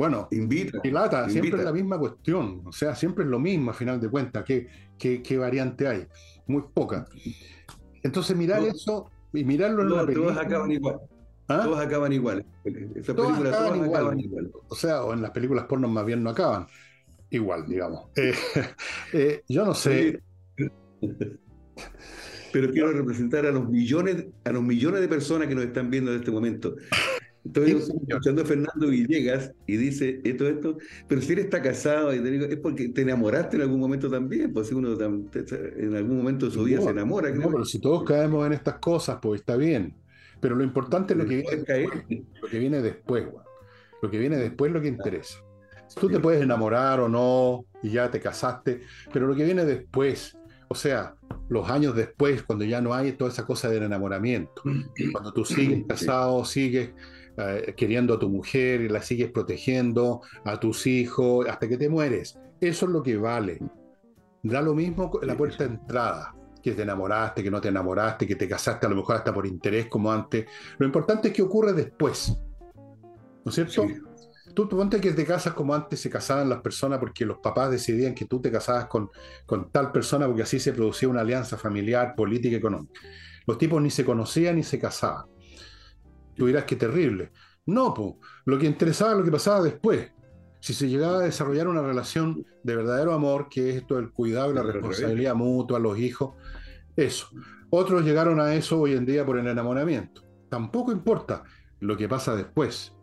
Bueno, 0.01 0.29
invita, 0.31 0.79
y 0.83 0.91
lata, 0.91 1.29
siempre 1.29 1.59
es 1.59 1.65
la 1.65 1.75
misma 1.75 1.99
cuestión, 1.99 2.63
o 2.65 2.73
sea, 2.73 2.95
siempre 2.95 3.25
es 3.25 3.29
lo 3.29 3.39
mismo 3.39 3.71
a 3.71 3.75
final 3.75 4.01
de 4.01 4.09
cuentas, 4.09 4.47
¿qué, 4.47 4.67
qué, 4.99 5.37
variante 5.37 5.87
hay? 5.87 6.07
Muy 6.47 6.63
poca. 6.73 7.07
Entonces 8.03 8.37
mirar 8.37 8.63
eso 8.63 9.11
y 9.33 9.45
mirarlo 9.45 9.83
en 9.83 9.91
la 9.91 10.07
película... 10.07 10.33
Todos 10.33 10.47
acaban 10.47 10.71
igual. 10.73 11.01
¿Ah? 11.49 11.63
Todos 11.65 11.81
acaban 11.81 12.13
igual. 12.13 12.47
todos 13.05 13.39
acaban, 13.39 14.21
igual. 14.21 14.53
O 14.69 14.75
sea, 14.75 15.05
o 15.05 15.13
en 15.13 15.23
las 15.23 15.33
películas 15.33 15.65
porno 15.65 15.89
más 15.89 16.07
bien 16.07 16.23
no 16.23 16.31
acaban 16.31 16.67
igual, 17.31 17.67
digamos. 17.67 18.09
Eh, 18.17 18.35
eh, 19.13 19.43
yo 19.49 19.65
no 19.65 19.75
sé. 19.75 20.23
Pero 22.53 22.71
quiero 22.73 22.93
representar 22.93 23.47
a 23.47 23.53
los 23.53 23.69
millones, 23.69 24.27
a 24.45 24.51
los 24.51 24.63
millones 24.63 25.01
de 25.01 25.09
personas 25.09 25.49
que 25.49 25.55
nos 25.55 25.65
están 25.65 25.91
viendo 25.91 26.13
en 26.13 26.19
este 26.19 26.31
momento. 26.31 26.77
Estoy 27.45 27.71
escuchando 27.71 28.43
a 28.43 28.45
Fernando 28.45 28.89
Villegas 28.89 29.53
y 29.67 29.77
dice 29.77 30.21
esto, 30.25 30.47
esto, 30.47 30.77
pero 31.09 31.23
si 31.23 31.33
él 31.33 31.39
está 31.39 31.63
casado, 31.63 32.15
y 32.15 32.21
te 32.21 32.31
digo, 32.31 32.45
es 32.45 32.59
porque 32.59 32.91
te 32.91 33.01
enamoraste 33.01 33.57
en 33.57 33.63
algún 33.63 33.81
momento 33.81 34.11
también, 34.11 34.53
pues 34.53 34.69
si 34.69 34.75
uno 34.75 34.93
en 34.93 35.97
algún 35.97 36.19
momento 36.19 36.47
de 36.47 36.53
su 36.53 36.65
vida 36.65 36.83
se 36.83 36.91
enamora. 36.91 37.31
No, 37.31 37.51
pero 37.51 37.65
si 37.65 37.81
todos 37.81 38.05
caemos 38.05 38.47
en 38.47 38.53
estas 38.53 38.75
cosas, 38.79 39.19
pues 39.23 39.41
está 39.41 39.57
bien. 39.57 39.95
Pero 40.41 40.55
lo 40.55 40.65
importante 40.65 41.15
es 41.15 41.19
lo 41.19 41.27
que 41.27 41.37
viene 41.37 41.51
después, 41.51 41.89
lo 42.43 42.49
que 42.49 42.59
viene 42.59 42.83
después, 42.83 43.27
lo 44.03 44.11
que 44.11 44.19
viene 44.19 44.37
después 44.37 44.69
es 44.69 44.75
lo 44.75 44.83
que 44.83 44.89
interesa. 44.89 45.39
Tú 45.99 46.09
te 46.09 46.21
puedes 46.21 46.43
enamorar 46.43 47.01
o 47.01 47.09
no, 47.09 47.65
y 47.83 47.91
ya 47.91 48.11
te 48.11 48.21
casaste, 48.21 48.83
pero 49.13 49.27
lo 49.27 49.35
que 49.35 49.45
viene 49.45 49.65
después, 49.65 50.37
o 50.69 50.75
sea, 50.75 51.15
los 51.49 51.69
años 51.69 51.97
después, 51.97 52.43
cuando 52.43 52.65
ya 52.65 52.81
no 52.81 52.95
hay 52.95 53.13
toda 53.13 53.31
esa 53.31 53.45
cosa 53.45 53.69
del 53.69 53.83
enamoramiento, 53.83 54.63
cuando 55.13 55.33
tú 55.33 55.45
sigues 55.45 55.85
casado, 55.87 56.45
sigues 56.45 56.91
eh, 57.41 57.75
queriendo 57.77 58.15
a 58.15 58.19
tu 58.19 58.29
mujer 58.29 58.83
y 58.83 58.89
la 58.89 59.03
sigues 59.03 59.31
protegiendo, 59.31 60.21
a 60.45 60.61
tus 60.61 60.87
hijos, 60.87 61.49
hasta 61.49 61.69
que 61.69 61.79
te 61.79 61.89
mueres. 61.89 62.39
Eso 62.61 62.87
es 62.87 62.93
lo 62.93 63.03
que 63.03 63.17
vale. 63.17 63.59
Da 64.43 64.61
lo 64.61 64.75
mismo 64.75 65.11
la 65.23 65.37
puerta 65.37 65.65
de 65.65 65.71
entrada, 65.71 66.35
que 66.63 66.73
te 66.73 66.83
enamoraste, 66.83 67.43
que 67.43 67.51
no 67.51 67.61
te 67.61 67.69
enamoraste, 67.69 68.27
que 68.27 68.37
te 68.37 68.49
casaste 68.49 68.87
a 68.87 68.91
lo 68.91 68.97
mejor 68.97 69.17
hasta 69.17 69.33
por 69.33 69.47
interés 69.47 69.87
como 69.87 70.13
antes. 70.13 70.47
Lo 70.79 70.87
importante 70.87 71.29
es 71.29 71.35
que 71.35 71.43
ocurre 71.43 71.73
después. 71.73 72.37
¿No 73.45 73.49
es 73.49 73.55
cierto? 73.55 73.87
Tú 74.55 74.69
ponte 74.69 75.01
que 75.01 75.13
te 75.13 75.25
casas 75.25 75.55
como 75.55 75.75
antes 75.75 76.01
se 76.01 76.11
casaban 76.11 76.49
las 76.49 76.61
personas 76.61 76.99
porque 76.99 77.25
los 77.25 77.39
papás 77.39 77.71
decidían 77.71 78.15
que 78.15 78.25
tú 78.25 78.41
te 78.41 78.51
casabas 78.51 78.87
con, 78.87 79.09
con 79.47 79.71
tal 79.71 79.93
persona 79.93 80.27
porque 80.27 80.43
así 80.43 80.59
se 80.59 80.73
producía 80.73 81.09
una 81.09 81.21
alianza 81.21 81.57
familiar, 81.57 82.15
política, 82.17 82.57
económica. 82.57 83.01
Los 83.47 83.59
tipos 83.59 83.81
ni 83.81 83.91
se 83.91 84.05
conocían 84.05 84.57
ni 84.57 84.63
se 84.63 84.79
casaban. 84.79 85.27
Tú 86.41 86.47
dirás 86.47 86.65
que 86.65 86.75
terrible. 86.75 87.33
No, 87.67 87.93
pues, 87.93 88.15
lo 88.47 88.59
que 88.59 88.65
interesaba 88.65 89.11
es 89.11 89.19
lo 89.19 89.25
que 89.25 89.31
pasaba 89.31 89.61
después. 89.61 90.11
Si 90.59 90.73
se 90.73 90.89
llegaba 90.89 91.19
a 91.19 91.25
desarrollar 91.25 91.69
una 91.69 91.83
relación 91.83 92.47
de 92.63 92.77
verdadero 92.77 93.13
amor, 93.13 93.51
que 93.51 93.69
es 93.69 93.77
esto 93.77 93.97
del 93.97 94.11
cuidado 94.11 94.51
y 94.51 94.55
la 94.55 94.63
responsabilidad 94.63 95.35
mutua, 95.35 95.79
los 95.79 95.99
hijos, 95.99 96.37
eso. 96.97 97.29
Otros 97.69 98.07
llegaron 98.07 98.41
a 98.41 98.55
eso 98.55 98.81
hoy 98.81 98.95
en 98.95 99.05
día 99.05 99.27
por 99.27 99.39
el 99.39 99.49
enamoramiento. 99.49 100.23
Tampoco 100.49 100.93
importa 100.93 101.45
lo 101.79 101.95
que 101.99 102.09
pasa 102.09 102.35
después. 102.35 102.95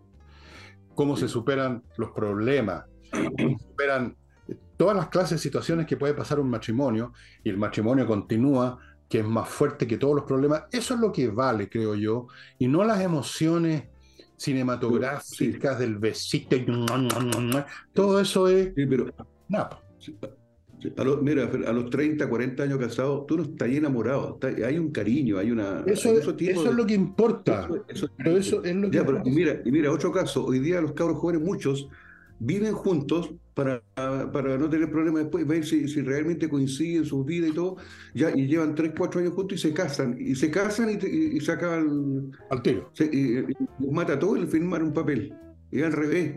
Cómo 0.95 1.15
se 1.15 1.27
superan 1.27 1.83
los 1.95 2.09
problemas, 2.13 2.85
cómo 3.11 3.59
superan 3.59 4.17
todas 4.77 4.97
las 4.97 5.09
clases 5.09 5.37
de 5.37 5.43
situaciones 5.43 5.85
que 5.85 5.95
puede 5.95 6.15
pasar 6.15 6.39
un 6.39 6.49
matrimonio 6.49 7.13
y 7.43 7.51
el 7.51 7.57
matrimonio 7.57 8.07
continúa 8.07 8.79
que 9.09 9.19
es 9.19 9.25
más 9.25 9.47
fuerte 9.49 9.87
que 9.87 9.97
todos 9.97 10.15
los 10.15 10.25
problemas. 10.25 10.63
Eso 10.71 10.93
es 10.93 10.99
lo 10.99 11.11
que 11.11 11.29
vale, 11.29 11.69
creo 11.69 11.95
yo, 11.95 12.27
y 12.59 12.67
no 12.67 12.83
las 12.83 13.01
emociones 13.01 13.83
cinematográficas 14.37 15.79
del 15.79 15.97
besito. 15.97 16.57
Todo 17.93 18.19
eso 18.19 18.47
es... 18.47 18.73
Sí, 18.75 18.85
pero... 18.85 19.13
Nada. 19.49 19.81
A 20.95 21.03
los, 21.03 21.21
mira, 21.23 21.49
a 21.67 21.73
los 21.73 21.89
30, 21.89 22.29
40 22.29 22.63
años 22.63 22.77
casados, 22.77 23.25
tú 23.25 23.37
no 23.37 23.43
estás 23.43 23.67
enamorado, 23.69 24.37
hay 24.63 24.77
un 24.77 24.91
cariño, 24.91 25.39
hay 25.39 25.49
una... 25.49 25.83
Eso, 25.87 26.11
eso 26.13 26.31
es 26.37 26.75
lo 26.75 26.85
que 26.85 26.93
importa. 26.93 27.67
pero 28.17 28.37
eso 28.37 28.63
es 28.63 28.75
lo 28.75 28.91
que... 28.91 29.03
y 29.25 29.31
mira, 29.31 29.59
y 29.65 29.71
mira, 29.71 29.91
otro 29.91 30.11
caso, 30.11 30.45
hoy 30.45 30.59
día 30.59 30.79
los 30.79 30.91
cabros 30.91 31.17
jóvenes, 31.17 31.41
muchos, 31.41 31.89
viven 32.39 32.73
juntos 32.73 33.33
para, 33.53 33.81
para 33.95 34.57
no 34.57 34.69
tener 34.69 34.91
problemas 34.91 35.23
después, 35.23 35.47
ver 35.47 35.65
si, 35.65 35.87
si 35.87 36.01
realmente 36.01 36.47
coinciden 36.47 37.05
sus 37.05 37.25
vidas 37.25 37.49
y 37.49 37.53
todo, 37.53 37.77
ya, 38.13 38.29
y 38.35 38.47
llevan 38.47 38.75
3, 38.75 38.93
4 38.95 39.21
años 39.21 39.33
juntos 39.33 39.57
y 39.57 39.61
se 39.61 39.73
casan, 39.73 40.15
y 40.19 40.35
se 40.35 40.51
casan 40.51 40.89
y, 40.91 41.39
se 41.39 41.51
acaban... 41.51 42.31
Al 42.51 42.61
tiro. 42.61 42.91
y, 42.99 43.43
mata 43.91 44.19
todo 44.19 44.35
el 44.35 44.47
firmar 44.47 44.83
un 44.83 44.93
papel, 44.93 45.33
y 45.71 45.81
al 45.81 45.93
revés 45.93 46.35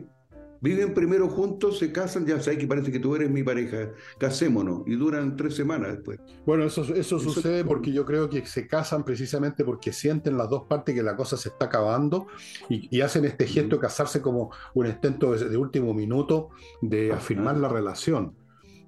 viven 0.60 0.94
primero 0.94 1.28
juntos, 1.28 1.78
se 1.78 1.92
casan, 1.92 2.26
ya 2.26 2.40
sabes 2.40 2.58
que 2.58 2.66
parece 2.66 2.92
que 2.92 2.98
tú 2.98 3.14
eres 3.16 3.30
mi 3.30 3.42
pareja, 3.42 3.90
casémonos, 4.18 4.82
y 4.86 4.94
duran 4.94 5.36
tres 5.36 5.54
semanas 5.54 5.92
después. 5.92 6.20
Bueno, 6.46 6.64
eso, 6.64 6.82
eso, 6.94 7.18
sucede 7.18 7.64
porque 7.64 7.92
yo 7.92 8.04
creo 8.04 8.28
que 8.28 8.46
se 8.46 8.66
casan 8.66 9.04
precisamente 9.04 9.64
porque 9.64 9.92
sienten 9.92 10.36
las 10.36 10.50
dos 10.50 10.64
partes 10.66 10.94
que 10.94 11.02
la 11.02 11.16
cosa 11.16 11.36
se 11.36 11.48
está 11.48 11.66
acabando 11.66 12.26
y, 12.68 13.00
hacen 13.00 13.24
este 13.24 13.46
gesto 13.46 13.76
de 13.76 13.80
casarse 13.80 14.20
como 14.20 14.50
un 14.74 14.86
intento 14.86 15.32
de, 15.32 15.56
último 15.56 15.94
minuto 15.94 16.50
de 16.82 17.12
afirmar 17.12 17.56
la 17.56 17.68
relación. 17.68 18.34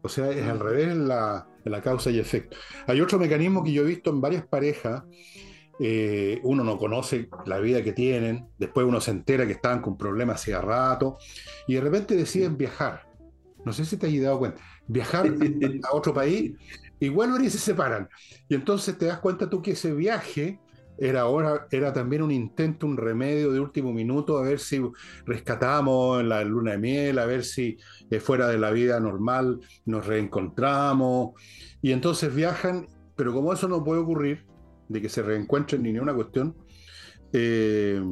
O 0.02 0.08
sea, 0.08 0.30
es 0.30 0.46
al 0.46 0.60
revés 0.60 0.94
la, 0.94 1.48
la 1.64 1.80
causa 1.80 2.10
y 2.10 2.18
efecto. 2.18 2.56
Hay 2.86 3.00
otro 3.00 3.18
mecanismo 3.18 3.64
que 3.64 3.72
yo 3.72 3.82
he 3.82 3.86
visto 3.86 4.10
en 4.10 4.20
varias 4.20 4.46
parejas 4.46 5.02
eh, 5.78 6.40
uno 6.42 6.64
no 6.64 6.78
conoce 6.78 7.28
la 7.46 7.58
vida 7.58 7.82
que 7.82 7.92
tienen, 7.92 8.48
después 8.58 8.86
uno 8.86 9.00
se 9.00 9.10
entera 9.10 9.46
que 9.46 9.52
estaban 9.52 9.80
con 9.80 9.96
problemas 9.96 10.40
hace 10.40 10.58
rato, 10.60 11.18
y 11.66 11.74
de 11.74 11.80
repente 11.80 12.14
deciden 12.14 12.56
viajar. 12.56 13.06
No 13.64 13.72
sé 13.72 13.84
si 13.84 13.96
te 13.96 14.06
has 14.06 14.22
dado 14.22 14.38
cuenta, 14.38 14.60
viajar 14.86 15.26
a 15.90 15.94
otro 15.94 16.12
país, 16.12 16.52
igual 17.00 17.30
vuelven 17.30 17.46
y 17.46 17.50
se 17.50 17.58
separan. 17.58 18.08
Y 18.48 18.54
entonces 18.54 18.96
te 18.98 19.06
das 19.06 19.20
cuenta 19.20 19.48
tú 19.48 19.62
que 19.62 19.72
ese 19.72 19.92
viaje 19.92 20.60
era, 20.98 21.22
ahora, 21.22 21.66
era 21.70 21.92
también 21.92 22.22
un 22.22 22.30
intento, 22.30 22.86
un 22.86 22.96
remedio 22.96 23.50
de 23.50 23.60
último 23.60 23.92
minuto, 23.92 24.38
a 24.38 24.42
ver 24.42 24.60
si 24.60 24.80
rescatamos 25.24 26.22
la 26.22 26.44
luna 26.44 26.72
de 26.72 26.78
miel, 26.78 27.18
a 27.18 27.26
ver 27.26 27.44
si 27.44 27.76
eh, 28.10 28.20
fuera 28.20 28.46
de 28.48 28.58
la 28.58 28.70
vida 28.70 29.00
normal 29.00 29.60
nos 29.84 30.06
reencontramos. 30.06 31.32
Y 31.80 31.92
entonces 31.92 32.34
viajan, 32.34 32.86
pero 33.16 33.32
como 33.32 33.52
eso 33.52 33.68
no 33.68 33.82
puede 33.82 34.00
ocurrir, 34.00 34.46
de 34.92 35.00
que 35.00 35.08
se 35.08 35.22
reencuentren 35.22 35.82
ni 35.82 35.98
una 35.98 36.14
cuestión, 36.14 36.54
eh, 37.32 38.02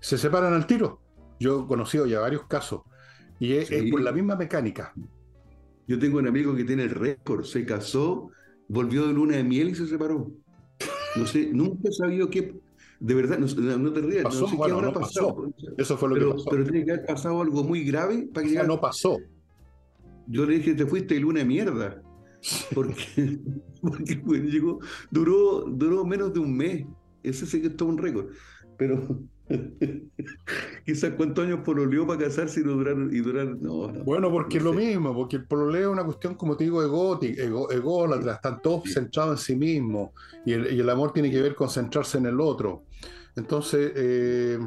se 0.00 0.18
separan 0.18 0.52
al 0.52 0.66
tiro. 0.66 1.00
Yo 1.40 1.64
he 1.64 1.66
conocido 1.66 2.06
ya 2.06 2.20
varios 2.20 2.44
casos 2.46 2.82
y 3.38 3.54
es, 3.54 3.70
por 3.90 4.00
la 4.00 4.12
misma 4.12 4.36
mecánica. 4.36 4.92
Yo 5.86 5.98
tengo 5.98 6.18
un 6.18 6.26
amigo 6.26 6.54
que 6.54 6.64
tiene 6.64 6.84
el 6.84 6.90
récord, 6.90 7.44
se 7.44 7.64
casó, 7.64 8.30
volvió 8.68 9.06
de 9.06 9.12
luna 9.12 9.36
de 9.36 9.44
miel 9.44 9.70
y 9.70 9.74
se 9.74 9.86
separó. 9.86 10.30
No 11.16 11.26
sé, 11.26 11.50
nunca 11.52 11.88
he 11.88 11.92
sabido 11.92 12.28
qué. 12.28 12.54
De 12.98 13.14
verdad, 13.14 13.38
no, 13.38 13.46
te 13.92 14.00
rías, 14.00 14.24
no 14.24 14.30
sé 14.30 14.56
qué 14.56 14.72
habrá 14.72 14.92
pasado. 14.92 15.52
Eso 15.76 15.96
fue 15.98 16.08
lo 16.08 16.14
pero, 16.14 16.30
que 16.30 16.36
pasó. 16.36 16.50
Pero 16.50 16.64
tiene 16.64 16.84
que 16.84 16.92
haber 16.92 17.06
pasado 17.06 17.42
algo 17.42 17.62
muy 17.62 17.84
grave 17.84 18.28
para 18.32 18.46
que. 18.46 18.62
no 18.62 18.80
pasó. 18.80 19.18
Yo 20.26 20.44
le 20.44 20.56
dije, 20.56 20.74
te 20.74 20.86
fuiste 20.86 21.14
de 21.14 21.20
luna 21.20 21.40
de 21.40 21.44
mierda. 21.44 22.02
Porque, 22.74 23.38
porque 23.82 24.14
llegó, 24.44 24.80
duró, 25.10 25.64
duró 25.68 26.04
menos 26.04 26.32
de 26.32 26.40
un 26.40 26.56
mes. 26.56 26.86
Ese 27.22 27.46
sí 27.46 27.60
que 27.60 27.68
es 27.68 27.76
todo 27.76 27.88
un 27.88 27.98
récord. 27.98 28.26
Pero 28.76 29.22
quizás 30.84 31.12
cuántos 31.16 31.44
años 31.44 31.60
pololeó 31.64 32.06
para 32.06 32.24
casarse 32.24 32.60
y 32.60 32.62
durar, 32.62 32.96
y 33.10 33.20
durar 33.20 33.56
no, 33.60 33.88
Bueno, 34.04 34.30
porque 34.30 34.58
es 34.58 34.64
lo 34.64 34.72
mismo, 34.72 35.14
porque 35.14 35.36
el 35.36 35.46
pololeo 35.46 35.90
es 35.90 35.92
una 35.92 36.04
cuestión, 36.04 36.34
como 36.34 36.56
te 36.56 36.64
digo, 36.64 36.82
egótica, 36.82 37.42
ego, 37.42 37.70
ególatra, 37.70 38.34
están 38.34 38.60
todos 38.60 38.92
centrados 38.92 39.40
en 39.40 39.44
sí 39.44 39.56
mismos 39.56 40.10
y 40.44 40.52
el, 40.52 40.74
y 40.74 40.80
el, 40.80 40.90
amor 40.90 41.12
tiene 41.12 41.30
que 41.30 41.40
ver 41.40 41.54
con 41.54 41.70
centrarse 41.70 42.18
en 42.18 42.26
el 42.26 42.40
otro. 42.40 42.84
Entonces, 43.36 43.92
eh, 43.94 44.58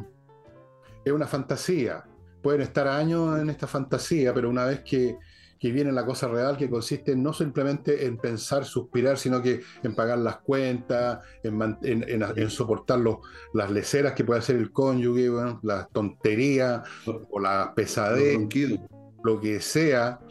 es 1.04 1.12
una 1.12 1.28
fantasía. 1.28 2.04
Pueden 2.42 2.62
estar 2.62 2.88
años 2.88 3.40
en 3.40 3.50
esta 3.50 3.68
fantasía, 3.68 4.34
pero 4.34 4.50
una 4.50 4.66
vez 4.66 4.82
que 4.82 5.18
que 5.60 5.72
viene 5.72 5.92
la 5.92 6.06
cosa 6.06 6.28
real 6.28 6.58
que 6.58 6.70
consiste 6.70 7.16
no 7.16 7.34
simplemente 7.34 8.06
en 8.06 8.18
pensar, 8.18 8.66
suspirar, 8.66 9.18
sino 9.18 9.42
que 9.42 9.62
en 9.84 9.94
pagar 9.94 10.20
las 10.20 10.38
cuentas, 10.38 11.20
en, 11.44 12.50
soportar 12.50 13.00
las 13.54 13.70
leceras 13.70 14.14
que 14.14 14.24
puede 14.24 14.40
hacer 14.40 14.56
el 14.56 14.72
cónyuge, 14.72 15.30
la 15.64 15.88
tontería 15.92 16.84
o 17.30 17.40
la 17.40 17.74
pesadez, 17.76 18.40
lo 19.24 19.40
que 19.42 19.60
sea, 19.60 20.22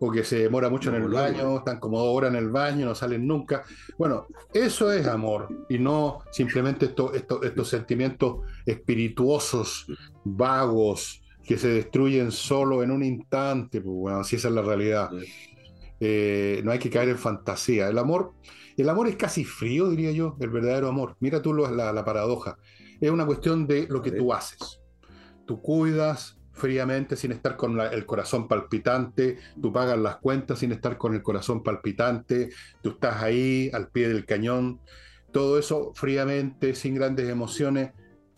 o 0.00 0.10
que 0.12 0.22
se 0.22 0.38
demora 0.38 0.68
mucho 0.68 0.90
en 0.94 1.02
el 1.02 1.08
baño, 1.08 1.58
están 1.58 1.80
como 1.80 1.98
dos 1.98 2.16
horas 2.16 2.30
en 2.30 2.36
el 2.36 2.50
baño, 2.50 2.86
no 2.86 2.94
salen 2.94 3.26
nunca. 3.26 3.64
Bueno, 3.98 4.26
eso 4.52 4.92
es 4.92 5.06
amor 5.06 5.48
y 5.68 5.78
no 5.78 6.20
simplemente 6.30 6.94
estos 7.42 7.68
sentimientos 7.68 8.38
espirituosos, 8.64 9.86
vagos, 10.24 11.20
que 11.48 11.56
se 11.56 11.68
destruyen 11.68 12.30
solo 12.30 12.82
en 12.82 12.90
un 12.90 13.02
instante, 13.02 13.80
pues 13.80 13.96
bueno, 13.96 14.20
así 14.20 14.36
esa 14.36 14.48
es 14.48 14.54
la 14.54 14.60
realidad. 14.60 15.08
Eh, 15.98 16.60
no 16.62 16.72
hay 16.72 16.78
que 16.78 16.90
caer 16.90 17.08
en 17.08 17.16
fantasía. 17.16 17.88
El 17.88 17.96
amor, 17.96 18.34
el 18.76 18.86
amor 18.86 19.08
es 19.08 19.16
casi 19.16 19.46
frío, 19.46 19.88
diría 19.88 20.12
yo, 20.12 20.36
el 20.40 20.50
verdadero 20.50 20.88
amor. 20.88 21.16
Mira 21.20 21.40
tú 21.40 21.54
la, 21.54 21.90
la 21.90 22.04
paradoja. 22.04 22.58
Es 23.00 23.10
una 23.10 23.24
cuestión 23.24 23.66
de 23.66 23.86
lo 23.88 24.02
que 24.02 24.12
tú 24.12 24.30
haces. 24.34 24.82
Tú 25.46 25.62
cuidas 25.62 26.38
fríamente 26.52 27.16
sin 27.16 27.32
estar 27.32 27.56
con 27.56 27.80
el 27.80 28.04
corazón 28.04 28.46
palpitante, 28.46 29.38
tú 29.58 29.72
pagas 29.72 29.96
las 29.98 30.16
cuentas 30.16 30.58
sin 30.58 30.72
estar 30.72 30.98
con 30.98 31.14
el 31.14 31.22
corazón 31.22 31.62
palpitante, 31.62 32.50
tú 32.82 32.90
estás 32.90 33.22
ahí 33.22 33.70
al 33.72 33.88
pie 33.88 34.08
del 34.08 34.26
cañón, 34.26 34.80
todo 35.32 35.58
eso 35.58 35.92
fríamente, 35.94 36.74
sin 36.74 36.94
grandes 36.94 37.30
emociones, 37.30 37.92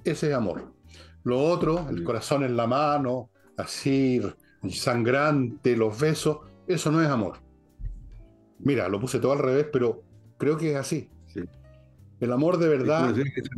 ese 0.05 0.29
es 0.29 0.35
amor. 0.35 0.80
Lo 1.25 1.43
otro, 1.43 1.89
el 1.91 2.03
corazón 2.03 2.45
en 2.45 2.57
la 2.57 2.67
mano, 2.67 3.31
así 3.57 4.21
sangrante, 4.69 5.77
los 5.77 5.99
besos, 5.99 6.39
eso 6.67 6.91
no 6.91 7.03
es 7.03 7.09
amor. 7.09 7.39
Mira, 8.59 8.89
lo 8.89 9.01
puse 9.01 9.19
todo 9.19 9.33
al 9.33 9.39
revés, 9.39 9.67
pero 9.73 10.03
creo 10.39 10.57
que 10.57 10.73
es 10.73 10.77
así. 10.77 11.09
El 12.21 12.33
amor 12.33 12.59
de 12.59 12.69
verdad, 12.69 13.15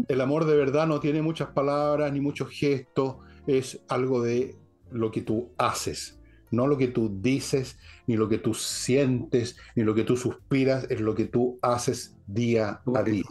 el 0.07 0.21
amor 0.21 0.45
de 0.45 0.57
verdad 0.57 0.87
no 0.87 1.01
tiene 1.01 1.21
muchas 1.21 1.49
palabras 1.49 2.13
ni 2.13 2.21
muchos 2.21 2.49
gestos, 2.51 3.17
es 3.47 3.81
algo 3.89 4.23
de 4.23 4.57
lo 4.93 5.11
que 5.11 5.23
tú 5.23 5.51
haces, 5.59 6.21
no 6.53 6.69
lo 6.69 6.79
que 6.79 6.87
tú 6.87 7.19
dices, 7.21 7.77
ni 8.07 8.17
lo 8.17 8.29
que 8.29 8.39
tú 8.39 8.55
sientes, 8.55 9.57
ni 9.75 9.83
lo 9.83 9.97
que 9.97 10.05
tú 10.05 10.17
suspiras, 10.17 10.87
es 10.91 11.01
lo 11.01 11.17
que 11.17 11.25
tú 11.25 11.59
haces 11.61 12.17
día 12.29 12.83
a 12.95 13.03
día. 13.03 13.25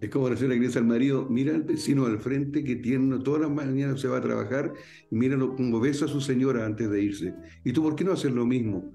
Es 0.00 0.10
como 0.10 0.28
decirle 0.28 0.50
la 0.50 0.54
iglesia 0.56 0.80
al 0.80 0.86
marido, 0.86 1.26
mira 1.30 1.54
al 1.54 1.62
vecino 1.62 2.04
al 2.04 2.18
frente 2.18 2.62
que 2.62 2.76
tiene 2.76 3.18
todas 3.20 3.40
las 3.40 3.50
mañanas 3.50 4.00
se 4.00 4.08
va 4.08 4.18
a 4.18 4.20
trabajar 4.20 4.74
y 5.10 5.14
míralo 5.14 5.56
como 5.56 5.80
besa 5.80 6.04
a 6.04 6.08
su 6.08 6.20
señora 6.20 6.66
antes 6.66 6.90
de 6.90 7.02
irse. 7.02 7.34
¿Y 7.64 7.72
tú 7.72 7.82
por 7.82 7.96
qué 7.96 8.04
no 8.04 8.12
haces 8.12 8.32
lo 8.32 8.44
mismo? 8.44 8.92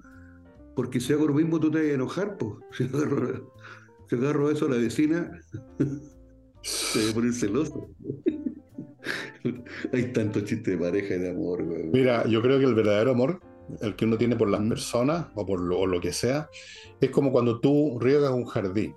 Porque 0.76 1.00
si 1.00 1.12
hago 1.12 1.26
lo 1.26 1.34
mismo 1.34 1.58
tú 1.58 1.70
te 1.70 1.78
vas 1.78 1.88
a 1.88 1.92
enojar, 1.92 2.38
pues. 2.38 2.54
Si 4.08 4.16
agarro, 4.16 4.50
eso 4.50 4.66
a 4.66 4.68
la 4.68 4.76
vecina, 4.76 5.40
se 6.62 7.04
va 7.04 7.10
a 7.10 7.14
poner 7.14 7.32
celoso. 7.32 7.88
Hay 9.92 10.12
tantos 10.12 10.44
chistes 10.44 10.74
de 10.74 10.84
pareja 10.84 11.14
y 11.14 11.18
de 11.18 11.30
amor. 11.30 11.64
Mira, 11.64 12.26
yo 12.28 12.42
creo 12.42 12.58
que 12.58 12.66
el 12.66 12.74
verdadero 12.74 13.12
amor, 13.12 13.40
el 13.80 13.96
que 13.96 14.04
uno 14.04 14.18
tiene 14.18 14.36
por 14.36 14.50
las 14.50 14.60
personas 14.60 15.28
o 15.34 15.46
por 15.46 15.62
lo, 15.62 15.78
o 15.78 15.86
lo 15.86 15.98
que 15.98 16.12
sea, 16.12 16.50
es 17.00 17.08
como 17.08 17.32
cuando 17.32 17.58
tú 17.58 17.98
riegas 18.00 18.32
un 18.32 18.44
jardín 18.44 18.94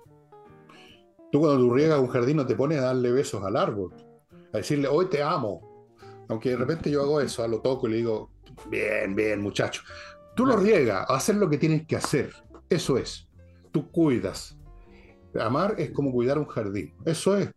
Tú 1.36 1.42
cuando 1.42 1.58
tú 1.58 1.74
riegas 1.74 2.00
un 2.00 2.08
jardín 2.08 2.38
no 2.38 2.46
te 2.46 2.54
pones 2.54 2.78
a 2.78 2.86
darle 2.86 3.12
besos 3.12 3.44
al 3.44 3.58
árbol, 3.58 3.92
a 4.54 4.56
decirle, 4.56 4.88
hoy 4.88 5.10
te 5.10 5.22
amo. 5.22 5.86
Aunque 6.30 6.48
de 6.48 6.56
repente 6.56 6.90
yo 6.90 7.02
hago 7.02 7.20
eso, 7.20 7.44
a 7.44 7.46
lo 7.46 7.60
toco 7.60 7.86
y 7.86 7.90
le 7.90 7.96
digo, 7.98 8.30
bien, 8.70 9.14
bien, 9.14 9.42
muchacho. 9.42 9.82
Tú 10.34 10.46
lo 10.46 10.56
riegas, 10.56 11.04
hacer 11.10 11.34
lo 11.34 11.50
que 11.50 11.58
tienes 11.58 11.86
que 11.86 11.94
hacer. 11.94 12.32
Eso 12.70 12.96
es. 12.96 13.28
Tú 13.70 13.90
cuidas. 13.90 14.56
Amar 15.38 15.74
es 15.76 15.90
como 15.90 16.10
cuidar 16.10 16.38
un 16.38 16.46
jardín. 16.46 16.94
Eso 17.04 17.36
es. 17.36 17.50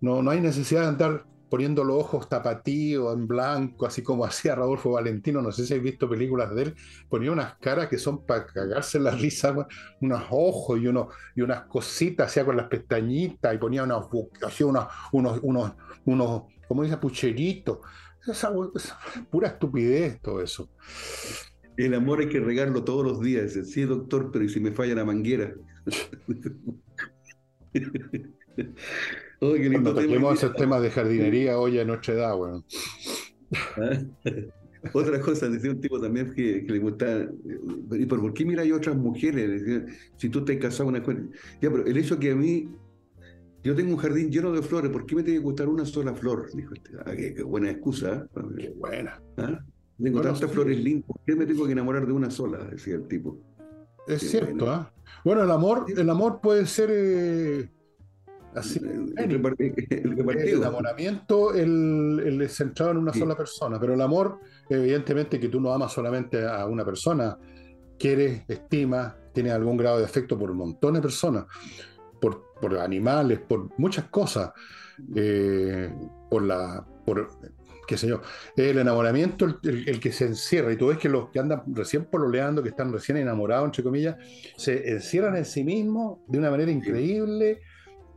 No, 0.00 0.22
no 0.22 0.30
hay 0.30 0.40
necesidad 0.40 0.80
de 0.80 0.88
andar 0.88 1.26
poniendo 1.50 1.84
los 1.84 1.96
ojos 1.98 2.28
tapatíos, 2.28 3.14
en 3.14 3.26
blanco, 3.26 3.86
así 3.86 4.02
como 4.02 4.24
hacía 4.30 4.54
Rodolfo 4.54 4.92
Valentino, 4.92 5.42
no 5.42 5.52
sé 5.52 5.66
si 5.66 5.74
habéis 5.74 5.92
visto 5.92 6.08
películas 6.08 6.54
de 6.54 6.62
él, 6.62 6.74
ponía 7.08 7.32
unas 7.32 7.56
caras 7.56 7.88
que 7.88 7.98
son 7.98 8.24
para 8.24 8.46
cagarse 8.46 8.98
la 9.00 9.10
risa, 9.10 9.66
unos 10.00 10.22
ojos 10.30 10.80
y, 10.80 10.86
unos, 10.86 11.08
y 11.34 11.42
unas 11.42 11.62
cositas, 11.62 12.28
hacía 12.28 12.44
con 12.44 12.56
las 12.56 12.68
pestañitas, 12.68 13.54
y 13.54 13.58
ponía 13.58 13.82
unos, 13.82 14.06
hacía 14.46 14.66
unos, 14.66 14.86
unos, 15.12 15.40
unos, 15.42 15.72
unos, 16.04 16.42
como 16.68 16.84
dice, 16.84 16.96
pucheritos. 16.96 17.78
Esa, 18.26 18.52
pura 19.30 19.48
estupidez 19.48 20.20
todo 20.20 20.42
eso. 20.42 20.68
El 21.76 21.94
amor 21.94 22.20
hay 22.20 22.28
que 22.28 22.38
regarlo 22.38 22.84
todos 22.84 23.02
los 23.04 23.20
días. 23.20 23.54
Sí, 23.64 23.82
doctor, 23.82 24.30
pero 24.30 24.44
¿y 24.44 24.50
si 24.50 24.60
me 24.60 24.70
falla 24.70 24.94
la 24.94 25.06
manguera? 25.06 25.54
Oh, 29.42 29.54
Cuando 29.56 29.94
toquemos 29.94 30.34
esos 30.34 30.54
temas 30.54 30.82
de 30.82 30.90
jardinería 30.90 31.58
hoy 31.58 31.78
a 31.78 31.84
nuestra 31.84 32.14
edad, 32.14 32.36
bueno. 32.36 32.62
Otra 34.92 35.20
cosa, 35.20 35.48
decía 35.48 35.70
un 35.70 35.80
tipo 35.80 36.00
también 36.00 36.32
que, 36.34 36.64
le 36.66 36.78
gustaba, 36.78 37.26
¿y 37.92 38.06
por 38.06 38.34
qué 38.34 38.44
mira 38.44 38.62
hay 38.62 38.72
otras 38.72 38.96
mujeres? 38.96 39.62
si 40.16 40.28
tú 40.28 40.44
te 40.44 40.54
has 40.54 40.58
casado 40.58 40.88
una 40.88 41.02
Ya, 41.60 41.70
pero 41.70 41.86
el 41.86 41.96
hecho 41.96 42.18
que 42.18 42.32
a 42.32 42.36
mí, 42.36 42.68
yo 43.62 43.74
tengo 43.74 43.92
un 43.92 43.98
jardín 43.98 44.30
lleno 44.30 44.52
de 44.52 44.62
flores, 44.62 44.90
¿por 44.90 45.06
qué 45.06 45.16
me 45.16 45.22
tiene 45.22 45.38
que 45.38 45.44
gustar 45.44 45.68
una 45.68 45.86
sola 45.86 46.14
flor? 46.14 46.50
Dijo 46.54 46.74
este. 46.74 46.90
Ah, 47.04 47.12
qué, 47.16 47.42
buena 47.42 47.70
excusa. 47.70 48.26
¿eh? 48.34 48.40
Qué 48.58 48.70
buena. 48.70 49.22
¿Ah? 49.38 49.64
Tengo 50.02 50.20
tantas 50.22 50.50
flores 50.50 50.78
lindas, 50.82 51.06
¿por 51.06 51.20
qué 51.26 51.34
me 51.34 51.46
tengo 51.46 51.66
que 51.66 51.72
enamorar 51.72 52.06
de 52.06 52.12
una 52.12 52.30
sola? 52.30 52.58
Decía 52.64 52.94
el 52.94 53.06
tipo. 53.06 53.38
Es 54.06 54.30
cierto, 54.30 54.70
¿ah? 54.70 54.92
Bueno, 55.24 55.44
el 55.44 55.50
amor, 55.50 55.84
el 55.94 56.08
amor 56.08 56.40
puede 56.40 56.66
ser 56.66 56.88
eh, 56.90 57.70
Así, 58.54 58.80
el, 58.80 59.14
el, 59.16 59.30
enamoramiento 60.54 61.54
el, 61.54 62.40
es 62.42 62.56
centrado 62.56 62.90
en 62.90 62.98
una 62.98 63.12
sola 63.12 63.36
persona, 63.36 63.78
pero 63.78 63.94
el 63.94 64.00
amor, 64.00 64.40
evidentemente 64.68 65.38
que 65.38 65.48
tú 65.48 65.60
no 65.60 65.72
amas 65.72 65.92
solamente 65.92 66.44
a 66.44 66.66
una 66.66 66.84
persona, 66.84 67.38
quieres, 67.96 68.42
estimas, 68.48 69.14
tienes 69.32 69.52
algún 69.52 69.76
grado 69.76 69.98
de 69.98 70.04
afecto 70.04 70.36
por 70.36 70.50
un 70.50 70.56
montón 70.56 70.94
de 70.94 71.00
personas, 71.00 71.44
por, 72.20 72.54
por 72.60 72.76
animales, 72.78 73.38
por 73.38 73.70
muchas 73.78 74.06
cosas, 74.06 74.50
eh, 75.14 75.92
por 76.28 76.42
la, 76.42 76.84
por, 77.06 77.28
qué 77.86 77.96
sé 77.96 78.08
yo, 78.08 78.20
el 78.56 78.78
enamoramiento 78.78 79.46
el, 79.62 80.00
que 80.00 80.12
se 80.12 80.26
encierra, 80.26 80.72
y 80.72 80.76
tú 80.76 80.88
ves 80.88 80.98
que 80.98 81.08
los 81.08 81.30
que 81.30 81.38
andan 81.38 81.62
recién 81.74 82.04
pololeando, 82.04 82.62
que 82.62 82.70
están 82.70 82.92
recién 82.92 83.16
enamorados, 83.16 83.66
entre 83.66 83.84
comillas, 83.84 84.16
se 84.56 84.90
encierran 84.90 85.36
en 85.36 85.44
sí 85.44 85.62
mismos 85.62 86.18
de 86.26 86.38
una 86.38 86.50
manera 86.50 86.70
increíble 86.70 87.60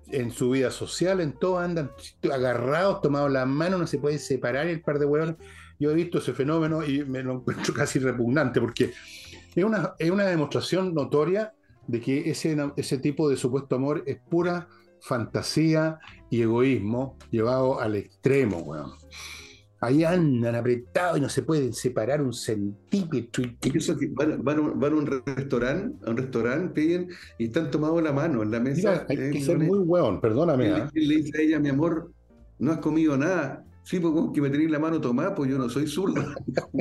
en 0.07 0.31
su 0.31 0.51
vida 0.51 0.71
social, 0.71 1.21
en 1.21 1.33
todo, 1.33 1.59
andan 1.59 1.91
agarrados, 2.31 3.01
tomados 3.01 3.31
la 3.31 3.45
mano, 3.45 3.77
no 3.77 3.87
se 3.87 3.97
pueden 3.97 4.19
separar 4.19 4.67
el 4.67 4.81
par 4.81 4.99
de 4.99 5.05
huevos. 5.05 5.35
Yo 5.79 5.91
he 5.91 5.95
visto 5.95 6.19
ese 6.19 6.33
fenómeno 6.33 6.85
y 6.85 7.03
me 7.03 7.23
lo 7.23 7.33
encuentro 7.33 7.73
casi 7.75 7.99
repugnante 7.99 8.59
porque 8.61 8.93
es 9.55 9.63
una, 9.63 9.93
es 9.99 10.11
una 10.11 10.25
demostración 10.25 10.93
notoria 10.93 11.53
de 11.87 11.99
que 11.99 12.29
ese, 12.29 12.55
ese 12.77 12.97
tipo 12.97 13.29
de 13.29 13.37
supuesto 13.37 13.75
amor 13.75 14.03
es 14.05 14.17
pura 14.29 14.67
fantasía 15.01 15.99
y 16.29 16.41
egoísmo 16.41 17.17
llevado 17.29 17.79
al 17.79 17.95
extremo, 17.95 18.59
weón. 18.59 18.93
Ahí 19.83 20.05
andan 20.05 20.55
apretados 20.55 21.17
y 21.17 21.21
no 21.21 21.27
se 21.27 21.41
pueden 21.41 21.73
separar 21.73 22.21
un 22.21 22.31
centímetro. 22.31 23.43
Y 23.43 24.07
van, 24.07 24.47
a 24.47 24.95
un 24.95 25.05
restaurante, 25.05 26.07
a 26.07 26.09
un 26.09 26.17
restaurante, 26.17 26.73
piden 26.73 27.09
y 27.37 27.45
están 27.45 27.69
tomados 27.69 28.01
la 28.01 28.13
mano 28.13 28.43
en 28.43 28.51
la 28.51 28.61
mesa. 28.61 29.05
hay 29.09 29.31
que 29.31 29.41
ser 29.41 29.59
muy 29.59 29.79
weón, 29.79 30.21
perdóname. 30.21 30.69
¿ah? 30.71 30.89
Le, 30.93 31.15
dice 31.17 31.37
a 31.37 31.41
ella, 31.41 31.59
mi 31.59 31.67
amor, 31.67 32.13
no 32.59 32.71
has 32.71 32.77
comido 32.77 33.17
nada. 33.17 33.65
Sí, 33.83 33.99
porque 33.99 34.35
que 34.35 34.41
me 34.41 34.49
tenéis 34.49 34.71
la 34.71 34.79
mano 34.79 35.01
tomada, 35.01 35.35
pues 35.35 35.51
yo 35.51 35.57
no 35.57 35.67
soy 35.67 35.85
zurdo. 35.85 36.23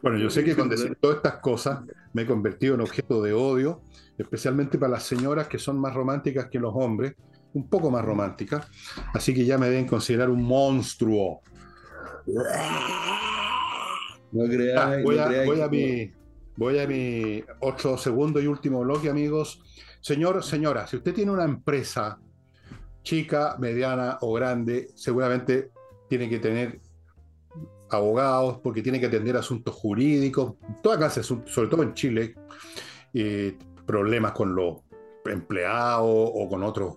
bueno, 0.00 0.16
yo 0.16 0.30
sé 0.30 0.44
que 0.44 0.54
con 0.54 0.68
decir 0.68 0.96
todas 1.00 1.16
estas 1.16 1.38
cosas 1.38 1.80
me 2.12 2.22
he 2.22 2.26
convertido 2.26 2.76
en 2.76 2.82
objeto 2.82 3.20
de 3.20 3.32
odio, 3.32 3.80
especialmente 4.16 4.78
para 4.78 4.92
las 4.92 5.02
señoras 5.02 5.48
que 5.48 5.58
son 5.58 5.80
más 5.80 5.92
románticas 5.92 6.46
que 6.46 6.60
los 6.60 6.72
hombres, 6.72 7.16
un 7.54 7.68
poco 7.68 7.90
más 7.90 8.04
románticas, 8.04 8.68
así 9.14 9.32
que 9.32 9.44
ya 9.44 9.56
me 9.58 9.68
deben 9.68 9.86
considerar 9.86 10.28
un 10.28 10.42
monstruo. 10.42 11.40
No 14.32 14.44
creáis, 14.46 15.04
voy, 15.04 15.18
a, 15.18 15.68
mi, 15.68 16.12
voy 16.56 16.78
a 16.80 16.86
mi 16.86 17.42
otro 17.60 17.96
segundo 17.96 18.40
y 18.40 18.46
último 18.46 18.80
bloque, 18.80 19.08
amigos. 19.08 19.62
Señor, 20.00 20.42
señora, 20.42 20.86
si 20.86 20.96
usted 20.96 21.14
tiene 21.14 21.30
una 21.30 21.44
empresa 21.44 22.18
chica, 23.02 23.56
mediana 23.58 24.18
o 24.22 24.32
grande, 24.32 24.88
seguramente 24.96 25.70
tiene 26.08 26.28
que 26.28 26.40
tener 26.40 26.80
abogados 27.90 28.58
porque 28.62 28.82
tiene 28.82 28.98
que 28.98 29.06
atender 29.06 29.36
asuntos 29.36 29.74
jurídicos, 29.74 30.54
toda 30.82 30.96
clase, 30.96 31.22
sobre 31.22 31.68
todo 31.68 31.84
en 31.84 31.94
Chile, 31.94 32.34
eh, 33.12 33.56
problemas 33.86 34.32
con 34.32 34.54
los 34.54 34.78
empleados 35.24 36.30
o 36.34 36.48
con 36.48 36.64
otras 36.64 36.94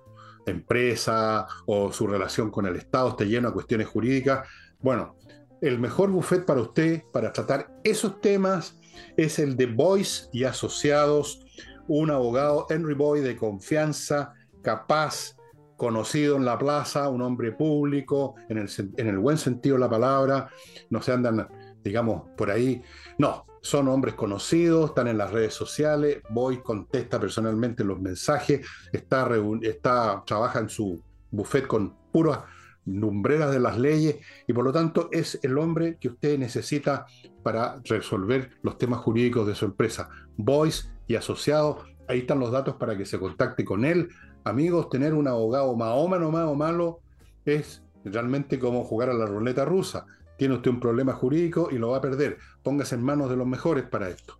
empresas 0.47 1.45
o 1.65 1.91
su 1.91 2.07
relación 2.07 2.51
con 2.51 2.65
el 2.65 2.75
Estado 2.75 3.09
está 3.09 3.23
lleno 3.23 3.49
de 3.49 3.53
cuestiones 3.53 3.87
jurídicas. 3.87 4.47
Bueno, 4.79 5.17
el 5.61 5.79
mejor 5.79 6.11
buffet 6.11 6.45
para 6.45 6.61
usted 6.61 7.03
para 7.11 7.33
tratar 7.33 7.71
esos 7.83 8.21
temas 8.21 8.79
es 9.15 9.39
el 9.39 9.55
de 9.57 9.67
Boyce 9.67 10.29
y 10.31 10.43
Asociados, 10.43 11.45
un 11.87 12.11
abogado 12.11 12.67
Henry 12.69 12.93
Boy 12.93 13.21
de 13.21 13.35
confianza, 13.35 14.33
capaz, 14.61 15.35
conocido 15.77 16.35
en 16.35 16.45
la 16.45 16.57
plaza, 16.57 17.09
un 17.09 17.21
hombre 17.21 17.51
público, 17.51 18.35
en 18.49 18.57
el, 18.57 18.69
en 18.97 19.07
el 19.07 19.19
buen 19.19 19.37
sentido 19.37 19.75
de 19.75 19.81
la 19.81 19.89
palabra, 19.89 20.49
no 20.89 21.01
se 21.01 21.11
andan, 21.11 21.47
digamos, 21.83 22.29
por 22.35 22.49
ahí. 22.51 22.81
No, 23.17 23.45
son 23.61 23.87
hombres 23.87 24.15
conocidos, 24.15 24.89
están 24.89 25.07
en 25.07 25.17
las 25.17 25.31
redes 25.31 25.53
sociales, 25.53 26.21
voy, 26.29 26.61
contesta 26.61 27.19
personalmente 27.19 27.83
los 27.83 27.99
mensajes, 27.99 28.65
está, 28.91 30.23
trabaja 30.25 30.59
en 30.59 30.69
su 30.69 31.01
buffet 31.31 31.67
con 31.67 31.95
puras 32.11 32.39
lumbreras 32.85 33.51
de 33.51 33.59
las 33.59 33.77
leyes 33.77 34.17
y 34.47 34.53
por 34.53 34.63
lo 34.63 34.71
tanto 34.71 35.09
es 35.11 35.39
el 35.43 35.57
hombre 35.57 35.97
que 35.99 36.07
usted 36.07 36.39
necesita 36.39 37.05
para 37.43 37.81
resolver 37.83 38.51
los 38.61 38.77
temas 38.77 39.01
jurídicos 39.01 39.45
de 39.45 39.55
su 39.55 39.65
empresa. 39.65 40.09
Voice 40.37 40.89
y 41.07 41.15
asociados, 41.15 41.85
ahí 42.07 42.19
están 42.19 42.39
los 42.39 42.51
datos 42.51 42.75
para 42.75 42.97
que 42.97 43.05
se 43.05 43.19
contacte 43.19 43.65
con 43.65 43.83
él 43.83 44.09
amigos, 44.47 44.89
tener 44.89 45.13
un 45.13 45.27
abogado 45.27 45.75
mahómano 45.75 46.31
más 46.31 46.45
o 46.45 46.55
malo 46.55 46.99
es 47.45 47.83
realmente 48.03 48.59
como 48.59 48.83
jugar 48.83 49.09
a 49.09 49.13
la 49.13 49.25
ruleta 49.25 49.65
rusa. 49.65 50.05
Tiene 50.37 50.55
usted 50.55 50.71
un 50.71 50.79
problema 50.79 51.13
jurídico 51.13 51.69
y 51.71 51.77
lo 51.77 51.89
va 51.89 51.97
a 51.97 52.01
perder. 52.01 52.37
Póngase 52.63 52.95
en 52.95 53.03
manos 53.03 53.29
de 53.29 53.35
los 53.35 53.47
mejores 53.47 53.83
para 53.85 54.09
esto. 54.09 54.37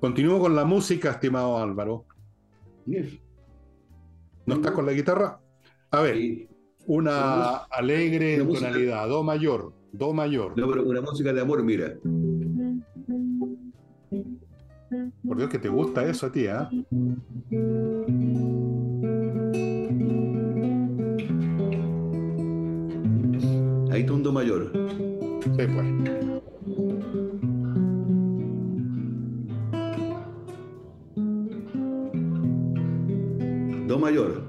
Continúo 0.00 0.40
con 0.40 0.54
la 0.54 0.64
música, 0.64 1.12
estimado 1.12 1.58
Álvaro. 1.58 2.04
¿No 4.46 4.54
estás 4.54 4.72
con 4.72 4.86
la 4.86 4.92
guitarra? 4.92 5.40
A 5.90 6.00
ver, 6.00 6.48
una 6.86 7.56
alegre 7.70 8.38
tonalidad, 8.38 9.08
do 9.08 9.22
mayor, 9.22 9.72
do 9.92 10.12
mayor. 10.12 10.56
No, 10.56 10.68
pero 10.68 10.84
una 10.84 11.00
música 11.00 11.32
de 11.32 11.40
amor, 11.40 11.62
mira. 11.62 11.94
Por 15.26 15.36
Dios 15.36 15.50
que 15.50 15.58
te 15.58 15.68
gusta 15.68 16.04
eso 16.04 16.26
a 16.26 16.32
ti, 16.32 16.46
¿ah? 16.46 16.70
Ahí 23.96 24.02
está 24.02 24.12
un 24.12 24.22
do 24.22 24.30
mayor. 24.30 24.70
Sí, 25.42 25.50
pues. 25.56 25.68
Do 33.88 33.98
mayor. 33.98 34.42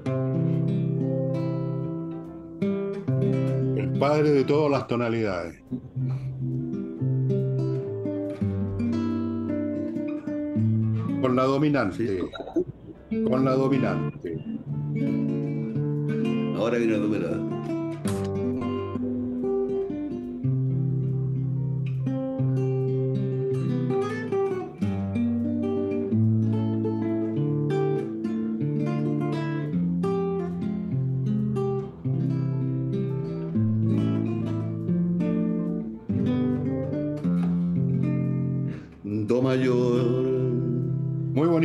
El 3.78 3.98
padre 3.98 4.32
de 4.32 4.44
todas 4.44 4.70
las 4.70 4.86
tonalidades. 4.86 5.62
Con 11.22 11.36
la 11.36 11.44
dominante. 11.44 12.20
Con 13.30 13.46
la 13.46 13.52
dominante. 13.52 14.44
Ahora 16.54 16.76
viene 16.76 16.92
la 16.92 16.98
dominante. 16.98 17.57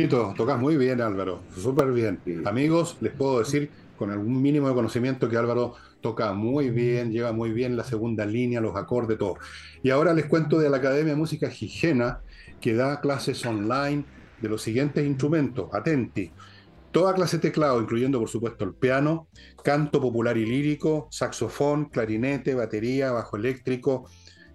Tocas 0.08 0.58
muy 0.58 0.76
bien, 0.76 1.00
Álvaro, 1.00 1.40
súper 1.56 1.92
bien. 1.92 2.20
Amigos, 2.44 2.96
les 3.00 3.12
puedo 3.12 3.38
decir 3.38 3.70
con 3.96 4.10
algún 4.10 4.42
mínimo 4.42 4.68
de 4.68 4.74
conocimiento 4.74 5.28
que 5.28 5.36
Álvaro 5.36 5.74
toca 6.00 6.32
muy 6.32 6.70
bien, 6.70 7.12
lleva 7.12 7.32
muy 7.32 7.52
bien 7.52 7.76
la 7.76 7.84
segunda 7.84 8.26
línea, 8.26 8.60
los 8.60 8.76
acordes, 8.76 9.18
todo. 9.18 9.36
Y 9.82 9.90
ahora 9.90 10.12
les 10.12 10.26
cuento 10.26 10.58
de 10.58 10.68
la 10.68 10.78
Academia 10.78 11.12
de 11.12 11.18
Música 11.18 11.48
Higiena, 11.48 12.20
que 12.60 12.74
da 12.74 13.00
clases 13.00 13.44
online 13.46 14.04
de 14.40 14.48
los 14.48 14.62
siguientes 14.62 15.06
instrumentos. 15.06 15.68
Atenti. 15.72 16.30
Toda 16.90 17.14
clase 17.14 17.38
de 17.38 17.42
teclado, 17.42 17.80
incluyendo 17.80 18.20
por 18.20 18.28
supuesto 18.28 18.64
el 18.64 18.74
piano, 18.74 19.26
canto 19.64 20.00
popular 20.00 20.36
y 20.36 20.46
lírico, 20.46 21.08
saxofón, 21.10 21.86
clarinete, 21.86 22.54
batería, 22.54 23.10
bajo 23.10 23.36
eléctrico, 23.36 24.08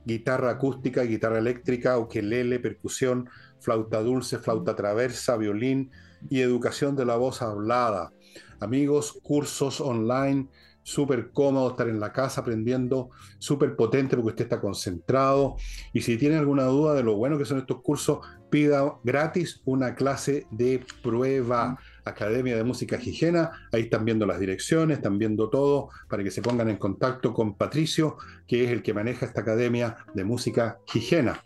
guitarra 0.06 0.52
acústica, 0.52 1.04
guitarra 1.04 1.40
eléctrica, 1.40 1.98
ukelele, 1.98 2.60
percusión, 2.60 3.30
flauta 3.60 4.02
dulce, 4.02 4.40
flauta 4.40 4.76
traversa, 4.76 5.38
violín 5.38 5.92
y 6.30 6.42
educación 6.42 6.96
de 6.96 7.06
la 7.06 7.16
voz 7.16 7.42
hablada. 7.42 8.12
Amigos, 8.60 9.18
cursos 9.24 9.80
online, 9.80 10.48
súper 10.84 11.32
cómodo 11.32 11.70
estar 11.70 11.88
en 11.88 12.00
la 12.00 12.12
casa 12.12 12.42
aprendiendo, 12.42 13.12
súper 13.38 13.76
potente 13.76 14.16
porque 14.16 14.32
usted 14.32 14.46
está 14.46 14.60
concentrado. 14.60 15.56
Y 15.94 16.02
si 16.02 16.18
tiene 16.18 16.38
alguna 16.38 16.64
duda 16.64 16.94
de 16.94 17.04
lo 17.04 17.16
bueno 17.16 17.38
que 17.38 17.46
son 17.46 17.60
estos 17.60 17.82
cursos, 17.82 18.20
pida 18.50 18.96
gratis 19.04 19.62
una 19.66 19.96
clase 19.96 20.48
de 20.52 20.84
prueba. 21.04 21.78
Academia 22.06 22.56
de 22.56 22.64
Música 22.64 23.00
Higiena, 23.00 23.52
ahí 23.72 23.84
están 23.84 24.04
viendo 24.04 24.26
las 24.26 24.40
direcciones, 24.40 24.98
están 24.98 25.20
viendo 25.20 25.50
todo 25.52 25.90
para 26.10 26.24
que 26.24 26.32
se 26.32 26.42
pongan 26.42 26.68
en 26.70 26.78
contacto 26.78 27.36
con 27.36 27.54
Patricio, 27.54 28.18
que 28.48 28.64
es 28.64 28.72
el 28.72 28.82
que 28.82 28.96
maneja 28.96 29.28
esta 29.28 29.42
Academia 29.42 29.98
de 30.16 30.24
Música 30.24 30.80
Higiena. 30.92 31.40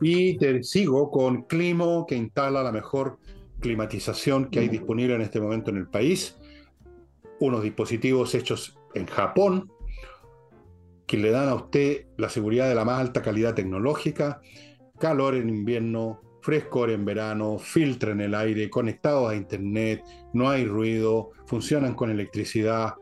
Y 0.00 0.38
te 0.38 0.62
sigo 0.62 1.10
con 1.10 1.42
Climo, 1.42 2.06
que 2.06 2.16
instala 2.16 2.62
la 2.62 2.72
mejor 2.72 3.18
climatización 3.60 4.46
que 4.46 4.60
hay 4.60 4.68
disponible 4.68 5.14
en 5.14 5.20
este 5.20 5.40
momento 5.40 5.70
en 5.70 5.76
el 5.76 5.86
país. 5.86 6.36
Unos 7.38 7.62
dispositivos 7.62 8.34
hechos 8.34 8.78
en 8.94 9.06
Japón, 9.06 9.70
que 11.06 11.18
le 11.18 11.30
dan 11.30 11.48
a 11.48 11.54
usted 11.54 12.06
la 12.16 12.28
seguridad 12.28 12.68
de 12.68 12.74
la 12.74 12.84
más 12.84 13.00
alta 13.00 13.22
calidad 13.22 13.54
tecnológica, 13.54 14.40
calor 14.98 15.34
en 15.34 15.48
invierno, 15.48 16.20
frescor 16.40 16.90
en 16.90 17.04
verano, 17.04 17.58
filtran 17.58 18.20
el 18.20 18.34
aire, 18.34 18.70
conectados 18.70 19.30
a 19.30 19.34
internet, 19.34 20.02
no 20.32 20.48
hay 20.48 20.64
ruido, 20.64 21.30
funcionan 21.46 21.94
con 21.94 22.10
electricidad, 22.10 22.94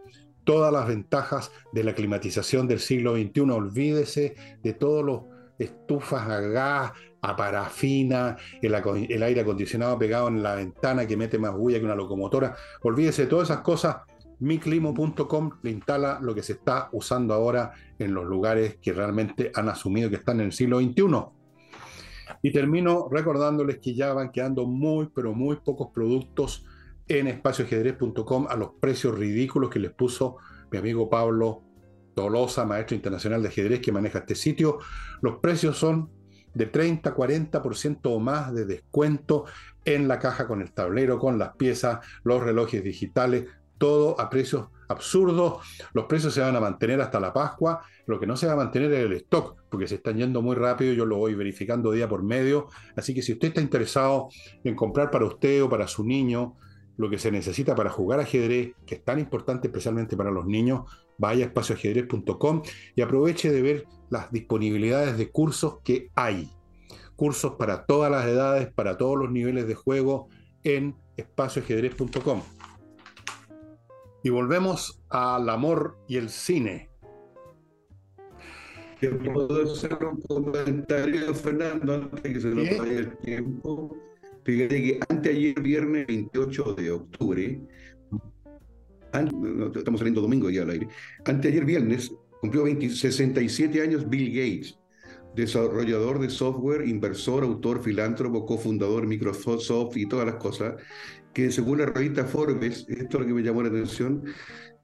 todas 0.44 0.72
las 0.72 0.88
ventajas 0.88 1.52
de 1.72 1.84
la 1.84 1.94
climatización 1.94 2.66
del 2.66 2.80
siglo 2.80 3.14
XXI. 3.14 3.40
Olvídese 3.42 4.34
de 4.62 4.72
todos 4.72 5.04
los 5.04 5.37
estufas 5.58 6.28
a 6.28 6.40
gas, 6.40 6.92
a 7.20 7.36
parafina, 7.36 8.36
el, 8.62 9.22
aire 9.22 9.40
acondicionado 9.40 9.98
pegado 9.98 10.28
en 10.28 10.42
la 10.42 10.54
ventana 10.54 11.06
que 11.06 11.16
mete 11.16 11.38
más 11.38 11.52
bulla 11.54 11.78
que 11.78 11.84
una 11.84 11.94
locomotora. 11.94 12.56
Olvídese 12.82 13.22
de 13.22 13.28
todas 13.28 13.50
esas 13.50 13.62
cosas. 13.62 13.96
Miclimo.com 14.40 15.50
le 15.62 15.70
instala 15.72 16.20
lo 16.22 16.32
que 16.32 16.44
se 16.44 16.52
está 16.52 16.88
usando 16.92 17.34
ahora 17.34 17.72
en 17.98 18.14
los 18.14 18.24
lugares 18.24 18.78
que 18.80 18.92
realmente 18.92 19.50
han 19.54 19.68
asumido 19.68 20.08
que 20.08 20.16
están 20.16 20.38
en 20.40 20.46
el 20.46 20.52
siglo 20.52 20.78
XXI. 20.78 21.02
Y 22.42 22.52
termino 22.52 23.08
recordándoles 23.10 23.78
que 23.78 23.94
ya 23.94 24.12
van 24.12 24.30
quedando 24.30 24.64
muy, 24.64 25.08
pero 25.12 25.34
muy 25.34 25.56
pocos 25.56 25.88
productos 25.92 26.64
en 27.08 27.26
espacioajedrez.com 27.26 28.46
a 28.48 28.54
los 28.54 28.72
precios 28.80 29.18
ridículos 29.18 29.70
que 29.70 29.80
les 29.80 29.90
puso 29.90 30.36
mi 30.70 30.78
amigo 30.78 31.08
Pablo 31.08 31.62
Tolosa, 32.18 32.64
maestro 32.64 32.96
internacional 32.96 33.40
de 33.40 33.48
ajedrez 33.48 33.80
que 33.80 33.92
maneja 33.92 34.18
este 34.18 34.34
sitio. 34.34 34.80
Los 35.20 35.36
precios 35.36 35.78
son 35.78 36.10
de 36.52 36.66
30, 36.66 37.14
40% 37.14 38.00
o 38.02 38.18
más 38.18 38.52
de 38.52 38.64
descuento 38.64 39.44
en 39.84 40.08
la 40.08 40.18
caja 40.18 40.48
con 40.48 40.60
el 40.60 40.72
tablero, 40.72 41.20
con 41.20 41.38
las 41.38 41.54
piezas, 41.54 42.00
los 42.24 42.42
relojes 42.42 42.82
digitales, 42.82 43.44
todo 43.78 44.20
a 44.20 44.28
precios 44.28 44.66
absurdos. 44.88 45.64
Los 45.92 46.06
precios 46.06 46.34
se 46.34 46.40
van 46.40 46.56
a 46.56 46.60
mantener 46.60 47.00
hasta 47.00 47.20
la 47.20 47.32
Pascua. 47.32 47.82
Lo 48.06 48.18
que 48.18 48.26
no 48.26 48.36
se 48.36 48.48
va 48.48 48.54
a 48.54 48.56
mantener 48.56 48.90
es 48.94 49.04
el 49.04 49.12
stock, 49.12 49.54
porque 49.70 49.86
se 49.86 49.94
están 49.94 50.16
yendo 50.16 50.42
muy 50.42 50.56
rápido. 50.56 50.92
Yo 50.94 51.06
lo 51.06 51.18
voy 51.18 51.36
verificando 51.36 51.92
día 51.92 52.08
por 52.08 52.24
medio. 52.24 52.66
Así 52.96 53.14
que 53.14 53.22
si 53.22 53.34
usted 53.34 53.48
está 53.48 53.60
interesado 53.60 54.28
en 54.64 54.74
comprar 54.74 55.12
para 55.12 55.24
usted 55.24 55.62
o 55.62 55.70
para 55.70 55.86
su 55.86 56.02
niño 56.04 56.56
lo 56.96 57.08
que 57.08 57.18
se 57.18 57.30
necesita 57.30 57.76
para 57.76 57.90
jugar 57.90 58.18
ajedrez, 58.18 58.72
que 58.84 58.96
es 58.96 59.04
tan 59.04 59.20
importante 59.20 59.68
especialmente 59.68 60.16
para 60.16 60.32
los 60.32 60.46
niños, 60.46 60.80
vaya 61.18 61.44
a 61.44 61.48
espacioajedrez.com 61.48 62.62
y 62.94 63.02
aproveche 63.02 63.52
de 63.52 63.62
ver 63.62 63.84
las 64.10 64.32
disponibilidades 64.32 65.18
de 65.18 65.30
cursos 65.30 65.80
que 65.84 66.10
hay. 66.14 66.50
Cursos 67.16 67.56
para 67.58 67.84
todas 67.84 68.10
las 68.10 68.26
edades, 68.26 68.72
para 68.72 68.96
todos 68.96 69.18
los 69.18 69.30
niveles 69.30 69.66
de 69.66 69.74
juego 69.74 70.28
en 70.62 70.96
espacioajedrez.com. 71.16 72.42
Y 74.22 74.30
volvemos 74.30 75.02
al 75.10 75.48
amor 75.48 75.98
y 76.06 76.16
el 76.16 76.28
cine. 76.28 76.88
¿Puedo 79.32 79.72
hacer 79.72 79.96
un 80.04 80.20
comentario, 80.22 81.32
Fernando, 81.32 81.94
antes 81.94 82.22
de 82.22 82.32
que 82.32 82.40
se 82.40 82.48
nos 82.48 82.78
vaya 82.78 82.98
el 82.98 83.16
tiempo? 83.18 83.96
Fíjate 84.44 84.82
que 84.82 85.00
anteayer, 85.08 85.60
viernes 85.60 86.06
28 86.06 86.74
de 86.74 86.90
octubre, 86.90 87.60
estamos 89.12 90.00
saliendo 90.00 90.20
domingo 90.20 90.50
ya 90.50 90.62
al 90.62 90.70
aire, 90.70 90.88
anteayer 91.24 91.64
viernes 91.64 92.12
cumplió 92.40 92.64
67 92.66 93.82
años 93.82 94.08
Bill 94.08 94.28
Gates, 94.30 94.78
desarrollador 95.34 96.18
de 96.18 96.30
software, 96.30 96.86
inversor, 96.86 97.44
autor, 97.44 97.82
filántropo, 97.82 98.46
cofundador 98.46 99.02
de 99.02 99.08
Microsoft 99.08 99.96
y 99.96 100.06
todas 100.06 100.26
las 100.26 100.36
cosas, 100.36 100.74
que 101.32 101.50
según 101.50 101.78
la 101.78 101.86
revista 101.86 102.24
Forbes, 102.24 102.86
esto 102.88 103.18
es 103.18 103.20
lo 103.20 103.26
que 103.26 103.34
me 103.34 103.42
llamó 103.42 103.62
la 103.62 103.68
atención, 103.68 104.24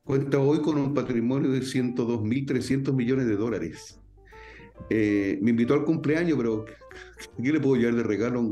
cuenta 0.04 0.38
hoy 0.38 0.60
con 0.60 0.78
un 0.78 0.94
patrimonio 0.94 1.50
de 1.50 1.60
102.300 1.60 2.92
millones 2.92 3.26
de 3.26 3.36
dólares. 3.36 4.00
Eh, 4.90 5.38
me 5.40 5.50
invitó 5.50 5.74
al 5.74 5.84
cumpleaños, 5.84 6.36
pero 6.36 6.64
¿qué 7.42 7.52
le 7.52 7.60
puedo 7.60 7.76
llevar 7.76 7.94
de 7.96 8.02
regalo? 8.02 8.50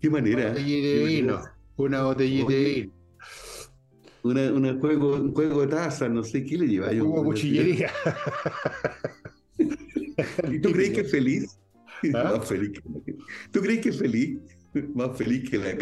¿Qué 0.00 0.10
manera? 0.10 0.50
Una 0.50 0.52
botellita 0.52 0.88
de 0.88 1.04
vino. 1.04 1.42
Una 1.76 2.02
botellita 2.02 2.52
de 2.52 2.64
vino. 2.64 2.97
Una, 4.22 4.74
juego, 4.74 5.14
un 5.16 5.32
juego 5.32 5.60
de 5.62 5.68
taza, 5.68 6.08
no 6.08 6.22
sé 6.24 6.44
qué 6.44 6.58
le 6.58 6.66
lleva. 6.66 6.90
Un 6.90 7.00
juego 7.00 7.24
cuchillería. 7.24 7.90
¿Y 10.50 10.58
tú 10.60 10.72
crees 10.72 10.90
que 10.90 11.00
es 11.02 11.10
feliz? 11.10 11.58
¿Ah? 12.14 12.34
Más 12.38 12.48
feliz 12.48 12.72
que 12.72 13.14
¿Tú 13.50 13.60
crees 13.60 13.80
que 13.80 13.88
es 13.90 13.98
feliz? 13.98 14.38
Más 14.94 15.16
feliz 15.16 15.48
que 15.48 15.58
la 15.58 15.74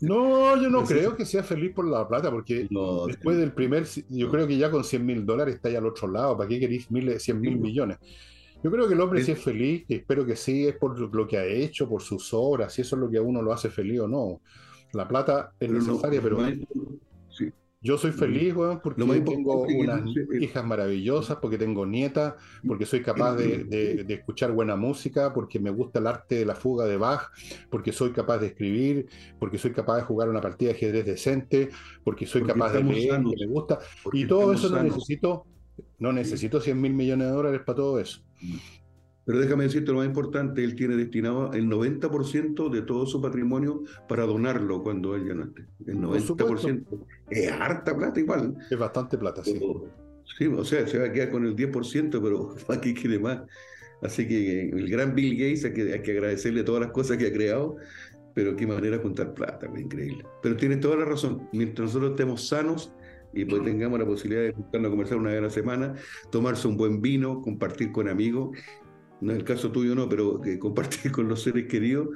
No, 0.00 0.60
yo 0.60 0.70
no 0.70 0.84
creo 0.84 1.16
que 1.16 1.24
sea 1.24 1.42
feliz 1.42 1.72
por 1.72 1.86
la 1.88 2.06
plata, 2.06 2.30
porque 2.30 2.68
después 3.06 3.36
del 3.36 3.52
primer, 3.52 3.84
yo 4.08 4.30
creo 4.30 4.46
que 4.46 4.56
ya 4.56 4.70
con 4.70 4.84
100 4.84 5.04
mil 5.04 5.26
dólares 5.26 5.56
está 5.56 5.68
ahí 5.68 5.76
al 5.76 5.86
otro 5.86 6.08
lado. 6.08 6.36
¿Para 6.36 6.48
qué 6.48 6.60
queréis 6.60 6.86
100 6.88 7.40
mil 7.40 7.58
millones? 7.58 7.98
Yo 8.62 8.70
creo 8.70 8.86
que 8.86 8.94
el 8.94 9.00
hombre 9.00 9.24
sí 9.24 9.32
es 9.32 9.42
feliz, 9.42 9.84
y 9.88 9.96
espero 9.96 10.24
que 10.24 10.36
sí, 10.36 10.68
es 10.68 10.76
por 10.76 10.96
lo 10.96 11.26
que 11.26 11.36
ha 11.36 11.44
hecho, 11.44 11.88
por 11.88 12.00
sus 12.00 12.32
obras, 12.32 12.72
si 12.72 12.82
eso 12.82 12.94
es 12.94 13.00
lo 13.02 13.10
que 13.10 13.18
a 13.18 13.22
uno 13.22 13.42
lo 13.42 13.52
hace 13.52 13.70
feliz 13.70 14.00
o 14.00 14.08
no. 14.08 14.40
La 14.92 15.08
plata 15.08 15.52
es 15.58 15.68
necesaria, 15.68 16.20
pero 16.22 16.38
yo 17.82 17.98
soy 17.98 18.12
feliz, 18.12 18.54
weón, 18.54 18.80
porque 18.80 19.02
tengo 19.02 19.62
unas 19.62 20.02
hijas 20.40 20.64
maravillosas, 20.64 21.38
porque 21.38 21.58
tengo 21.58 21.84
nietas, 21.84 22.34
porque 22.66 22.86
soy 22.86 23.02
capaz 23.02 23.34
de, 23.34 24.06
escuchar 24.08 24.52
buena 24.52 24.76
música, 24.76 25.34
porque 25.34 25.58
me 25.58 25.70
gusta 25.70 25.98
el 25.98 26.06
arte 26.06 26.36
de 26.36 26.46
la 26.46 26.54
fuga 26.54 26.86
de 26.86 26.96
Bach, 26.96 27.32
porque 27.70 27.92
soy 27.92 28.12
capaz 28.12 28.38
de 28.38 28.48
escribir, 28.48 29.08
porque 29.40 29.58
soy 29.58 29.72
capaz 29.72 29.96
de 29.96 30.02
jugar 30.02 30.28
una 30.28 30.40
partida 30.40 30.70
de 30.70 30.76
ajedrez 30.76 31.04
decente, 31.04 31.70
porque 32.04 32.24
soy 32.24 32.42
capaz 32.42 32.72
de 32.72 32.84
leer, 32.84 33.20
que 33.22 33.46
me 33.46 33.46
gusta. 33.46 33.80
Y 34.12 34.26
todo 34.26 34.52
eso 34.52 34.68
no 34.70 34.80
necesito, 34.80 35.46
no 35.98 36.12
necesito 36.12 36.60
100 36.60 36.80
mil 36.80 36.94
millones 36.94 37.26
de 37.26 37.32
dólares 37.32 37.62
para 37.66 37.76
todo 37.76 37.98
eso. 37.98 38.22
Pero 39.24 39.38
déjame 39.38 39.64
decirte 39.64 39.92
lo 39.92 39.98
más 39.98 40.06
importante, 40.06 40.64
él 40.64 40.74
tiene 40.74 40.96
destinado 40.96 41.52
el 41.52 41.68
90% 41.68 42.70
de 42.70 42.82
todo 42.82 43.06
su 43.06 43.20
patrimonio 43.20 43.82
para 44.08 44.24
donarlo 44.24 44.82
cuando 44.82 45.14
él 45.14 45.28
ya 45.28 45.34
no 45.34 45.44
esté. 45.44 45.66
El 45.86 45.98
90%. 45.98 46.84
Es 47.30 47.52
harta 47.52 47.96
plata 47.96 48.18
igual. 48.18 48.56
Es 48.68 48.78
bastante 48.78 49.16
plata, 49.16 49.44
sí. 49.44 49.60
sí, 50.38 50.46
o 50.46 50.64
sea, 50.64 50.86
se 50.88 50.98
va 50.98 51.06
a 51.06 51.12
quedar 51.12 51.30
con 51.30 51.46
el 51.46 51.54
10%, 51.54 52.20
pero 52.20 52.54
aquí 52.74 52.94
quiere 52.94 53.18
más. 53.18 53.42
Así 54.02 54.26
que 54.26 54.70
el 54.70 54.90
gran 54.90 55.14
Bill 55.14 55.36
Gates, 55.36 55.64
hay 55.64 55.72
que, 55.72 55.92
hay 55.92 56.02
que 56.02 56.10
agradecerle 56.10 56.64
todas 56.64 56.80
las 56.82 56.90
cosas 56.90 57.16
que 57.16 57.28
ha 57.28 57.32
creado, 57.32 57.76
pero 58.34 58.56
qué 58.56 58.66
manera 58.66 58.96
de 58.96 59.02
juntar 59.02 59.32
plata, 59.34 59.70
increíble. 59.78 60.24
Pero 60.42 60.56
tiene 60.56 60.76
toda 60.78 60.96
la 60.96 61.04
razón. 61.04 61.48
Mientras 61.52 61.88
nosotros 61.88 62.10
estemos 62.12 62.48
sanos, 62.48 62.92
y 63.34 63.44
pues 63.44 63.62
tengamos 63.62 63.98
la 63.98 64.04
posibilidad 64.04 64.42
de 64.42 64.52
juntarnos 64.52 64.88
a 64.88 64.90
conversar 64.90 65.18
una 65.18 65.30
vez 65.30 65.38
a 65.38 65.42
la 65.42 65.50
semana, 65.50 65.94
tomarse 66.30 66.68
un 66.68 66.76
buen 66.76 67.00
vino, 67.00 67.40
compartir 67.40 67.92
con 67.92 68.08
amigos, 68.08 68.56
no 69.22 69.32
es 69.32 69.38
el 69.38 69.44
caso 69.44 69.70
tuyo 69.70 69.94
no, 69.94 70.08
pero 70.08 70.40
que 70.40 70.58
compartir 70.58 71.12
con 71.12 71.28
los 71.28 71.42
seres 71.42 71.66
queridos, 71.68 72.08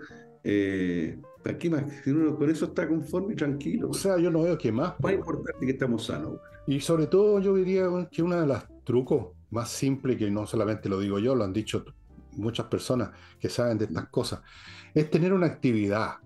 eh, 0.42 1.18
aquí 1.44 1.70
más, 1.70 1.84
si 2.02 2.10
uno 2.10 2.36
con 2.36 2.50
eso 2.50 2.66
está 2.66 2.88
conforme 2.88 3.34
y 3.34 3.36
tranquilo. 3.36 3.90
O 3.90 3.94
sea, 3.94 4.18
yo 4.18 4.30
no 4.30 4.42
veo 4.42 4.58
que 4.58 4.72
más. 4.72 4.94
Más 5.00 5.12
importante 5.12 5.64
que 5.64 5.72
estamos 5.72 6.06
sanos. 6.06 6.38
Y 6.66 6.80
sobre 6.80 7.06
todo 7.06 7.40
yo 7.40 7.54
diría 7.54 7.86
que 8.10 8.22
uno 8.22 8.40
de 8.40 8.46
los 8.46 8.62
trucos 8.84 9.28
más 9.50 9.70
simples, 9.70 10.16
que 10.16 10.30
no 10.30 10.46
solamente 10.46 10.88
lo 10.88 10.98
digo 10.98 11.20
yo, 11.20 11.34
lo 11.34 11.44
han 11.44 11.52
dicho 11.52 11.84
muchas 12.32 12.66
personas 12.66 13.10
que 13.38 13.48
saben 13.48 13.78
de 13.78 13.84
estas 13.84 14.08
cosas, 14.08 14.40
es 14.92 15.08
tener 15.08 15.32
una 15.32 15.46
actividad, 15.46 16.16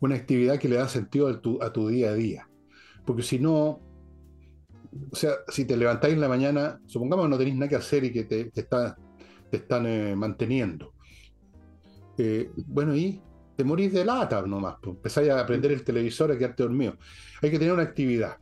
una 0.00 0.14
actividad 0.14 0.58
que 0.58 0.68
le 0.68 0.76
da 0.76 0.88
sentido 0.88 1.28
a 1.28 1.40
tu, 1.40 1.62
a 1.62 1.70
tu 1.70 1.88
día 1.88 2.10
a 2.10 2.14
día. 2.14 2.48
Porque 3.04 3.22
si 3.22 3.38
no, 3.38 3.80
o 5.10 5.16
sea, 5.16 5.32
si 5.48 5.66
te 5.66 5.76
levantáis 5.76 6.14
en 6.14 6.20
la 6.20 6.28
mañana, 6.28 6.80
supongamos 6.86 7.26
que 7.26 7.30
no 7.30 7.38
tenéis 7.38 7.56
nada 7.56 7.68
que 7.68 7.76
hacer 7.76 8.04
y 8.04 8.12
que 8.12 8.24
te, 8.24 8.50
te, 8.50 8.66
te 9.54 9.62
están 9.62 9.86
eh, 9.86 10.16
manteniendo. 10.16 10.94
Eh, 12.18 12.50
bueno, 12.66 12.96
y 12.96 13.22
te 13.54 13.62
morís 13.62 13.92
de 13.92 14.04
lata 14.04 14.42
nomás, 14.42 14.76
pues, 14.82 14.96
empezáis 14.96 15.30
a 15.30 15.40
aprender 15.40 15.70
el 15.70 15.84
televisor 15.84 16.32
a 16.32 16.36
quedarte 16.36 16.64
dormido. 16.64 16.96
Hay 17.40 17.52
que 17.52 17.58
tener 17.60 17.72
una 17.72 17.84
actividad. 17.84 18.36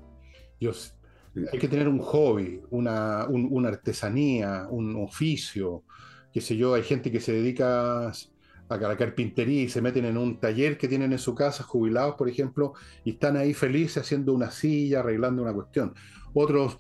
hay 1.53 1.59
que 1.59 1.69
tener 1.69 1.87
un 1.87 1.99
hobby, 1.99 2.63
una, 2.71 3.27
una 3.29 3.69
artesanía, 3.69 4.67
un 4.71 4.97
oficio, 4.97 5.85
qué 6.33 6.41
sé 6.41 6.57
yo, 6.57 6.73
hay 6.73 6.83
gente 6.83 7.13
que 7.13 7.21
se 7.21 7.33
dedica 7.33 8.09
a 8.09 8.77
la 8.79 8.97
carpintería 8.97 9.65
y 9.65 9.69
se 9.69 9.83
meten 9.83 10.07
en 10.07 10.17
un 10.17 10.41
taller 10.41 10.79
que 10.79 10.89
tienen 10.89 11.13
en 11.13 11.19
su 11.19 11.35
casa, 11.35 11.63
jubilados, 11.63 12.15
por 12.15 12.31
ejemplo, 12.31 12.73
y 13.05 13.11
están 13.11 13.37
ahí 13.37 13.53
felices 13.53 13.99
haciendo 13.99 14.33
una 14.33 14.51
silla, 14.51 15.01
arreglando 15.01 15.43
una 15.43 15.53
cuestión. 15.53 15.95
Otros 16.33 16.79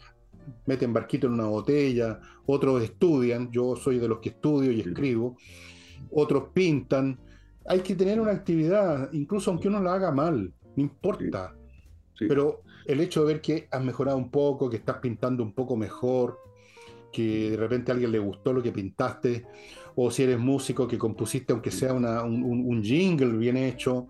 meten 0.67 0.93
barquito 0.93 1.27
en 1.27 1.35
una 1.35 1.47
botella, 1.47 2.21
otros 2.47 2.83
estudian, 2.83 3.51
yo 3.51 3.77
soy 3.77 3.99
de 3.99 4.09
los 4.09 4.19
que 4.19 4.31
estudio 4.31 4.73
y 4.73 4.81
escribo, 4.81 5.37
otros 6.11 6.49
pintan. 6.53 7.19
Hay 7.67 7.81
que 7.81 7.95
tener 7.95 8.21
una 8.21 8.33
actividad, 8.33 9.13
incluso 9.13 9.51
aunque 9.51 9.69
uno 9.69 9.81
la 9.83 9.95
haga 9.95 10.11
mal, 10.11 10.53
no 10.77 10.83
importa. 10.83 11.55
Pero 12.19 12.63
el 12.87 13.01
hecho 13.01 13.25
de 13.25 13.33
ver 13.33 13.43
que 13.43 13.69
has 13.71 13.83
mejorado 13.83 14.17
un 14.17 14.31
poco, 14.31 14.69
que 14.69 14.77
estás 14.77 14.99
pintando 14.99 15.43
un 15.43 15.53
poco 15.53 15.77
mejor, 15.77 16.39
que 17.13 17.51
de 17.51 17.57
repente 17.57 17.91
a 17.91 17.95
alguien 17.95 18.11
le 18.11 18.19
gustó 18.19 18.53
lo 18.53 18.63
que 18.63 18.73
pintaste, 18.73 19.45
o 19.95 20.11
si 20.11 20.23
eres 20.23 20.39
músico 20.39 20.89
que 20.89 20.99
compusiste 20.99 21.53
aunque 21.53 21.71
sea 21.71 21.93
un, 21.93 22.83
jingle 22.83 23.37
bien 23.37 23.57
hecho, 23.57 24.09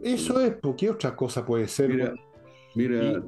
eso 0.00 0.40
es, 0.40 0.54
porque 0.54 0.90
otra 0.90 1.14
cosa 1.14 1.44
puede 1.44 1.68
ser? 1.68 1.90
Mira, 1.90 2.14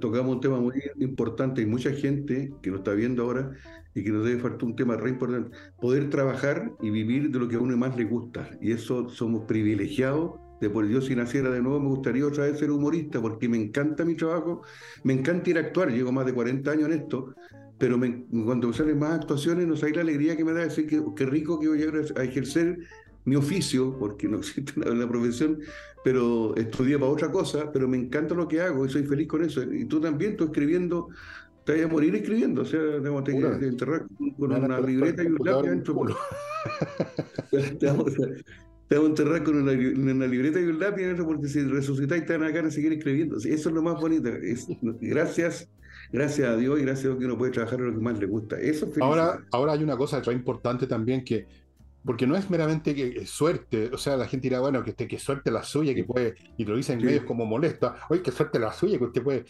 tocamos 0.00 0.36
un 0.36 0.40
tema 0.40 0.60
muy 0.60 0.74
importante. 0.98 1.62
y 1.62 1.66
mucha 1.66 1.92
gente 1.92 2.52
que 2.62 2.70
nos 2.70 2.80
está 2.80 2.92
viendo 2.92 3.22
ahora 3.24 3.52
y 3.94 4.02
que 4.02 4.10
nos 4.10 4.24
debe 4.24 4.40
faltar 4.40 4.64
un 4.64 4.76
tema 4.76 4.96
re 4.96 5.10
importante. 5.10 5.56
Poder 5.80 6.10
trabajar 6.10 6.72
y 6.80 6.90
vivir 6.90 7.30
de 7.30 7.38
lo 7.38 7.48
que 7.48 7.56
a 7.56 7.60
uno 7.60 7.76
más 7.76 7.96
le 7.96 8.04
gusta. 8.04 8.50
Y 8.60 8.72
eso 8.72 9.08
somos 9.08 9.44
privilegiados. 9.44 10.40
De 10.60 10.70
por 10.70 10.86
Dios, 10.86 11.06
si 11.06 11.16
naciera 11.16 11.50
de 11.50 11.60
nuevo, 11.60 11.80
me 11.80 11.88
gustaría 11.88 12.26
otra 12.26 12.44
vez 12.44 12.58
ser 12.58 12.70
humorista 12.70 13.20
porque 13.20 13.48
me 13.48 13.56
encanta 13.56 14.04
mi 14.04 14.14
trabajo. 14.14 14.62
Me 15.02 15.12
encanta 15.12 15.50
ir 15.50 15.58
a 15.58 15.60
actuar. 15.60 15.90
Llevo 15.90 16.12
más 16.12 16.26
de 16.26 16.32
40 16.32 16.70
años 16.70 16.86
en 16.86 16.92
esto. 16.92 17.34
Pero 17.78 17.98
cuando 17.98 18.68
me 18.68 18.74
salen 18.74 18.98
más 18.98 19.14
actuaciones, 19.14 19.66
no 19.66 19.76
sabéis 19.76 19.96
la 19.96 20.02
alegría 20.02 20.36
que 20.36 20.44
me 20.44 20.52
da 20.52 20.60
decir 20.60 20.86
que 20.86 21.02
qué 21.16 21.26
rico 21.26 21.58
que 21.58 21.68
voy 21.68 21.82
a, 21.82 22.20
a 22.20 22.24
ejercer 22.24 22.78
mi 23.24 23.36
oficio, 23.36 23.96
porque 23.98 24.28
no 24.28 24.38
existe 24.38 24.72
la, 24.76 25.08
profesión, 25.08 25.60
pero 26.02 26.54
estudié 26.56 26.98
para 26.98 27.10
otra 27.10 27.30
cosa, 27.30 27.70
pero 27.72 27.88
me 27.88 27.96
encanta 27.96 28.34
lo 28.34 28.46
que 28.48 28.60
hago 28.60 28.86
y 28.86 28.90
soy 28.90 29.04
feliz 29.04 29.28
con 29.28 29.44
eso. 29.44 29.62
Y 29.62 29.86
tú 29.86 30.00
también, 30.00 30.36
tú 30.36 30.44
escribiendo, 30.44 31.08
te 31.64 31.72
vas 31.72 31.84
a 31.84 31.88
morir 31.88 32.14
escribiendo, 32.14 32.62
o 32.62 32.64
sea, 32.64 32.80
te 32.80 33.32
que 33.32 33.66
enterrar 33.66 34.06
con 34.38 34.52
una 34.52 34.80
libreta 34.80 35.22
y 35.22 35.26
un 35.26 35.38
lápiz 35.42 35.68
adentro. 35.68 36.06
te, 37.50 37.86
te 38.88 38.96
vamos 38.96 39.08
a 39.08 39.22
enterrar 39.22 39.44
con 39.44 39.56
una, 39.56 39.72
una 39.72 40.26
libreta 40.26 40.60
y 40.60 40.64
un 40.64 40.78
lápiz 40.78 41.04
porque 41.24 41.48
si 41.48 41.62
resucitáis 41.62 42.26
te 42.26 42.36
van 42.36 42.46
a 42.46 42.50
ganas 42.50 42.74
de 42.74 42.82
seguir 42.82 42.92
escribiendo. 42.92 43.36
Eso 43.36 43.68
es 43.68 43.74
lo 43.74 43.82
más 43.82 43.98
bonito. 43.98 44.28
Es, 44.28 44.66
gracias, 45.00 45.68
gracias 46.12 46.48
a 46.48 46.56
Dios 46.56 46.78
y 46.78 46.82
gracias 46.82 47.06
a 47.06 47.08
Dios 47.08 47.18
que 47.18 47.24
uno 47.24 47.38
puede 47.38 47.52
trabajar 47.52 47.80
en 47.80 47.86
lo 47.86 47.94
que 47.94 48.00
más 48.00 48.18
le 48.18 48.26
gusta. 48.26 48.60
Eso 48.60 48.86
es 48.86 49.00
ahora, 49.00 49.42
ahora 49.52 49.72
hay 49.72 49.82
una 49.82 49.96
cosa 49.96 50.22
importante 50.32 50.86
también 50.86 51.24
que 51.24 51.46
porque 52.04 52.26
no 52.26 52.36
es 52.36 52.50
meramente 52.50 52.94
que 52.94 53.26
suerte, 53.26 53.90
o 53.92 53.98
sea, 53.98 54.16
la 54.16 54.26
gente 54.26 54.48
dirá, 54.48 54.60
bueno, 54.60 54.82
que, 54.84 54.90
usted, 54.90 55.08
que 55.08 55.18
suerte 55.18 55.50
la 55.50 55.62
suya, 55.62 55.94
que 55.94 56.04
puede, 56.04 56.34
y 56.56 56.64
lo 56.64 56.76
dicen 56.76 57.00
en 57.00 57.06
medios 57.06 57.24
como 57.24 57.46
molesta, 57.46 57.96
oye, 58.10 58.22
que 58.22 58.30
suerte 58.30 58.58
la 58.58 58.72
suya, 58.72 58.98
que 58.98 59.04
usted 59.04 59.22
puede. 59.22 59.44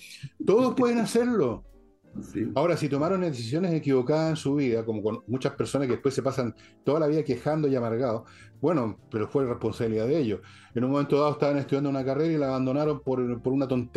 Todos 0.44 0.74
pueden 0.76 0.98
hacerlo. 0.98 1.64
Ahora, 2.54 2.76
si 2.76 2.88
tomaron 2.88 3.22
decisiones 3.22 3.72
equivocadas 3.72 4.30
en 4.30 4.36
su 4.36 4.54
vida, 4.54 4.84
como 4.84 5.02
con 5.02 5.24
muchas 5.26 5.54
personas 5.54 5.88
que 5.88 5.94
después 5.94 6.14
se 6.14 6.22
pasan 6.22 6.54
toda 6.84 7.00
la 7.00 7.08
vida 7.08 7.24
quejando 7.24 7.66
y 7.66 7.74
amargados, 7.74 8.22
bueno, 8.60 8.98
pero 9.10 9.26
fue 9.26 9.44
responsabilidad 9.44 10.06
de 10.06 10.18
ellos. 10.18 10.40
En 10.76 10.84
un 10.84 10.92
momento 10.92 11.18
dado 11.18 11.32
estaban 11.32 11.58
estudiando 11.58 11.90
una 11.90 12.04
carrera 12.04 12.32
y 12.32 12.38
la 12.38 12.48
abandonaron 12.48 13.00
por, 13.00 13.42
por 13.42 13.52
una 13.52 13.66
tontería 13.66 13.92